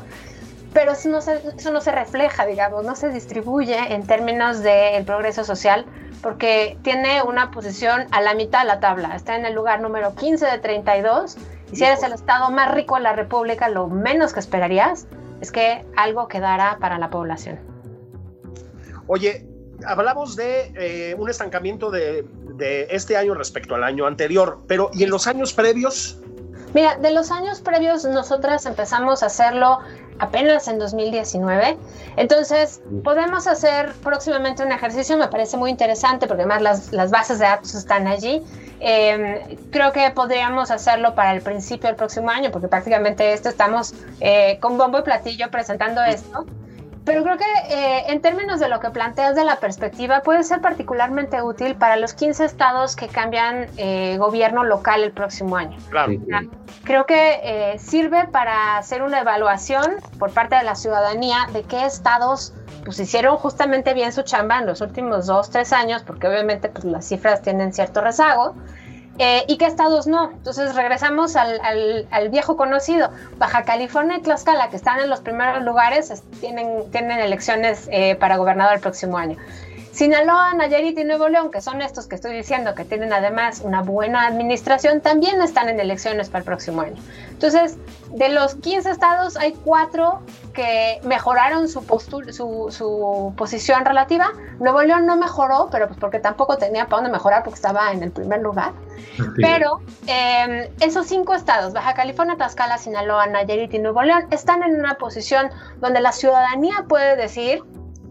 pero 0.73 0.93
eso 0.93 1.09
no, 1.09 1.21
se, 1.21 1.41
eso 1.57 1.71
no 1.73 1.81
se 1.81 1.93
refleja, 1.93 2.47
digamos, 2.47 2.85
no 2.85 2.95
se 2.95 3.09
distribuye 3.11 3.93
en 3.93 4.07
términos 4.07 4.63
del 4.63 5.05
progreso 5.05 5.45
social, 5.45 5.85
porque 6.23 6.79
tiene 6.83 7.23
una 7.23 7.51
posición 7.51 8.07
a 8.11 8.21
la 8.21 8.35
mitad 8.35 8.61
de 8.61 8.67
la 8.67 8.81
tabla, 8.81 9.17
está 9.17 9.37
en 9.37 9.47
el 9.47 9.55
lugar 9.55 9.81
número 9.81 10.15
15 10.15 10.47
de 10.47 10.59
32, 10.59 11.37
y 11.73 11.77
si 11.77 11.85
eres 11.85 12.03
el 12.03 12.13
estado 12.13 12.51
más 12.51 12.73
rico 12.75 12.97
de 12.97 13.03
la 13.03 13.13
República, 13.15 13.69
lo 13.69 13.89
menos 13.89 14.33
que 14.33 14.41
esperarías 14.41 15.07
es 15.41 15.51
que 15.51 15.85
algo 15.97 16.29
quedara 16.29 16.79
para 16.81 16.99
la 16.99 17.11
población. 17.11 17.59
Oye, 19.07 19.47
hablamos 19.87 20.37
de 20.37 20.73
eh, 20.77 21.15
un 21.19 21.29
estancamiento 21.29 21.91
de, 21.91 22.25
de 22.55 22.87
este 22.91 23.17
año 23.17 23.35
respecto 23.35 23.75
al 23.75 23.83
año 23.83 24.07
anterior, 24.07 24.61
pero 24.69 24.91
¿y 24.93 25.03
en 25.03 25.11
los 25.11 25.27
años 25.27 25.53
previos? 25.53 26.21
Mira, 26.75 26.97
de 26.97 27.11
los 27.11 27.31
años 27.31 27.61
previos 27.61 28.05
nosotras 28.05 28.65
empezamos 28.67 29.23
a 29.23 29.27
hacerlo 29.27 29.81
apenas 30.21 30.69
en 30.69 30.79
2019. 30.79 31.77
Entonces, 32.17 32.81
podemos 33.03 33.47
hacer 33.47 33.93
próximamente 34.03 34.63
un 34.63 34.71
ejercicio, 34.71 35.17
me 35.17 35.29
parece 35.29 35.57
muy 35.57 35.71
interesante 35.71 36.27
porque 36.27 36.43
además 36.43 36.63
las, 36.63 36.93
las 36.93 37.11
bases 37.11 37.39
de 37.39 37.47
datos 37.47 37.75
están 37.75 38.07
allí. 38.07 38.43
Eh, 38.81 39.59
creo 39.71 39.93
que 39.93 40.11
podríamos 40.11 40.71
hacerlo 40.71 41.15
para 41.15 41.35
el 41.35 41.43
principio 41.43 41.89
del 41.89 41.97
próximo 41.97 42.31
año 42.31 42.51
porque 42.51 42.69
prácticamente 42.69 43.33
esto 43.33 43.49
estamos 43.49 43.93
eh, 44.21 44.59
con 44.61 44.79
bombo 44.79 44.99
y 44.99 45.03
platillo 45.03 45.51
presentando 45.51 46.03
esto. 46.03 46.47
Pero 47.05 47.23
creo 47.23 47.39
que 47.39 47.45
eh, 47.71 48.05
en 48.09 48.21
términos 48.21 48.61
de 48.61 48.69
lo 48.69 48.81
que 48.81 48.91
planteas 48.91 49.35
de 49.35 49.45
la 49.45 49.57
perspectiva, 49.57 50.21
puede 50.23 50.43
ser 50.45 50.61
particularmente 50.61 51.43
útil 51.43 51.75
para 51.75 51.97
los 51.97 52.13
15 52.15 52.45
estados 52.45 52.95
que 52.95 53.09
cambian 53.09 53.69
eh, 53.77 54.17
gobierno 54.19 54.65
local 54.65 55.03
el 55.03 55.13
próximo 55.13 55.57
año. 55.57 55.79
Claro. 55.89 56.13
Creo 56.85 57.07
que 57.07 57.41
eh, 57.43 57.79
sirve 57.79 58.27
para 58.29 58.77
hacer 58.77 59.03
una 59.03 59.21
evaluación 59.21 59.97
por 60.19 60.31
parte 60.33 60.57
de 60.57 60.65
la 60.65 60.75
ciudadanía 60.75 61.49
de 61.53 61.63
qué 61.63 61.85
estados 61.85 62.53
pues 62.85 62.99
hicieron 62.99 63.37
justamente 63.37 63.95
bien 63.95 64.13
su 64.13 64.23
chamba 64.23 64.59
en 64.59 64.67
los 64.67 64.81
últimos 64.81 65.27
dos, 65.27 65.51
tres 65.51 65.73
años, 65.73 66.03
porque 66.03 66.29
obviamente 66.29 66.69
pues, 66.69 66.85
las 66.85 67.07
cifras 67.07 67.43
tienen 67.43 67.73
cierto 67.73 68.01
rezago. 68.01 68.55
Eh, 69.19 69.45
y 69.49 69.59
qué 69.59 69.67
estados 69.67 70.07
no. 70.07 70.31
Entonces 70.31 70.75
regresamos 70.75 71.37
al, 71.37 71.61
al, 71.63 72.09
al, 72.11 72.29
viejo 72.31 72.57
conocido. 72.57 73.11
Baja 73.39 73.65
California 73.65 74.17
y 74.19 74.23
Tlaxcala, 74.23 74.71
que 74.71 74.77
están 74.77 75.01
en 75.01 75.11
los 75.11 75.21
primeros 75.21 75.63
lugares, 75.63 76.23
tienen, 76.41 76.91
tienen 76.91 77.19
elecciones 77.19 77.89
eh, 77.93 78.15
para 78.17 78.37
gobernador 78.37 78.75
el 78.75 78.81
próximo 78.81 79.19
año. 79.19 79.37
Sinaloa, 79.93 80.55
Nayarit 80.55 80.99
y 80.99 81.05
Nuevo 81.05 81.29
León, 81.29 81.51
que 81.51 81.61
son 81.61 81.83
estos 81.83 82.07
que 82.07 82.15
estoy 82.15 82.35
diciendo, 82.35 82.75
que 82.75 82.85
tienen 82.85 83.13
además 83.13 83.61
una 83.65 83.83
buena 83.83 84.27
administración, 84.27 85.01
también 85.01 85.43
están 85.43 85.69
en 85.69 85.81
elecciones 85.81 86.29
para 86.29 86.41
el 86.41 86.45
próximo 86.45 86.83
año. 86.83 86.97
Entonces, 87.31 87.77
de 88.11 88.29
los 88.29 88.55
15 88.57 88.91
estados, 88.91 89.37
hay 89.37 89.53
cuatro 89.53 90.21
que 90.53 91.01
mejoraron 91.05 91.69
su, 91.69 91.81
su, 92.31 92.71
su, 92.71 93.35
posición 93.37 93.85
relativa. 93.85 94.33
Nuevo 94.59 94.83
León 94.83 95.07
no 95.07 95.17
mejoró, 95.17 95.69
pero 95.73 95.87
pues 95.89 95.99
porque 95.99 96.19
tampoco 96.19 96.57
tenía 96.57 96.87
para 96.87 97.03
dónde 97.03 97.13
mejorar 97.13 97.43
porque 97.43 97.57
estaba 97.57 97.93
en 97.93 98.03
el 98.03 98.11
primer 98.11 98.41
lugar. 98.41 98.73
Sí. 99.17 99.25
Pero 99.37 99.81
eh, 100.07 100.73
esos 100.81 101.07
cinco 101.07 101.35
estados, 101.35 101.73
Baja 101.73 101.95
California, 101.95 102.37
Tlaxcala, 102.37 102.79
Sinaloa, 102.79 103.27
Nayarit 103.27 103.73
y 103.75 103.79
Nuevo 103.79 104.03
León, 104.03 104.27
están 104.31 104.63
en 104.63 104.77
una 104.77 104.95
posición 104.95 105.51
donde 105.81 106.01
la 106.01 106.13
ciudadanía 106.13 106.85
puede 106.89 107.17
decir, 107.17 107.63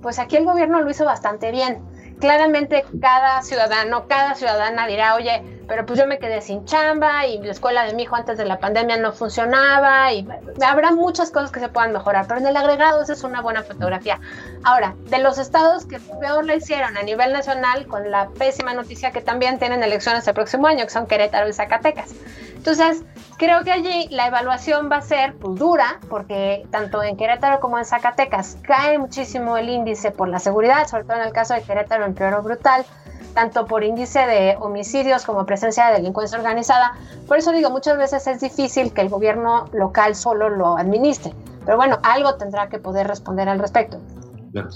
pues 0.01 0.19
aquí 0.19 0.37
el 0.37 0.45
gobierno 0.45 0.81
lo 0.81 0.89
hizo 0.89 1.05
bastante 1.05 1.51
bien. 1.51 1.81
Claramente 2.19 2.85
cada 3.01 3.41
ciudadano, 3.41 4.07
cada 4.07 4.35
ciudadana 4.35 4.87
dirá, 4.87 5.15
oye, 5.15 5.58
pero 5.69 5.85
pues 5.85 5.99
yo 5.99 6.07
me 6.07 6.17
quedé 6.17 6.41
sin 6.41 6.65
chamba 6.65 7.27
y 7.27 7.37
la 7.37 7.51
escuela 7.51 7.85
de 7.85 7.93
mi 7.93 8.03
hijo 8.03 8.15
antes 8.15 8.37
de 8.39 8.43
la 8.43 8.57
pandemia 8.59 8.97
no 8.97 9.13
funcionaba 9.13 10.11
y 10.11 10.27
habrá 10.65 10.91
muchas 10.91 11.29
cosas 11.29 11.51
que 11.51 11.59
se 11.59 11.69
puedan 11.69 11.93
mejorar, 11.93 12.25
pero 12.27 12.39
en 12.39 12.47
el 12.47 12.57
agregado 12.57 13.03
esa 13.03 13.13
es 13.13 13.23
una 13.23 13.41
buena 13.41 13.61
fotografía. 13.61 14.19
Ahora, 14.63 14.95
de 15.05 15.19
los 15.19 15.37
estados 15.37 15.85
que 15.85 15.99
peor 15.99 16.43
le 16.43 16.57
hicieron 16.57 16.97
a 16.97 17.03
nivel 17.03 17.31
nacional, 17.31 17.85
con 17.85 18.09
la 18.09 18.29
pésima 18.29 18.73
noticia 18.73 19.11
que 19.11 19.21
también 19.21 19.59
tienen 19.59 19.83
elecciones 19.83 20.27
el 20.27 20.33
próximo 20.33 20.65
año, 20.65 20.83
que 20.85 20.89
son 20.89 21.05
Querétaro 21.05 21.47
y 21.47 21.53
Zacatecas. 21.53 22.15
Entonces, 22.55 23.03
creo 23.37 23.63
que 23.63 23.71
allí 23.71 24.07
la 24.09 24.27
evaluación 24.27 24.89
va 24.91 24.97
a 24.97 25.01
ser 25.01 25.35
pues, 25.35 25.57
dura, 25.59 25.99
porque 26.09 26.65
tanto 26.71 27.03
en 27.03 27.15
Querétaro 27.15 27.59
como 27.59 27.77
en 27.77 27.85
Zacatecas 27.85 28.57
cae 28.63 28.97
muchísimo 28.97 29.55
el 29.55 29.69
índice 29.69 30.09
por 30.09 30.27
la 30.27 30.39
seguridad, 30.39 30.87
sobre 30.87 31.03
todo 31.03 31.17
en 31.17 31.27
el 31.27 31.31
caso 31.31 31.53
de 31.53 31.61
Querétaro 31.61 32.05
empeoró 32.05 32.41
brutal, 32.41 32.85
tanto 33.33 33.65
por 33.65 33.83
índice 33.83 34.19
de 34.19 34.57
homicidios 34.59 35.25
como 35.25 35.45
presencia 35.45 35.87
de 35.87 35.93
delincuencia 35.97 36.37
organizada. 36.37 36.93
Por 37.27 37.37
eso 37.37 37.51
digo, 37.51 37.69
muchas 37.69 37.97
veces 37.97 38.25
es 38.27 38.41
difícil 38.41 38.93
que 38.93 39.01
el 39.01 39.09
gobierno 39.09 39.65
local 39.71 40.15
solo 40.15 40.49
lo 40.49 40.77
administre, 40.77 41.33
pero 41.65 41.77
bueno, 41.77 41.99
algo 42.03 42.35
tendrá 42.35 42.69
que 42.69 42.79
poder 42.79 43.07
responder 43.07 43.49
al 43.49 43.59
respecto. 43.59 43.99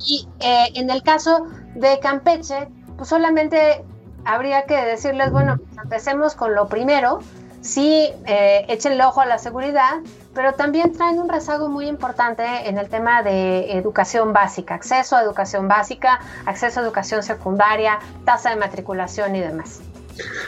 Y 0.05 0.27
eh, 0.39 0.65
en 0.75 0.89
el 0.89 1.01
caso 1.01 1.47
de 1.75 1.99
Campeche, 1.99 2.69
pues 2.95 3.09
solamente 3.09 3.83
habría 4.25 4.65
que 4.65 4.75
decirles, 4.75 5.31
bueno, 5.31 5.59
empecemos 5.81 6.35
con 6.35 6.53
lo 6.55 6.67
primero, 6.67 7.19
sí, 7.63 8.09
eh, 8.27 8.65
échenle 8.69 9.03
ojo 9.03 9.21
a 9.21 9.25
la 9.25 9.39
seguridad, 9.39 10.01
pero 10.35 10.53
también 10.53 10.93
traen 10.93 11.17
un 11.17 11.29
rezago 11.29 11.69
muy 11.69 11.87
importante 11.87 12.43
en 12.67 12.77
el 12.77 12.89
tema 12.89 13.23
de 13.23 13.71
educación 13.71 14.33
básica, 14.33 14.75
acceso 14.75 15.15
a 15.15 15.23
educación 15.23 15.67
básica, 15.67 16.19
acceso 16.45 16.79
a 16.79 16.83
educación 16.83 17.23
secundaria, 17.23 17.99
tasa 18.25 18.51
de 18.51 18.57
matriculación 18.57 19.35
y 19.35 19.39
demás. 19.39 19.81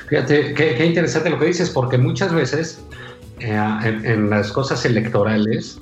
Fíjate, 0.09 0.53
qué, 0.53 0.85
interesante 0.85 1.29
lo 1.31 1.39
que 1.39 1.47
dices, 1.47 1.71
porque 1.71 1.97
muchas 1.97 2.31
veces 2.31 2.79
eh, 3.39 3.55
en, 3.83 4.05
en, 4.05 4.29
las 4.29 4.51
cosas 4.51 4.85
electorales 4.85 5.79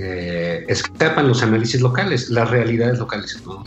eh, 0.00 0.64
escapan 0.68 1.26
los 1.26 1.42
análisis 1.42 1.80
locales, 1.80 2.30
las 2.30 2.48
realidades 2.50 2.98
locales. 2.98 3.42
¿no? 3.44 3.64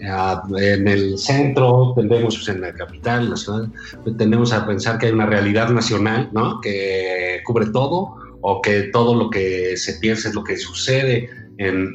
En 0.00 0.88
el 0.88 1.18
centro, 1.18 1.92
tendemos 1.96 2.36
pues, 2.36 2.48
en 2.48 2.60
la 2.60 2.72
capital, 2.72 3.24
en 3.24 3.30
la 3.30 4.18
tendemos 4.18 4.52
a 4.52 4.66
pensar 4.66 4.98
que 4.98 5.06
hay 5.06 5.12
una 5.12 5.26
realidad 5.26 5.70
nacional 5.70 6.30
¿no? 6.32 6.60
que 6.60 7.40
cubre 7.44 7.66
todo 7.66 8.16
o 8.40 8.62
que 8.62 8.84
todo 8.92 9.14
lo 9.14 9.30
que 9.30 9.76
se 9.76 9.94
piensa 9.94 10.28
es 10.28 10.34
lo 10.34 10.44
que 10.44 10.56
sucede 10.56 11.30
en, 11.58 11.92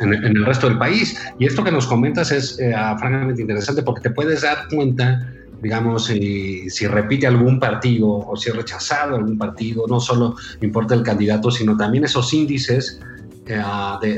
en, 0.00 0.36
el 0.36 0.44
resto 0.46 0.68
del 0.68 0.78
país. 0.78 1.16
Y 1.38 1.46
esto 1.46 1.62
que 1.62 1.70
nos 1.70 1.86
comentas 1.86 2.32
es 2.32 2.58
eh, 2.58 2.74
francamente 2.98 3.42
interesante 3.42 3.82
porque 3.82 4.00
te 4.00 4.10
puedes 4.10 4.42
dar 4.42 4.68
cuenta, 4.68 5.32
digamos, 5.62 6.06
si, 6.06 6.68
si, 6.70 6.86
repite 6.86 7.26
algún 7.26 7.60
partido 7.60 8.08
o 8.08 8.36
si 8.36 8.50
es 8.50 8.56
rechazado 8.56 9.16
algún 9.16 9.38
partido, 9.38 9.86
no 9.86 10.00
solo 10.00 10.36
importa 10.62 10.94
el 10.94 11.02
candidato, 11.02 11.50
sino 11.50 11.76
también 11.76 12.04
esos 12.04 12.32
índices 12.32 13.00
eh, 13.48 13.62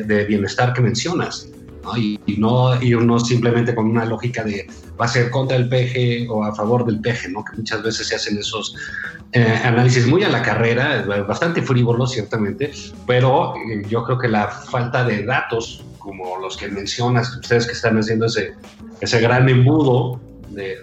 de, 0.06 0.24
bienestar 0.24 0.72
que 0.72 0.80
mencionas. 0.80 1.50
¿No? 1.88 1.96
Y, 1.98 2.20
y, 2.26 2.36
no 2.36 2.80
ir 2.82 3.00
no 3.00 3.18
simplemente 3.18 3.74
con 3.74 3.86
una 3.86 4.04
lógica 4.04 4.44
de 4.44 4.66
va 5.00 5.04
a 5.04 5.08
ser 5.08 5.30
contra 5.30 5.56
el 5.56 5.68
peje 5.68 6.26
o 6.28 6.44
a 6.44 6.54
favor 6.54 6.84
del 6.84 7.00
peje, 7.00 7.28
¿no? 7.28 7.44
que 7.44 7.56
muchas 7.56 7.82
veces 7.82 8.08
se 8.08 8.16
hacen 8.16 8.38
esos 8.38 8.74
eh, 9.32 9.60
análisis 9.64 10.06
muy 10.06 10.24
a 10.24 10.28
la 10.28 10.42
carrera, 10.42 11.04
bastante 11.26 11.62
frívolo 11.62 12.06
ciertamente, 12.06 12.72
pero 13.06 13.54
eh, 13.56 13.82
yo 13.88 14.04
creo 14.04 14.18
que 14.18 14.28
la 14.28 14.48
falta 14.48 15.04
de 15.04 15.24
datos, 15.24 15.84
como 15.98 16.38
los 16.38 16.56
que 16.56 16.68
mencionas, 16.68 17.36
ustedes 17.36 17.66
que 17.66 17.72
están 17.72 17.98
haciendo 17.98 18.26
ese, 18.26 18.54
ese 19.00 19.20
gran 19.20 19.48
embudo 19.48 20.20
de, 20.50 20.76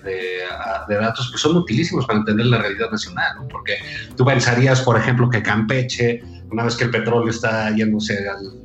datos, 0.88 1.28
pues 1.32 1.42
son 1.42 1.58
utilísimos 1.58 2.06
para 2.06 2.20
entender 2.20 2.46
la 2.46 2.60
realidad 2.60 2.92
nacional, 2.92 3.36
porque 3.52 3.78
tú 4.16 4.24
pensarías, 4.24 4.82
por 4.82 4.98
ejemplo, 4.98 5.30
que 5.30 5.42
Campeche, 5.42 6.22
una 6.52 6.64
vez 6.64 6.76
que 6.76 6.86
el 6.86 6.92
petróleo 6.92 7.30
está 7.30 7.76
yéndose 7.76 8.30
al 8.30 8.65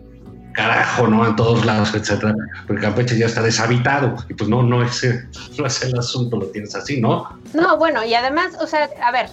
carajo, 0.53 1.07
¿no? 1.07 1.26
En 1.26 1.36
todos 1.36 1.64
lados, 1.64 1.94
etcétera. 1.94 2.34
Porque 2.66 2.82
Campeche 2.82 3.16
ya 3.16 3.26
está 3.26 3.42
deshabitado 3.42 4.16
y 4.28 4.34
pues 4.34 4.48
no, 4.48 4.62
no 4.62 4.82
es, 4.82 5.05
no 5.59 5.66
es 5.66 5.82
el 5.82 5.98
asunto, 5.98 6.36
lo 6.36 6.46
tienes 6.46 6.74
así, 6.74 7.01
¿no? 7.01 7.28
No, 7.53 7.76
bueno, 7.78 8.05
y 8.05 8.14
además, 8.14 8.57
o 8.61 8.66
sea, 8.66 8.88
a 9.03 9.12
ver, 9.12 9.28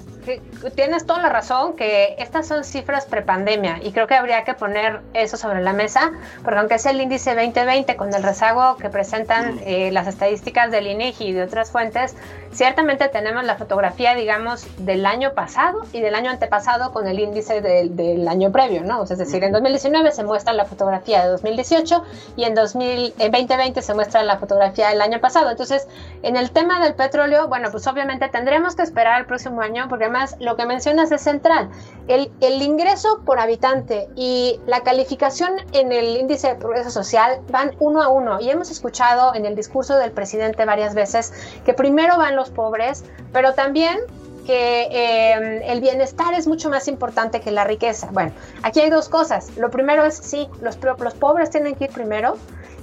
tienes 0.75 1.05
toda 1.05 1.21
la 1.21 1.29
razón 1.29 1.75
que 1.75 2.15
estas 2.19 2.47
son 2.47 2.63
cifras 2.63 3.05
prepandemia 3.05 3.79
y 3.81 3.91
creo 3.91 4.07
que 4.07 4.15
habría 4.15 4.43
que 4.43 4.53
poner 4.53 5.01
eso 5.13 5.37
sobre 5.37 5.61
la 5.61 5.73
mesa, 5.73 6.11
porque 6.43 6.59
aunque 6.59 6.75
es 6.75 6.85
el 6.85 6.99
índice 6.99 7.35
2020 7.35 7.95
con 7.95 8.13
el 8.13 8.23
rezago 8.23 8.77
que 8.77 8.89
presentan 8.89 9.59
eh, 9.65 9.91
las 9.91 10.07
estadísticas 10.07 10.71
del 10.71 10.87
INEGI 10.87 11.27
y 11.27 11.33
de 11.33 11.43
otras 11.43 11.71
fuentes, 11.71 12.15
ciertamente 12.51 13.07
tenemos 13.09 13.43
la 13.43 13.55
fotografía, 13.55 14.15
digamos, 14.15 14.67
del 14.77 15.05
año 15.05 15.33
pasado 15.33 15.85
y 15.93 16.01
del 16.01 16.15
año 16.15 16.31
antepasado 16.31 16.91
con 16.91 17.07
el 17.07 17.19
índice 17.19 17.61
del, 17.61 17.95
del 17.95 18.27
año 18.27 18.51
previo, 18.51 18.83
¿no? 18.83 19.01
O 19.01 19.07
sea, 19.07 19.13
es 19.13 19.19
decir, 19.19 19.43
en 19.43 19.51
2019 19.51 20.11
se 20.11 20.23
muestra 20.23 20.53
la 20.53 20.65
fotografía 20.65 21.16
de 21.23 21.29
2018 21.29 22.03
y 22.35 22.43
en, 22.43 22.55
2000, 22.55 23.13
en 23.17 23.31
2020 23.31 23.81
se 23.81 23.93
muestra 23.93 24.23
la 24.23 24.37
fotografía 24.37 24.89
del 24.89 25.01
año 25.01 25.19
pasado. 25.19 25.49
Entonces, 25.49 25.87
en 26.23 26.35
el 26.35 26.51
tema 26.51 26.79
del 26.79 26.95
petróleo, 26.95 27.47
bueno, 27.47 27.69
pues 27.71 27.87
obviamente 27.87 28.27
tendremos 28.29 28.75
que 28.75 28.83
esperar 28.83 29.19
el 29.19 29.25
próximo 29.25 29.61
año, 29.61 29.87
porque 29.89 30.05
además 30.05 30.35
lo 30.39 30.55
que 30.55 30.65
mencionas 30.65 31.11
es 31.11 31.21
central. 31.21 31.69
El, 32.07 32.31
el 32.41 32.61
ingreso 32.61 33.21
por 33.25 33.39
habitante 33.39 34.09
y 34.15 34.59
la 34.65 34.81
calificación 34.81 35.51
en 35.73 35.91
el 35.91 36.17
índice 36.17 36.49
de 36.49 36.55
progreso 36.55 36.89
social 36.89 37.39
van 37.49 37.75
uno 37.79 38.01
a 38.01 38.09
uno. 38.09 38.39
Y 38.39 38.49
hemos 38.49 38.71
escuchado 38.71 39.33
en 39.35 39.45
el 39.45 39.55
discurso 39.55 39.97
del 39.97 40.11
presidente 40.11 40.65
varias 40.65 40.93
veces 40.95 41.33
que 41.65 41.73
primero 41.73 42.17
van 42.17 42.35
los 42.35 42.49
pobres, 42.49 43.03
pero 43.31 43.53
también 43.53 43.99
que 44.47 44.87
eh, 44.89 45.61
el 45.71 45.81
bienestar 45.81 46.33
es 46.33 46.47
mucho 46.47 46.69
más 46.69 46.87
importante 46.87 47.41
que 47.41 47.51
la 47.51 47.65
riqueza. 47.65 48.07
Bueno, 48.11 48.31
aquí 48.63 48.79
hay 48.79 48.89
dos 48.89 49.09
cosas. 49.09 49.55
Lo 49.57 49.69
primero 49.69 50.05
es, 50.05 50.15
sí, 50.15 50.47
los, 50.61 50.79
los 50.81 51.13
pobres 51.13 51.49
tienen 51.49 51.75
que 51.75 51.83
ir 51.83 51.91
primero, 51.91 52.37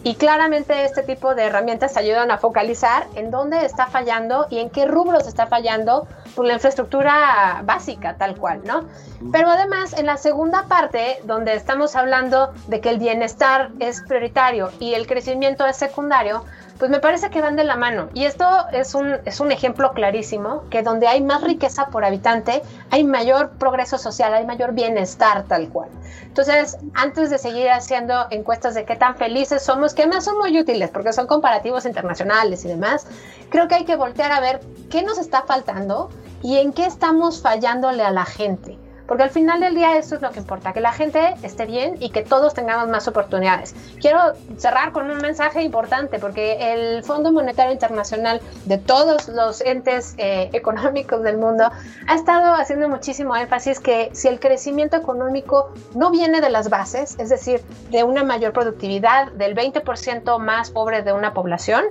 y 0.04 0.16
claramente 0.16 0.84
este 0.84 1.02
tipo 1.02 1.34
de 1.34 1.44
herramientas 1.44 1.96
ayudan 1.96 2.30
a 2.30 2.36
focalizar 2.36 3.06
en 3.14 3.30
dónde 3.30 3.64
está 3.64 3.86
fallando 3.86 4.46
y 4.50 4.58
en 4.58 4.68
qué 4.68 4.84
rubros 4.84 5.26
está 5.26 5.46
fallando 5.46 6.06
por 6.34 6.46
la 6.46 6.54
infraestructura 6.54 7.62
básica, 7.64 8.16
tal 8.16 8.36
cual, 8.36 8.62
¿no? 8.64 8.84
Pero 9.32 9.48
además, 9.48 9.92
en 9.92 10.06
la 10.06 10.16
segunda 10.16 10.64
parte, 10.64 11.20
donde 11.24 11.54
estamos 11.54 11.96
hablando 11.96 12.52
de 12.66 12.80
que 12.80 12.90
el 12.90 12.98
bienestar 12.98 13.70
es 13.78 14.02
prioritario 14.02 14.70
y 14.80 14.94
el 14.94 15.06
crecimiento 15.06 15.66
es 15.66 15.76
secundario, 15.76 16.44
pues 16.78 16.90
me 16.90 16.98
parece 16.98 17.30
que 17.30 17.40
van 17.40 17.56
de 17.56 17.64
la 17.64 17.76
mano. 17.76 18.08
Y 18.14 18.24
esto 18.24 18.46
es 18.72 18.94
un, 18.94 19.16
es 19.24 19.40
un 19.40 19.52
ejemplo 19.52 19.92
clarísimo, 19.92 20.64
que 20.70 20.82
donde 20.82 21.06
hay 21.06 21.22
más 21.22 21.42
riqueza 21.42 21.86
por 21.86 22.04
habitante, 22.04 22.62
hay 22.90 23.04
mayor 23.04 23.50
progreso 23.52 23.96
social, 23.96 24.34
hay 24.34 24.44
mayor 24.44 24.72
bienestar 24.72 25.44
tal 25.44 25.68
cual. 25.68 25.88
Entonces, 26.24 26.76
antes 26.94 27.30
de 27.30 27.38
seguir 27.38 27.70
haciendo 27.70 28.26
encuestas 28.30 28.74
de 28.74 28.84
qué 28.84 28.96
tan 28.96 29.16
felices 29.16 29.62
somos, 29.62 29.94
que 29.94 30.02
además 30.02 30.24
son 30.24 30.36
muy 30.38 30.58
útiles 30.58 30.90
porque 30.90 31.12
son 31.12 31.26
comparativos 31.26 31.86
internacionales 31.86 32.64
y 32.64 32.68
demás, 32.68 33.06
creo 33.50 33.68
que 33.68 33.76
hay 33.76 33.84
que 33.84 33.96
voltear 33.96 34.32
a 34.32 34.40
ver 34.40 34.60
qué 34.90 35.02
nos 35.02 35.18
está 35.18 35.42
faltando 35.42 36.10
y 36.44 36.58
en 36.58 36.74
qué 36.74 36.84
estamos 36.84 37.40
fallándole 37.40 38.04
a 38.04 38.10
la 38.10 38.26
gente. 38.26 38.78
Porque 39.06 39.22
al 39.22 39.30
final 39.30 39.60
del 39.60 39.74
día 39.74 39.96
eso 39.96 40.14
es 40.14 40.22
lo 40.22 40.30
que 40.30 40.40
importa, 40.40 40.72
que 40.72 40.80
la 40.80 40.92
gente 40.92 41.34
esté 41.42 41.66
bien 41.66 41.96
y 42.00 42.10
que 42.10 42.22
todos 42.22 42.54
tengamos 42.54 42.88
más 42.88 43.08
oportunidades. 43.08 43.74
Quiero 44.00 44.18
cerrar 44.56 44.92
con 44.92 45.10
un 45.10 45.18
mensaje 45.18 45.62
importante, 45.62 46.18
porque 46.18 46.72
el 46.72 47.02
Fondo 47.02 47.32
Monetario 47.32 47.72
Internacional 47.72 48.40
de 48.66 48.78
todos 48.78 49.28
los 49.28 49.60
entes 49.62 50.14
eh, 50.18 50.50
económicos 50.52 51.22
del 51.22 51.38
mundo 51.38 51.70
ha 52.06 52.14
estado 52.14 52.54
haciendo 52.54 52.88
muchísimo 52.88 53.36
énfasis 53.36 53.80
que 53.80 54.10
si 54.12 54.28
el 54.28 54.38
crecimiento 54.40 54.96
económico 54.96 55.72
no 55.94 56.10
viene 56.10 56.40
de 56.40 56.50
las 56.50 56.68
bases, 56.70 57.16
es 57.18 57.28
decir, 57.28 57.62
de 57.90 58.04
una 58.04 58.22
mayor 58.22 58.52
productividad, 58.52 59.32
del 59.32 59.54
20% 59.54 60.38
más 60.38 60.70
pobre 60.70 61.02
de 61.02 61.12
una 61.12 61.34
población, 61.34 61.84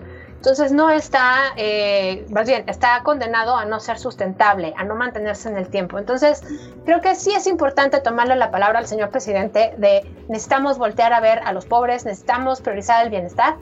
entonces 0.43 0.73
no 0.73 0.89
está, 0.89 1.53
eh, 1.55 2.25
más 2.29 2.49
bien, 2.49 2.65
está 2.67 3.01
condenado 3.01 3.55
a 3.55 3.63
no 3.63 3.79
ser 3.79 3.97
sustentable, 3.97 4.73
a 4.75 4.83
no 4.83 4.93
mantenerse 4.93 5.47
en 5.47 5.55
el 5.55 5.69
tiempo. 5.69 5.97
Entonces 5.97 6.41
creo 6.83 6.99
que 6.99 7.15
sí 7.15 7.31
es 7.33 7.47
importante 7.47 8.01
tomarle 8.01 8.35
la 8.35 8.51
palabra 8.51 8.79
al 8.79 8.85
señor 8.85 9.09
presidente 9.09 9.73
de 9.77 10.01
necesitamos 10.27 10.77
voltear 10.77 11.13
a 11.13 11.21
ver 11.21 11.39
a 11.45 11.53
los 11.53 11.65
pobres, 11.65 12.03
necesitamos 12.03 12.59
priorizar 12.59 13.05
el 13.05 13.09
bienestar, 13.09 13.55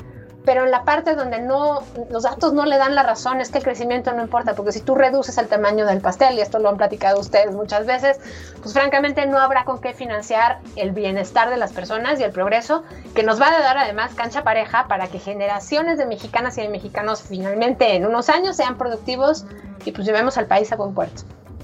pero 0.45 0.63
en 0.63 0.71
la 0.71 0.83
parte 0.83 1.15
donde 1.15 1.39
no, 1.39 1.83
los 2.09 2.23
datos 2.23 2.53
no 2.53 2.65
le 2.65 2.77
dan 2.77 2.95
la 2.95 3.03
razón 3.03 3.41
es 3.41 3.49
que 3.49 3.59
el 3.59 3.63
crecimiento 3.63 4.11
no 4.13 4.21
importa, 4.21 4.55
porque 4.55 4.71
si 4.71 4.81
tú 4.81 4.95
reduces 4.95 5.37
el 5.37 5.47
tamaño 5.47 5.85
del 5.85 6.01
pastel, 6.01 6.35
y 6.35 6.41
esto 6.41 6.59
lo 6.59 6.69
han 6.69 6.77
platicado 6.77 7.19
ustedes 7.19 7.53
muchas 7.53 7.85
veces, 7.85 8.19
pues 8.61 8.73
francamente 8.73 9.25
no 9.25 9.37
habrá 9.37 9.65
con 9.65 9.79
qué 9.79 9.93
financiar 9.93 10.59
el 10.75 10.91
bienestar 10.91 11.49
de 11.49 11.57
las 11.57 11.73
personas 11.73 12.19
y 12.19 12.23
el 12.23 12.31
progreso, 12.31 12.83
que 13.13 13.23
nos 13.23 13.39
va 13.41 13.47
a 13.47 13.59
dar 13.59 13.77
además 13.77 14.13
cancha 14.15 14.43
pareja 14.43 14.87
para 14.87 15.07
que 15.07 15.19
generaciones 15.19 15.97
de 15.97 16.05
mexicanas 16.05 16.57
y 16.57 16.61
de 16.61 16.69
mexicanos 16.69 17.21
finalmente 17.21 17.95
en 17.95 18.05
unos 18.05 18.29
años 18.29 18.55
sean 18.55 18.77
productivos 18.77 19.45
y 19.85 19.91
pues 19.91 20.05
llevemos 20.07 20.37
al 20.37 20.47
país 20.47 20.71
a 20.71 20.75
buen 20.75 20.93
puerto 20.93 21.23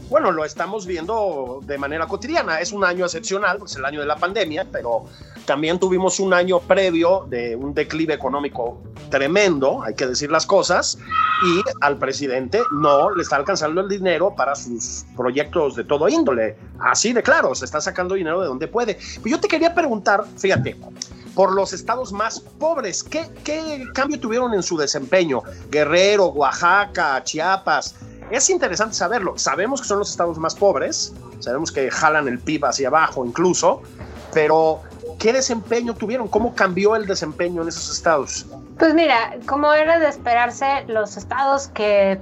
bueno, 0.10 0.32
lo 0.32 0.46
estamos 0.46 0.86
viendo 0.86 1.60
de 1.64 1.78
manera 1.78 2.08
cotidiana. 2.08 2.60
Es 2.60 2.72
un 2.72 2.84
año 2.84 3.06
excepcional, 3.06 3.60
es 3.66 3.76
el 3.76 3.86
año 3.86 4.00
de 4.00 4.06
la 4.06 4.16
pandemia, 4.16 4.66
pero 4.72 5.06
también 5.46 5.80
tuvimos 5.80 6.20
un 6.20 6.34
año 6.34 6.60
previo 6.60 7.26
de 7.30 7.56
un 7.56 7.74
declive 7.74 8.14
económico 8.14 8.82
tremendo, 9.10 9.82
hay 9.84 9.96
que 9.96 10.08
decir 10.08 10.30
las 10.30 10.46
cosas, 10.46 10.98
y 11.46 11.62
al 11.82 11.98
presidente 11.98 12.62
no 12.72 13.12
le 13.16 13.24
está 13.24 13.38
alcanzando 13.38 13.82
el 13.82 13.88
dinero 13.88 14.34
para 14.36 14.56
sus 14.56 15.06
proyectos 15.16 15.76
de 15.76 15.84
todo 15.84 16.08
índole. 16.10 16.58
Así 16.80 17.14
de 17.14 17.24
claro, 17.24 17.56
se 17.56 17.66
está 17.66 17.82
sacando 17.82 18.16
dinero 18.16 18.42
de 18.42 18.48
donde 18.48 18.68
puede. 18.68 18.98
Pero 19.16 19.36
yo 19.36 19.40
te 19.40 19.48
quería 19.48 19.74
preguntar, 19.74 20.26
fíjate, 20.38 20.76
por 21.34 21.54
los 21.54 21.72
estados 21.74 22.12
más 22.12 22.40
pobres, 22.40 23.04
¿qué, 23.04 23.30
qué 23.44 23.86
cambio 23.94 24.20
tuvieron 24.20 24.54
en 24.54 24.64
su 24.64 24.78
desempeño? 24.78 25.44
Guerrero, 25.70 26.28
Oaxaca, 26.28 27.24
Chiapas. 27.24 27.96
Es 28.30 28.50
interesante 28.50 28.96
saberlo. 28.96 29.38
Sabemos 29.38 29.82
que 29.82 29.88
son 29.88 30.00
los 30.00 30.10
estados 30.10 30.38
más 30.38 30.56
pobres, 30.56 31.14
sabemos 31.40 31.72
que 31.72 31.90
jalan 31.90 32.28
el 32.28 32.40
PIB 32.40 32.66
hacia 32.66 32.90
abajo 32.90 33.26
incluso, 33.26 33.82
pero 34.34 34.82
¿qué 35.18 35.32
desempeño 35.32 35.96
tuvieron? 35.96 36.28
¿Cómo 36.28 36.54
cambió 36.54 36.96
el 36.96 37.06
desempeño 37.08 37.62
en 37.62 37.70
esos 37.70 37.90
estados? 37.90 38.46
Pues 38.78 38.94
mira, 38.94 39.38
como 39.48 39.74
era 39.74 39.98
de 40.00 40.08
esperarse, 40.08 40.84
los 40.88 41.18
estados 41.18 41.70
que 41.70 42.20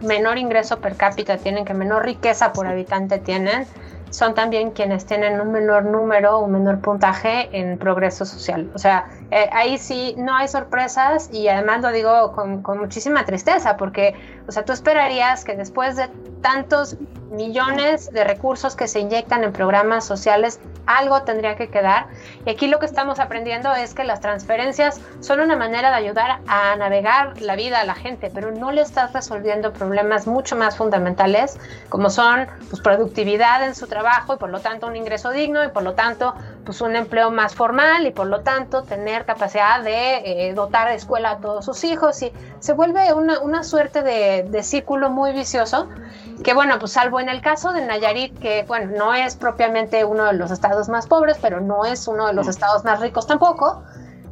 menor 0.00 0.38
ingreso 0.38 0.80
per 0.80 0.96
cápita 0.96 1.36
tienen, 1.38 1.64
que 1.64 1.74
menor 1.74 2.04
riqueza 2.04 2.52
por 2.52 2.66
habitante 2.66 3.18
tienen, 3.18 3.66
son 4.12 4.34
también 4.34 4.72
quienes 4.72 5.06
tienen 5.06 5.40
un 5.40 5.52
menor 5.52 5.86
número, 5.86 6.38
un 6.38 6.52
menor 6.52 6.80
puntaje 6.80 7.48
en 7.50 7.78
progreso 7.78 8.26
social. 8.26 8.70
O 8.74 8.78
sea, 8.78 9.08
eh, 9.30 9.48
ahí 9.52 9.78
sí 9.78 10.14
no 10.18 10.36
hay 10.36 10.48
sorpresas 10.48 11.30
y 11.32 11.48
además 11.48 11.80
lo 11.80 11.90
digo 11.90 12.32
con, 12.32 12.62
con, 12.62 12.78
muchísima 12.78 13.24
tristeza 13.24 13.78
porque, 13.78 14.14
o 14.46 14.52
sea, 14.52 14.64
tú 14.64 14.72
esperarías 14.72 15.44
que 15.44 15.56
después 15.56 15.96
de 15.96 16.08
tantos 16.42 16.98
millones 17.32 18.12
de 18.12 18.24
recursos 18.24 18.76
que 18.76 18.86
se 18.86 19.00
inyectan 19.00 19.42
en 19.42 19.52
programas 19.52 20.04
sociales, 20.04 20.60
algo 20.86 21.22
tendría 21.22 21.56
que 21.56 21.68
quedar. 21.68 22.06
Y 22.44 22.50
aquí 22.50 22.66
lo 22.66 22.78
que 22.78 22.86
estamos 22.86 23.18
aprendiendo 23.18 23.72
es 23.74 23.94
que 23.94 24.04
las 24.04 24.20
transferencias 24.20 25.00
son 25.20 25.40
una 25.40 25.56
manera 25.56 25.90
de 25.90 25.96
ayudar 25.96 26.40
a 26.46 26.76
navegar 26.76 27.40
la 27.40 27.56
vida 27.56 27.80
a 27.80 27.84
la 27.84 27.94
gente, 27.94 28.30
pero 28.32 28.52
no 28.52 28.70
le 28.70 28.82
estás 28.82 29.12
resolviendo 29.12 29.72
problemas 29.72 30.26
mucho 30.26 30.56
más 30.56 30.76
fundamentales, 30.76 31.58
como 31.88 32.10
son 32.10 32.46
pues, 32.68 32.82
productividad 32.82 33.64
en 33.64 33.74
su 33.74 33.86
trabajo 33.86 34.34
y 34.34 34.36
por 34.36 34.50
lo 34.50 34.60
tanto 34.60 34.86
un 34.86 34.96
ingreso 34.96 35.30
digno 35.30 35.64
y 35.64 35.68
por 35.68 35.82
lo 35.82 35.94
tanto 35.94 36.34
pues, 36.64 36.80
un 36.80 36.96
empleo 36.96 37.30
más 37.30 37.54
formal 37.54 38.06
y 38.06 38.10
por 38.10 38.26
lo 38.26 38.40
tanto 38.40 38.82
tener 38.82 39.24
capacidad 39.24 39.82
de 39.82 40.48
eh, 40.48 40.54
dotar 40.54 40.88
de 40.88 40.94
escuela 40.96 41.32
a 41.32 41.38
todos 41.38 41.64
sus 41.64 41.82
hijos 41.84 42.20
y 42.22 42.32
se 42.60 42.72
vuelve 42.72 43.12
una, 43.12 43.40
una 43.40 43.64
suerte 43.64 44.02
de, 44.02 44.44
de 44.48 44.62
círculo 44.62 45.10
muy 45.10 45.32
vicioso 45.32 45.88
que 46.42 46.54
bueno, 46.54 46.78
pues 46.78 46.92
salvo 46.92 47.20
en 47.20 47.28
el 47.28 47.40
caso 47.40 47.72
de 47.72 47.84
Nayarit, 47.84 48.38
que 48.38 48.64
bueno, 48.66 48.96
no 48.96 49.14
es 49.14 49.36
propiamente 49.36 50.04
uno 50.04 50.26
de 50.26 50.34
los 50.34 50.50
estados 50.50 50.88
más 50.88 51.06
pobres, 51.06 51.38
pero 51.40 51.60
no 51.60 51.84
es 51.84 52.08
uno 52.08 52.26
de 52.26 52.32
los 52.32 52.48
estados 52.48 52.84
más 52.84 53.00
ricos 53.00 53.26
tampoco, 53.26 53.82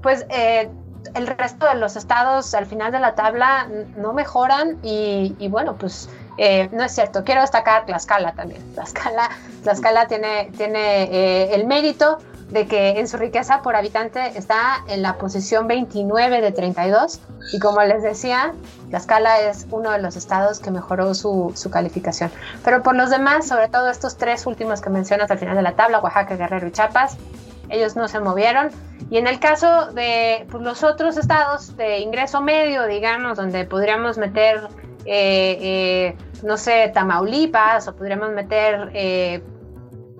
pues 0.03 0.27
eh, 0.31 0.71
el 1.15 1.27
resto 1.27 1.67
de 1.67 1.75
los 1.77 1.97
estados 1.97 2.55
al 2.55 2.67
final 2.67 2.93
de 2.93 3.01
la 3.01 3.15
tabla 3.15 3.69
no 3.97 4.13
mejoran 4.13 4.79
y, 4.83 5.49
bueno, 5.49 5.77
pues 5.77 6.09
eh, 6.39 6.69
no 6.73 6.85
es 6.85 6.93
cierto. 6.93 7.25
Quiero 7.25 7.41
destacar 7.41 7.87
Tlaxcala 7.87 8.33
también. 8.33 8.63
Tlaxcala, 8.75 9.31
Tlaxcala 9.63 10.07
tiene, 10.07 10.51
tiene 10.57 11.05
eh, 11.05 11.55
el 11.55 11.67
mérito 11.67 12.19
de 12.51 12.67
que 12.67 12.99
en 12.99 13.09
su 13.09 13.17
riqueza 13.17 13.63
por 13.63 13.77
habitante 13.77 14.37
está 14.37 14.85
en 14.89 15.03
la 15.03 15.19
posición 15.19 15.69
29 15.69 16.41
de 16.41 16.53
32 16.53 17.21
y 17.53 17.59
como 17.59 17.83
les 17.83 18.03
decía, 18.03 18.53
Tlaxcala 18.91 19.41
es 19.41 19.67
uno 19.71 19.91
de 19.93 20.01
los 20.01 20.17
estados 20.17 20.59
que 20.59 20.71
mejoró 20.71 21.15
su, 21.15 21.53
su, 21.55 21.71
calificación. 21.71 22.31
Pero 22.65 22.83
por 22.83 22.97
los 22.97 23.11
demás, 23.11 23.47
sobre 23.47 23.69
todo 23.69 23.89
estos 23.89 24.17
tres 24.17 24.47
últimos 24.47 24.81
que 24.81 24.91
mencionas 24.91 25.31
al 25.31 25.39
final 25.39 25.57
de 25.57 25.63
la 25.63 25.77
tabla, 25.77 26.01
Oaxaca, 26.01 26.37
Guerrero 26.37 26.67
y 26.67 26.73
Chiapas, 26.73 27.17
ellos 27.69 27.97
no 27.97 28.09
se 28.09 28.21
movieron. 28.21 28.71
Y 29.11 29.19
en 29.19 29.27
el 29.27 29.39
caso 29.39 29.93
de 29.93 30.47
pues, 30.51 30.63
los 30.63 30.83
otros 30.83 31.17
estados 31.17 31.77
de 31.77 31.99
ingreso 32.01 32.41
medio, 32.41 32.87
digamos, 32.87 33.37
donde 33.37 33.65
podríamos 33.65 34.19
meter, 34.19 34.69
eh, 35.05 35.59
eh, 35.61 36.17
no 36.43 36.57
sé, 36.57 36.91
Tamaulipas 36.93 37.87
o 37.89 37.95
podríamos 37.95 38.31
meter... 38.31 38.91
Eh, 38.93 39.43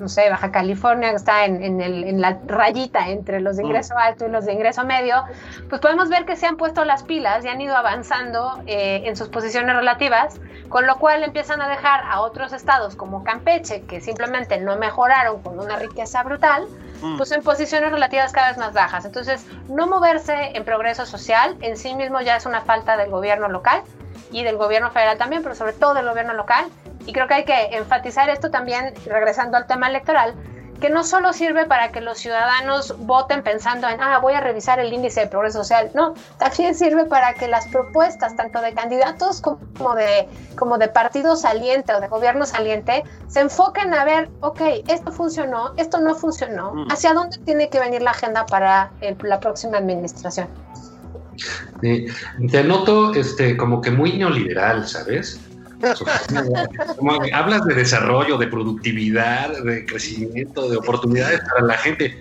no 0.01 0.09
sé, 0.09 0.31
Baja 0.31 0.51
California, 0.51 1.11
que 1.11 1.17
está 1.17 1.45
en, 1.45 2.21
la 2.21 2.39
rayita 2.47 3.09
entre 3.11 3.41
los 3.41 3.57
de 3.57 3.65
ingreso 3.65 3.97
alto 3.97 4.27
y 4.27 4.31
los 4.31 4.47
de 4.47 4.55
ingreso 4.55 4.85
medio, 4.85 5.25
pues 5.69 5.81
podemos 5.81 6.09
ver 6.09 6.25
que 6.25 6.37
se 6.37 6.47
han 6.47 6.57
puesto 6.57 6.85
las 6.85 7.03
pilas 7.03 7.45
y 7.45 7.49
han 7.49 7.61
ido 7.61 7.77
avanzando 7.77 8.63
eh, 8.67 9.03
en 9.05 9.17
sus 9.17 9.29
posiciones 9.29 9.77
relativas, 9.77 10.41
con 10.69 10.87
lo 10.87 10.99
cual 10.99 11.23
empiezan 11.23 11.61
a 11.61 11.69
dejar 11.69 12.03
a 12.05 12.21
otros 12.21 12.53
estados 12.53 12.97
como 12.97 13.23
Campeche, 13.23 13.83
que 13.83 14.01
simplemente 14.01 14.59
no 14.59 14.77
mejoraron 14.77 15.43
con 15.43 15.61
una 15.61 15.77
riqueza 15.77 16.23
brutal, 16.23 16.67
mm. 17.03 17.17
pues 17.17 17.31
en 17.33 17.43
posiciones 17.43 17.93
relativas 17.93 18.33
cada 18.33 18.49
vez 18.49 18.59
más 18.59 18.73
bajas. 18.73 19.05
Entonces, 19.05 19.47
no 19.69 19.87
moverse 19.87 20.57
en 20.57 20.65
progreso 20.65 21.05
social 21.07 21.57
en 21.61 21.77
sí 21.77 21.95
mismo 21.95 22.21
ya 22.21 22.37
es 22.37 22.47
una 22.47 22.63
falta 22.63 22.97
del 22.97 23.11
gobierno 23.11 23.49
local 23.49 23.83
y 24.33 24.45
del 24.45 24.57
gobierno 24.57 24.91
federal 24.91 25.19
también, 25.19 25.43
pero 25.43 25.55
sobre 25.55 25.73
todo 25.73 25.95
del 25.95 26.09
gobierno 26.09 26.35
local, 26.35 26.67
y 27.07 27.13
creo 27.13 27.27
que 27.27 27.35
hay 27.35 27.45
que 27.45 27.77
enfatizar 27.77 28.29
esto 28.29 28.51
también, 28.51 28.95
regresando 29.07 29.57
al 29.57 29.67
tema 29.67 29.89
electoral, 29.89 30.35
que 30.81 30.91
no 30.91 31.05
solo 31.05 31.33
sirve 31.33 31.67
para 31.67 31.93
que 31.93 32.01
los 32.01 32.19
ciudadanos 32.19 32.95
voten 32.99 33.43
pensando 33.43 33.89
en, 33.89 34.01
ah, 34.01 34.19
voy 34.19 34.33
a 34.33 34.41
revisar 34.41 34.81
el 34.81 34.93
índice 34.93 35.21
de 35.21 35.27
progreso 35.27 35.59
social, 35.59 35.91
no, 35.95 36.15
también 36.39 36.75
sirve 36.75 37.05
para 37.05 37.35
que 37.35 37.47
las 37.47 37.69
propuestas, 37.69 38.35
tanto 38.35 38.61
de 38.63 38.73
candidatos 38.73 39.41
como 39.43 39.95
de, 39.95 40.27
como 40.57 40.79
de 40.79 40.89
partido 40.89 41.37
saliente 41.37 41.95
o 41.95 42.01
de 42.01 42.09
gobierno 42.09 42.47
saliente, 42.47 43.05
se 43.29 43.41
enfoquen 43.41 43.93
a 43.95 44.05
ver, 44.05 44.31
ok, 44.41 44.61
esto 44.89 45.13
funcionó, 45.13 45.75
esto 45.77 46.01
no 46.01 46.15
funcionó, 46.15 46.73
mm. 46.75 46.91
hacia 46.91 47.13
dónde 47.13 47.39
tiene 47.39 47.69
que 47.69 47.79
venir 47.79 48.03
la 48.03 48.13
agenda 48.13 48.47
para 48.47 48.91
la 49.23 49.39
próxima 49.39 49.79
administración. 49.79 50.49
te 51.81 52.65
noto 52.65 53.15
este, 53.15 53.57
como 53.57 53.81
que 53.83 53.91
muy 53.91 54.17
neoliberal, 54.17 54.89
¿sabes? 54.89 55.41
hablas 57.33 57.65
de 57.65 57.75
desarrollo, 57.75 58.39
de 58.39 58.47
productividad, 58.47 59.63
de 59.63 59.87
crecimiento, 59.87 60.69
de 60.69 60.77
oportunidades 60.77 61.41
para 61.49 61.65
la 61.65 61.75
gente. 61.75 62.15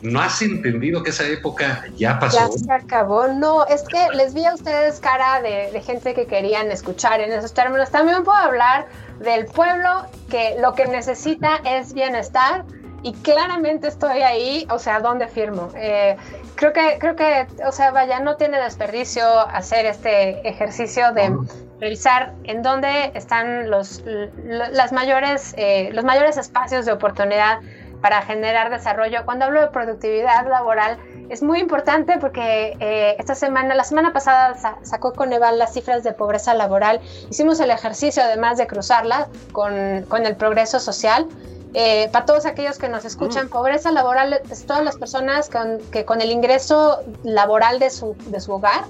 ¿No 0.00 0.20
has 0.20 0.40
entendido 0.42 1.02
que 1.02 1.10
esa 1.10 1.26
época 1.26 1.84
ya 1.96 2.20
pasó? 2.20 2.38
Ya 2.38 2.48
se 2.50 2.72
acabó. 2.72 3.26
No, 3.26 3.66
es 3.66 3.82
que 3.82 4.08
les 4.14 4.32
vi 4.32 4.44
a 4.44 4.54
ustedes 4.54 5.00
cara 5.00 5.42
de, 5.42 5.72
de, 5.72 5.80
gente 5.80 6.14
que 6.14 6.26
querían 6.26 6.70
escuchar 6.70 7.20
en 7.20 7.32
esos 7.32 7.52
términos. 7.52 7.90
También 7.90 8.22
puedo 8.22 8.38
hablar 8.38 8.86
del 9.18 9.46
pueblo 9.46 10.06
que 10.30 10.56
lo 10.60 10.74
que 10.74 10.86
necesita 10.86 11.56
es 11.64 11.92
bienestar 11.94 12.64
y 13.02 13.12
claramente 13.12 13.88
estoy 13.88 14.22
ahí, 14.22 14.66
o 14.70 14.78
sea, 14.78 15.00
¿dónde 15.00 15.28
firmo? 15.28 15.70
Eh, 15.76 16.16
creo 16.56 16.72
que, 16.72 16.98
creo 16.98 17.14
que, 17.14 17.46
o 17.64 17.72
sea, 17.72 17.92
vaya, 17.92 18.20
no 18.20 18.36
tiene 18.36 18.60
desperdicio 18.60 19.24
hacer 19.48 19.86
este 19.86 20.46
ejercicio 20.48 21.12
de 21.12 21.32
revisar 21.80 22.34
en 22.44 22.62
dónde 22.62 23.12
están 23.14 23.70
los, 23.70 24.02
las 24.44 24.92
mayores, 24.92 25.54
eh, 25.56 25.90
los 25.92 26.04
mayores 26.04 26.36
espacios 26.36 26.86
de 26.86 26.92
oportunidad 26.92 27.60
para 28.00 28.22
generar 28.22 28.70
desarrollo. 28.70 29.24
Cuando 29.24 29.46
hablo 29.46 29.60
de 29.60 29.68
productividad 29.68 30.48
laboral, 30.48 30.98
es 31.28 31.42
muy 31.42 31.58
importante 31.58 32.18
porque 32.18 32.76
eh, 32.80 33.16
esta 33.18 33.34
semana, 33.34 33.74
la 33.74 33.84
semana 33.84 34.12
pasada 34.12 34.56
sacó 34.82 35.12
Coneval 35.12 35.58
las 35.58 35.74
cifras 35.74 36.02
de 36.04 36.12
pobreza 36.12 36.54
laboral. 36.54 37.00
Hicimos 37.30 37.60
el 37.60 37.70
ejercicio 37.70 38.22
además 38.22 38.56
de 38.58 38.66
cruzarla 38.66 39.28
con, 39.52 40.04
con 40.08 40.26
el 40.26 40.36
progreso 40.36 40.80
social. 40.80 41.26
Eh, 41.74 42.08
para 42.12 42.24
todos 42.24 42.46
aquellos 42.46 42.78
que 42.78 42.88
nos 42.88 43.04
escuchan, 43.04 43.46
mm. 43.46 43.50
pobreza 43.50 43.92
laboral 43.92 44.40
es 44.50 44.64
todas 44.64 44.82
las 44.82 44.96
personas 44.96 45.50
con, 45.50 45.78
que 45.92 46.04
con 46.06 46.22
el 46.22 46.30
ingreso 46.30 47.00
laboral 47.24 47.78
de 47.78 47.90
su, 47.90 48.16
de 48.28 48.40
su 48.40 48.52
hogar 48.52 48.84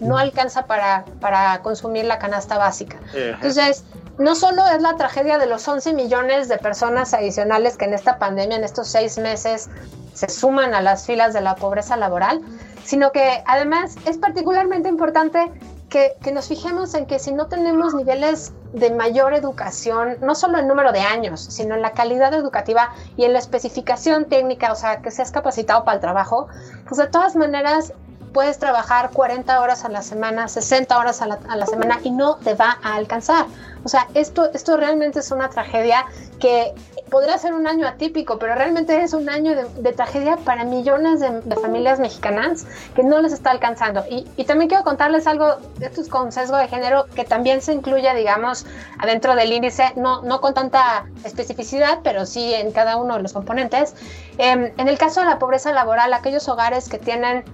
no 0.00 0.18
alcanza 0.18 0.66
para, 0.66 1.04
para 1.20 1.60
consumir 1.62 2.04
la 2.06 2.18
canasta 2.18 2.58
básica. 2.58 2.98
Entonces, 3.14 3.84
no 4.18 4.34
solo 4.34 4.66
es 4.66 4.82
la 4.82 4.96
tragedia 4.96 5.38
de 5.38 5.46
los 5.46 5.66
11 5.66 5.94
millones 5.94 6.48
de 6.48 6.58
personas 6.58 7.14
adicionales 7.14 7.76
que 7.76 7.86
en 7.86 7.94
esta 7.94 8.18
pandemia, 8.18 8.56
en 8.56 8.64
estos 8.64 8.88
seis 8.88 9.18
meses, 9.18 9.70
se 10.12 10.28
suman 10.28 10.74
a 10.74 10.82
las 10.82 11.06
filas 11.06 11.32
de 11.32 11.40
la 11.40 11.54
pobreza 11.54 11.96
laboral, 11.96 12.42
sino 12.84 13.12
que 13.12 13.42
además 13.46 13.96
es 14.06 14.18
particularmente 14.18 14.88
importante 14.88 15.50
que, 15.88 16.12
que, 16.22 16.32
nos 16.32 16.48
fijemos 16.48 16.94
en 16.94 17.06
que 17.06 17.18
si 17.18 17.32
no 17.32 17.46
tenemos 17.46 17.94
niveles 17.94 18.52
de 18.72 18.90
mayor 18.90 19.34
educación, 19.34 20.18
no 20.20 20.34
solo 20.34 20.58
en 20.58 20.68
número 20.68 20.92
de 20.92 21.00
años, 21.00 21.40
sino 21.40 21.74
en 21.74 21.82
la 21.82 21.92
calidad 21.92 22.32
educativa 22.34 22.90
y 23.16 23.24
en 23.24 23.32
la 23.32 23.38
especificación 23.38 24.26
técnica, 24.26 24.70
o 24.70 24.76
sea, 24.76 25.00
que 25.00 25.10
seas 25.10 25.32
capacitado 25.32 25.84
para 25.84 25.96
el 25.96 26.00
trabajo, 26.00 26.46
pues 26.86 26.98
de 26.98 27.08
todas 27.08 27.34
maneras 27.34 27.92
puedes 28.32 28.58
trabajar 28.58 29.10
40 29.10 29.60
horas 29.60 29.84
a 29.84 29.88
la 29.88 30.02
semana, 30.02 30.48
60 30.48 30.98
horas 30.98 31.22
a 31.22 31.26
la, 31.26 31.38
a 31.48 31.56
la, 31.56 31.66
semana 31.66 32.00
y 32.02 32.10
no 32.10 32.36
te 32.36 32.54
va 32.54 32.78
a 32.82 32.94
alcanzar. 32.94 33.46
O 33.84 33.88
sea, 33.88 34.08
esto, 34.14 34.50
esto 34.52 34.76
realmente 34.76 35.20
es 35.20 35.30
una 35.30 35.48
tragedia 35.48 36.06
que 36.38 36.74
podría 37.10 37.36
ser 37.38 37.54
un 37.54 37.66
año 37.66 37.86
atípico, 37.86 38.38
pero 38.38 38.54
realmente 38.54 39.02
es 39.02 39.12
un 39.12 39.28
año 39.28 39.54
de, 39.54 39.64
de 39.64 39.92
tragedia 39.92 40.36
para 40.36 40.64
millones 40.64 41.20
de, 41.20 41.40
de, 41.40 41.56
familias 41.56 41.98
mexicanas 41.98 42.66
que 42.94 43.02
no 43.02 43.20
les 43.20 43.32
está 43.32 43.50
alcanzando. 43.50 44.04
Y, 44.08 44.26
y, 44.36 44.44
también 44.44 44.68
quiero 44.68 44.84
contarles 44.84 45.26
algo 45.26 45.56
de 45.78 45.86
estos 45.86 46.08
con 46.08 46.30
sesgo 46.30 46.56
de 46.56 46.68
género 46.68 47.06
que 47.14 47.24
también 47.24 47.62
se 47.62 47.72
incluye, 47.72 48.14
digamos, 48.14 48.64
adentro 48.98 49.34
del 49.34 49.52
índice, 49.52 49.92
no, 49.96 50.22
no 50.22 50.40
con 50.40 50.54
tanta 50.54 51.06
especificidad, 51.24 51.98
pero 52.04 52.26
sí 52.26 52.54
en 52.54 52.70
cada 52.70 52.96
uno 52.96 53.16
de 53.16 53.22
los 53.22 53.32
componentes. 53.32 53.94
Eh, 54.38 54.72
en 54.76 54.88
el 54.88 54.98
caso 54.98 55.20
de 55.20 55.26
la 55.26 55.38
pobreza 55.38 55.72
laboral, 55.72 56.12
aquellos 56.12 56.48
hogares 56.48 56.88
que 56.88 56.98
tienen 56.98 57.44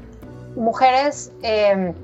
mujeres 0.57 1.33
eh, 1.43 1.95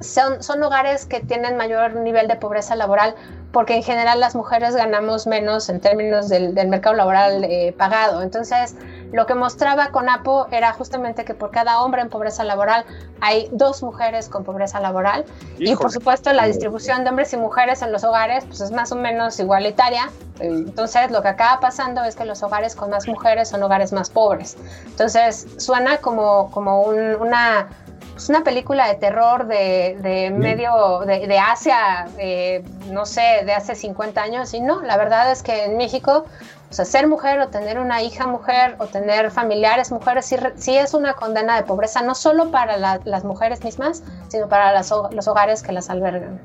son, 0.00 0.42
son 0.42 0.62
hogares 0.62 1.06
que 1.06 1.20
tienen 1.20 1.56
mayor 1.56 1.94
nivel 1.96 2.28
de 2.28 2.36
pobreza 2.36 2.76
laboral 2.76 3.14
porque 3.54 3.76
en 3.76 3.84
general 3.84 4.18
las 4.18 4.34
mujeres 4.34 4.74
ganamos 4.74 5.28
menos 5.28 5.68
en 5.68 5.80
términos 5.80 6.28
del, 6.28 6.54
del 6.54 6.66
mercado 6.66 6.96
laboral 6.96 7.44
eh, 7.44 7.72
pagado. 7.78 8.20
Entonces, 8.20 8.74
lo 9.12 9.26
que 9.26 9.36
mostraba 9.36 9.90
CONAPO 9.92 10.48
era 10.50 10.72
justamente 10.72 11.24
que 11.24 11.34
por 11.34 11.52
cada 11.52 11.80
hombre 11.80 12.02
en 12.02 12.08
pobreza 12.08 12.42
laboral 12.42 12.84
hay 13.20 13.48
dos 13.52 13.80
mujeres 13.84 14.28
con 14.28 14.42
pobreza 14.42 14.80
laboral. 14.80 15.24
Híjole. 15.52 15.70
Y 15.70 15.76
por 15.76 15.92
supuesto, 15.92 16.32
la 16.32 16.46
distribución 16.46 17.04
de 17.04 17.10
hombres 17.10 17.32
y 17.32 17.36
mujeres 17.36 17.80
en 17.82 17.92
los 17.92 18.02
hogares 18.02 18.44
pues, 18.44 18.60
es 18.60 18.72
más 18.72 18.90
o 18.90 18.96
menos 18.96 19.38
igualitaria. 19.38 20.10
Entonces, 20.40 21.12
lo 21.12 21.22
que 21.22 21.28
acaba 21.28 21.60
pasando 21.60 22.02
es 22.02 22.16
que 22.16 22.24
los 22.24 22.42
hogares 22.42 22.74
con 22.74 22.90
más 22.90 23.06
mujeres 23.06 23.50
son 23.50 23.62
hogares 23.62 23.92
más 23.92 24.10
pobres. 24.10 24.56
Entonces, 24.84 25.46
suena 25.58 25.98
como, 25.98 26.50
como 26.50 26.82
un, 26.82 27.14
una 27.20 27.68
es 28.16 28.28
una 28.28 28.44
película 28.44 28.86
de 28.88 28.94
terror 28.94 29.46
de, 29.46 29.98
de 30.00 30.30
medio 30.30 31.00
de, 31.00 31.26
de 31.26 31.38
Asia, 31.38 32.06
eh, 32.18 32.64
no 32.90 33.06
sé, 33.06 33.42
de 33.44 33.52
hace 33.52 33.74
50 33.74 34.22
años. 34.22 34.54
Y 34.54 34.60
no, 34.60 34.82
la 34.82 34.96
verdad 34.96 35.32
es 35.32 35.42
que 35.42 35.64
en 35.64 35.76
México, 35.76 36.24
o 36.70 36.74
sea, 36.74 36.84
ser 36.84 37.08
mujer 37.08 37.40
o 37.40 37.48
tener 37.48 37.78
una 37.78 38.02
hija 38.02 38.26
mujer 38.26 38.76
o 38.78 38.86
tener 38.86 39.30
familiares 39.30 39.90
mujeres, 39.90 40.26
sí, 40.26 40.36
sí 40.56 40.76
es 40.76 40.94
una 40.94 41.14
condena 41.14 41.56
de 41.56 41.64
pobreza, 41.64 42.02
no 42.02 42.14
solo 42.14 42.50
para 42.50 42.76
la, 42.76 43.00
las 43.04 43.24
mujeres 43.24 43.64
mismas, 43.64 44.02
sino 44.28 44.48
para 44.48 44.72
las, 44.72 44.90
los 44.90 45.28
hogares 45.28 45.62
que 45.62 45.72
las 45.72 45.90
albergan. 45.90 46.40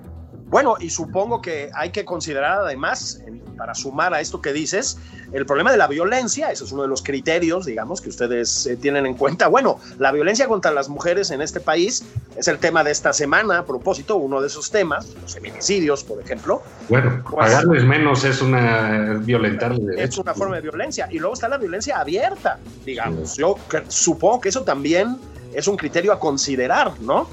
Bueno, 0.47 0.75
y 0.79 0.89
supongo 0.89 1.41
que 1.41 1.69
hay 1.75 1.91
que 1.91 2.03
considerar 2.05 2.61
además, 2.61 3.21
para 3.59 3.75
sumar 3.75 4.13
a 4.13 4.21
esto 4.21 4.41
que 4.41 4.53
dices, 4.53 4.97
el 5.33 5.45
problema 5.45 5.71
de 5.71 5.77
la 5.77 5.87
violencia, 5.87 6.49
ese 6.49 6.63
es 6.63 6.71
uno 6.71 6.83
de 6.83 6.87
los 6.87 7.03
criterios, 7.03 7.65
digamos, 7.65 7.99
que 7.99 8.07
ustedes 8.07 8.65
eh, 8.65 8.77
tienen 8.77 9.05
en 9.05 9.15
cuenta. 9.15 9.47
Bueno, 9.49 9.79
la 9.99 10.13
violencia 10.13 10.47
contra 10.47 10.71
las 10.71 10.87
mujeres 10.87 11.29
en 11.29 11.41
este 11.41 11.59
país 11.59 12.05
es 12.37 12.47
el 12.47 12.57
tema 12.57 12.85
de 12.85 12.91
esta 12.91 13.11
semana, 13.11 13.59
a 13.59 13.65
propósito, 13.65 14.15
uno 14.15 14.39
de 14.39 14.47
esos 14.47 14.71
temas, 14.71 15.07
los 15.21 15.33
feminicidios, 15.33 16.05
por 16.05 16.21
ejemplo. 16.21 16.63
Bueno, 16.87 17.21
pues, 17.29 17.35
pagarles 17.35 17.83
menos 17.83 18.23
es 18.23 18.41
una 18.41 19.19
violentarles 19.21 19.97
Es 19.97 20.17
una 20.17 20.33
forma 20.33 20.55
de 20.55 20.61
violencia. 20.61 21.09
Y 21.11 21.19
luego 21.19 21.33
está 21.33 21.49
la 21.49 21.57
violencia 21.57 21.99
abierta, 21.99 22.59
digamos. 22.85 23.35
Yo 23.35 23.57
supongo 23.89 24.39
que 24.39 24.49
eso 24.49 24.63
también 24.63 25.17
es 25.53 25.67
un 25.67 25.75
criterio 25.75 26.13
a 26.13 26.19
considerar, 26.19 26.93
¿no? 27.01 27.27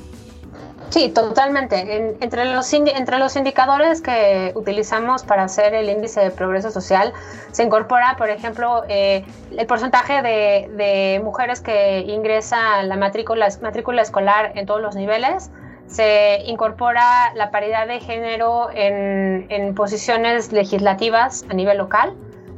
Sí, 0.91 1.09
totalmente. 1.11 1.97
En, 1.97 2.17
entre, 2.21 2.45
los, 2.45 2.73
entre 2.73 3.19
los 3.19 3.37
indicadores 3.37 4.01
que 4.01 4.53
utilizamos 4.55 5.25
para 5.25 5.45
hacer 5.45 5.75
el 5.75 5.91
índice 5.91 6.21
de 6.21 6.31
progreso 6.31 6.71
social 6.71 7.13
se 7.51 7.65
incorpora, 7.65 8.15
por 8.17 8.31
ejemplo, 8.31 8.85
eh, 8.89 9.25
el 9.57 9.67
porcentaje 9.67 10.23
de, 10.23 10.71
de, 10.77 11.21
mujeres 11.25 11.61
que 11.61 12.01
ingresan 12.01 12.89
la 12.89 12.97
matrícula, 12.97 13.49
matrícula 13.63 14.03
escolar 14.03 14.53
en 14.55 14.67
todos 14.67 14.81
los 14.81 14.95
niveles. 14.95 15.51
Se 15.89 16.43
incorpora 16.47 17.33
la 17.35 17.51
paridad 17.51 17.87
de 17.87 18.01
género 18.01 18.71
en, 18.73 19.47
en 19.51 19.75
posiciones 19.75 20.53
legislativas 20.53 21.45
a 21.49 21.55
nivel 21.55 21.79
local 21.79 22.15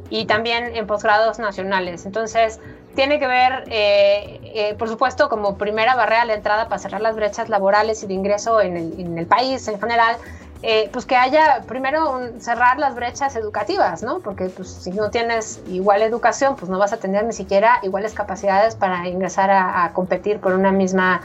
y 0.09 0.25
también 0.25 0.75
en 0.75 0.87
posgrados 0.87 1.39
nacionales. 1.39 2.05
Entonces, 2.05 2.59
tiene 2.95 3.19
que 3.19 3.27
ver, 3.27 3.63
eh, 3.67 4.39
eh, 4.43 4.75
por 4.77 4.89
supuesto, 4.89 5.29
como 5.29 5.57
primera 5.57 5.95
barrera 5.95 6.23
a 6.23 6.25
la 6.25 6.33
entrada 6.33 6.67
para 6.67 6.79
cerrar 6.79 7.01
las 7.01 7.15
brechas 7.15 7.49
laborales 7.49 8.03
y 8.03 8.07
de 8.07 8.13
ingreso 8.13 8.61
en 8.61 8.77
el, 9.17 9.25
país 9.25 9.67
en 9.67 9.79
general, 9.79 10.17
eh, 10.61 10.89
pues 10.91 11.05
que 11.05 11.15
haya 11.15 11.63
primero 11.67 12.19
cerrar 12.39 12.79
las 12.79 12.95
brechas 12.95 13.35
educativas, 13.35 14.03
¿no? 14.03 14.19
Porque 14.19 14.45
pues, 14.45 14.69
si 14.69 14.91
no 14.91 15.09
tienes 15.09 15.61
igual 15.67 16.01
educación, 16.01 16.55
pues 16.55 16.69
no 16.69 16.77
vas 16.77 16.91
a 16.91 16.97
tener 16.97 17.23
ni 17.23 17.33
siquiera 17.33 17.79
iguales 17.83 18.13
capacidades 18.13 18.75
para 18.75 19.07
ingresar 19.07 19.49
a 19.51 19.91
competir 19.93 20.39
por 20.39 20.53
una 20.53 20.71
misma 20.71 21.21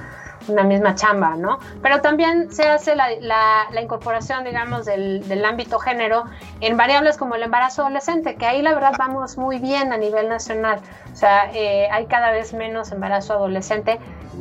una 0.49 0.62
misma 0.62 0.95
chamba, 0.95 1.36
¿no? 1.36 1.59
Pero 1.82 2.01
también 2.01 2.51
se 2.53 2.68
hace 2.68 2.95
la, 2.95 3.09
la, 3.20 3.66
la 3.72 3.80
incorporación, 3.80 4.45
digamos, 4.45 4.84
del, 4.84 5.26
del, 5.28 5.45
ámbito 5.45 5.78
género 5.78 6.24
en 6.61 6.76
variables 6.76 7.16
como 7.16 7.34
el 7.34 7.42
embarazo 7.42 7.82
adolescente, 7.82 8.36
que 8.36 8.47
ahí 8.47 8.62
la 8.62 8.74
verdad 8.74 8.92
vamos 8.99 9.36
muy 9.36 9.59
bien 9.59 9.92
a 9.92 9.97
nivel 9.97 10.28
nacional. 10.28 10.80
O 11.12 11.16
sea, 11.16 11.51
eh, 11.53 11.88
hay 11.90 12.07
cada 12.07 12.30
vez 12.30 12.53
menos 12.53 12.92
embarazo 12.92 13.34
adolescente. 13.34 13.99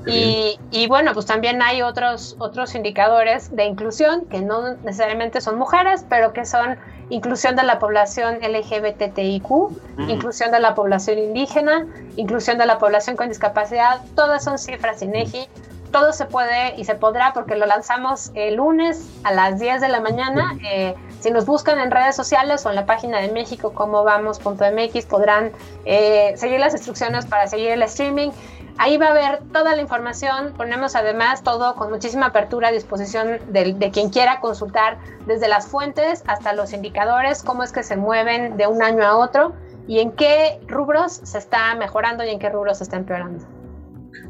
Y, 0.08 0.60
y, 0.72 0.88
bueno, 0.88 1.14
pues 1.14 1.28
también 1.28 1.62
hay 1.62 1.84
otros, 1.84 2.36
otros 2.40 2.74
indicadores 2.74 3.56
de 3.56 3.66
inclusión 3.66 4.26
que 4.26 4.42
no 4.42 4.74
necesariamente 4.84 5.40
son 5.40 5.60
mujeres, 5.60 6.04
pero 6.10 6.34
que 6.34 6.46
son 6.46 6.78
inclusión 7.10 7.56
de 7.56 7.64
la 7.64 7.78
población 7.78 8.40
LGBTIQ, 8.42 9.44
-huh. 9.48 10.10
inclusión 10.10 10.52
de 10.52 10.60
la 10.60 10.74
población 10.74 11.20
indígena, 11.20 11.86
inclusión 12.16 12.58
de 12.58 12.66
la 12.66 12.80
población 12.80 13.16
con 13.16 13.30
discapacidad. 13.30 14.02
Todas 14.16 14.44
son 14.44 14.58
cifras 14.58 15.02
INEGI 15.02 15.48
todo 15.94 16.12
se 16.12 16.26
puede 16.26 16.76
y 16.76 16.84
se 16.84 16.96
podrá 16.96 17.32
porque 17.34 17.56
lo 17.56 17.66
lanzamos 17.68 18.32
el 18.34 18.56
lunes 18.56 19.08
a 19.24 19.32
las 19.32 19.60
10 19.60 19.80
de 19.80 19.88
la 19.88 20.02
mañana. 20.02 20.58
Eh, 20.66 20.96
si 21.22 21.32
nos 21.32 21.46
buscan 21.46 21.80
en 21.80 21.92
redes 21.92 22.16
sociales 22.16 22.66
o 22.66 22.70
en 22.70 22.76
la 22.76 22.86
página 22.86 23.20
de 23.20 23.32
México, 23.32 23.74
como 23.74 24.04
vamos.mx, 24.04 25.06
podrán 25.06 25.52
eh, 25.86 26.34
seguir 26.36 26.60
las 26.60 26.74
instrucciones 26.74 27.28
para 27.28 27.48
seguir 27.48 27.70
el 27.70 27.84
streaming. 27.84 28.32
Ahí 28.80 28.98
va 28.98 29.08
a 29.08 29.12
haber 29.12 29.44
toda 29.54 29.76
la 29.76 29.82
información. 29.84 30.54
Ponemos 30.58 30.96
además 30.96 31.44
todo 31.44 31.76
con 31.76 31.92
muchísima 31.92 32.26
apertura 32.26 32.70
a 32.70 32.72
disposición 32.72 33.40
de, 33.50 33.74
de, 33.74 33.92
quien 33.92 34.10
quiera 34.10 34.40
consultar 34.40 34.98
desde 35.28 35.48
las 35.48 35.68
fuentes 35.68 36.24
hasta 36.26 36.54
los 36.54 36.74
indicadores, 36.74 37.44
cómo 37.44 37.62
es 37.62 37.72
que 37.72 37.84
se 37.84 37.98
mueven 37.98 38.58
de 38.58 38.66
un 38.66 38.82
año 38.82 39.06
a 39.06 39.16
otro 39.16 39.54
y 39.88 40.00
en 40.00 40.12
qué 40.12 40.60
rubros 40.68 41.22
se 41.24 41.38
está 41.38 41.76
mejorando 41.76 42.24
y 42.24 42.30
en 42.30 42.40
qué 42.40 42.50
rubros 42.50 42.80
se 42.80 42.86
está 42.86 42.98
empeorando. 42.98 43.53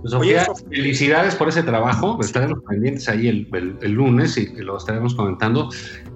Pues, 0.02 0.12
Sofía, 0.12 0.46
felicidades 0.70 1.36
por 1.36 1.50
ese 1.50 1.64
trabajo. 1.64 2.18
Estaremos 2.22 2.60
pendientes 2.68 3.08
ahí 3.10 3.28
el, 3.28 3.78
el, 3.82 3.92
lunes 3.92 4.38
y 4.38 4.48
lo 4.58 4.78
estaremos 4.78 5.16
comentando. 5.16 5.70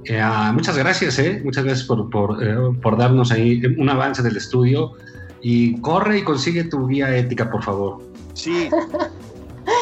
Eh, 0.05 0.19
ah, 0.19 0.51
muchas 0.53 0.77
gracias, 0.77 1.19
eh. 1.19 1.41
Muchas 1.43 1.63
gracias 1.63 1.87
por, 1.87 2.09
por, 2.09 2.43
eh, 2.43 2.55
por, 2.81 2.97
darnos 2.97 3.31
ahí 3.31 3.61
un 3.77 3.89
avance 3.89 4.21
del 4.21 4.37
estudio. 4.37 4.93
Y 5.41 5.79
corre 5.81 6.19
y 6.19 6.23
consigue 6.23 6.63
tu 6.63 6.87
guía 6.87 7.15
ética, 7.15 7.49
por 7.49 7.63
favor. 7.63 8.01
Sí. 8.33 8.69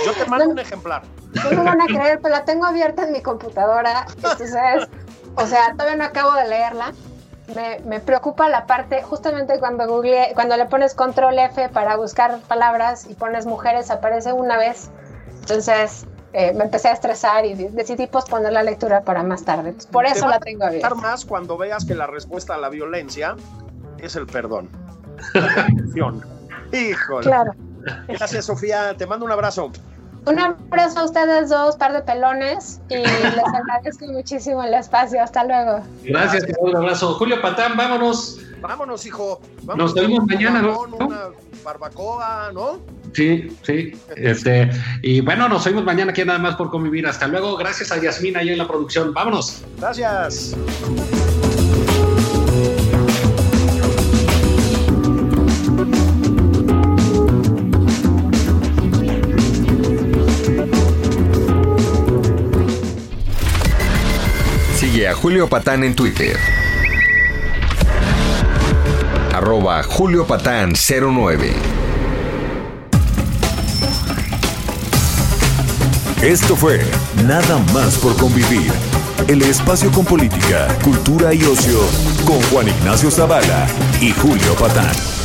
Yo 0.06 0.12
te 0.14 0.30
mando 0.30 0.50
un 0.50 0.60
ejemplar. 0.60 1.04
No 1.34 1.50
me 1.50 1.64
van 1.64 1.82
a 1.82 1.86
creer, 1.86 2.20
pero 2.22 2.36
la 2.36 2.46
tengo 2.46 2.66
abierta 2.66 3.06
en 3.06 3.14
mi 3.14 3.22
computadora. 3.22 4.06
Entonces, 4.16 4.54
o 5.36 5.46
sea, 5.46 5.74
todavía 5.74 5.98
no 5.98 6.04
acabo 6.06 6.34
de 6.34 6.48
leerla. 6.48 6.94
Me, 7.54 7.80
me, 7.86 8.00
preocupa 8.00 8.50
la 8.50 8.66
parte, 8.66 9.04
justamente 9.04 9.60
cuando 9.60 9.88
Google, 9.88 10.32
cuando 10.34 10.58
le 10.58 10.66
pones 10.66 10.96
control 10.96 11.38
F 11.38 11.70
para 11.70 11.96
buscar 11.96 12.40
palabras 12.48 13.06
y 13.10 13.14
pones 13.14 13.46
mujeres, 13.46 13.92
aparece 13.92 14.34
una 14.34 14.58
vez. 14.58 14.90
Entonces, 15.42 16.08
eh, 16.38 16.54
me 16.54 16.66
empecé 16.66 16.90
a 16.90 16.92
estresar 16.92 17.46
y 17.46 17.54
decidí 17.54 18.08
posponer 18.08 18.52
la 18.52 18.62
lectura 18.62 19.02
para 19.02 19.24
más 19.24 19.46
tarde. 19.46 19.74
por 19.90 20.06
eso 20.06 20.28
la 20.28 20.40
tengo 20.40 20.66
abierta. 20.66 20.94
más 20.96 21.24
cuando 21.24 21.58
veas 21.58 21.86
que 21.86 21.96
la 21.96 22.08
respuesta 22.08 22.56
a 22.56 22.58
la 22.58 22.68
violencia 22.68 23.38
es 24.00 24.18
el 24.18 24.26
perdón. 24.28 24.70
Híjole. 26.74 27.26
Claro. 27.26 27.54
Gracias, 28.08 28.46
Sofía. 28.46 28.96
Te 28.98 29.06
mando 29.08 29.26
un 29.26 29.32
abrazo. 29.32 29.72
Un 30.28 30.40
abrazo 30.40 31.00
a 31.00 31.06
ustedes 31.06 31.50
dos, 31.50 31.76
par 31.76 31.94
de 31.94 32.02
pelones, 32.02 32.82
y 32.90 32.96
les 32.96 33.06
agradezco 33.54 34.08
muchísimo 34.08 34.64
el 34.64 34.74
espacio. 34.74 35.22
Hasta 35.22 35.44
luego. 35.44 35.84
Gracias, 36.04 36.46
un 36.60 36.76
abrazo. 36.76 37.14
Julio 37.16 37.42
Patán, 37.42 37.78
vámonos. 37.78 38.40
Vámonos, 38.62 39.06
hijo. 39.06 39.40
Nos 39.76 39.94
vemos 39.94 40.26
mañana, 40.26 40.62
¿no? 40.62 40.80
Una 40.82 41.30
barbacoa, 41.64 42.52
¿no? 42.54 42.80
Sí, 43.14 43.56
sí. 43.62 43.94
Este, 44.16 44.70
y 45.04 45.22
bueno, 45.22 45.48
nos 45.48 45.64
vemos 45.66 45.84
mañana 45.84 46.12
aquí 46.12 46.26
nada 46.26 46.40
más 46.40 46.56
por 46.56 46.72
convivir. 46.72 47.06
Hasta 47.06 47.28
luego. 47.28 47.56
Gracias 47.58 47.92
a 47.92 48.02
Yasmina 48.02 48.40
ahí 48.40 48.50
en 48.50 48.58
la 48.58 48.68
producción. 48.68 49.14
Vámonos. 49.14 49.64
Gracias. 49.78 50.56
Julio 65.26 65.50
Patán 65.50 65.84
en 65.84 65.96
Twitter. 65.96 66.38
Arroba 69.34 69.82
Julio 69.82 70.28
Patán 70.28 70.74
09. 70.76 71.52
Esto 76.22 76.56
fue 76.56 76.80
Nada 77.26 77.58
más 77.74 77.98
por 77.98 78.16
convivir. 78.18 78.72
El 79.28 79.42
espacio 79.42 79.92
con 79.92 80.06
política, 80.06 80.68
cultura 80.84 81.34
y 81.34 81.44
ocio 81.44 81.80
con 82.24 82.40
Juan 82.52 82.68
Ignacio 82.68 83.10
Zavala 83.10 83.66
y 84.00 84.12
Julio 84.12 84.54
Patán. 84.60 85.25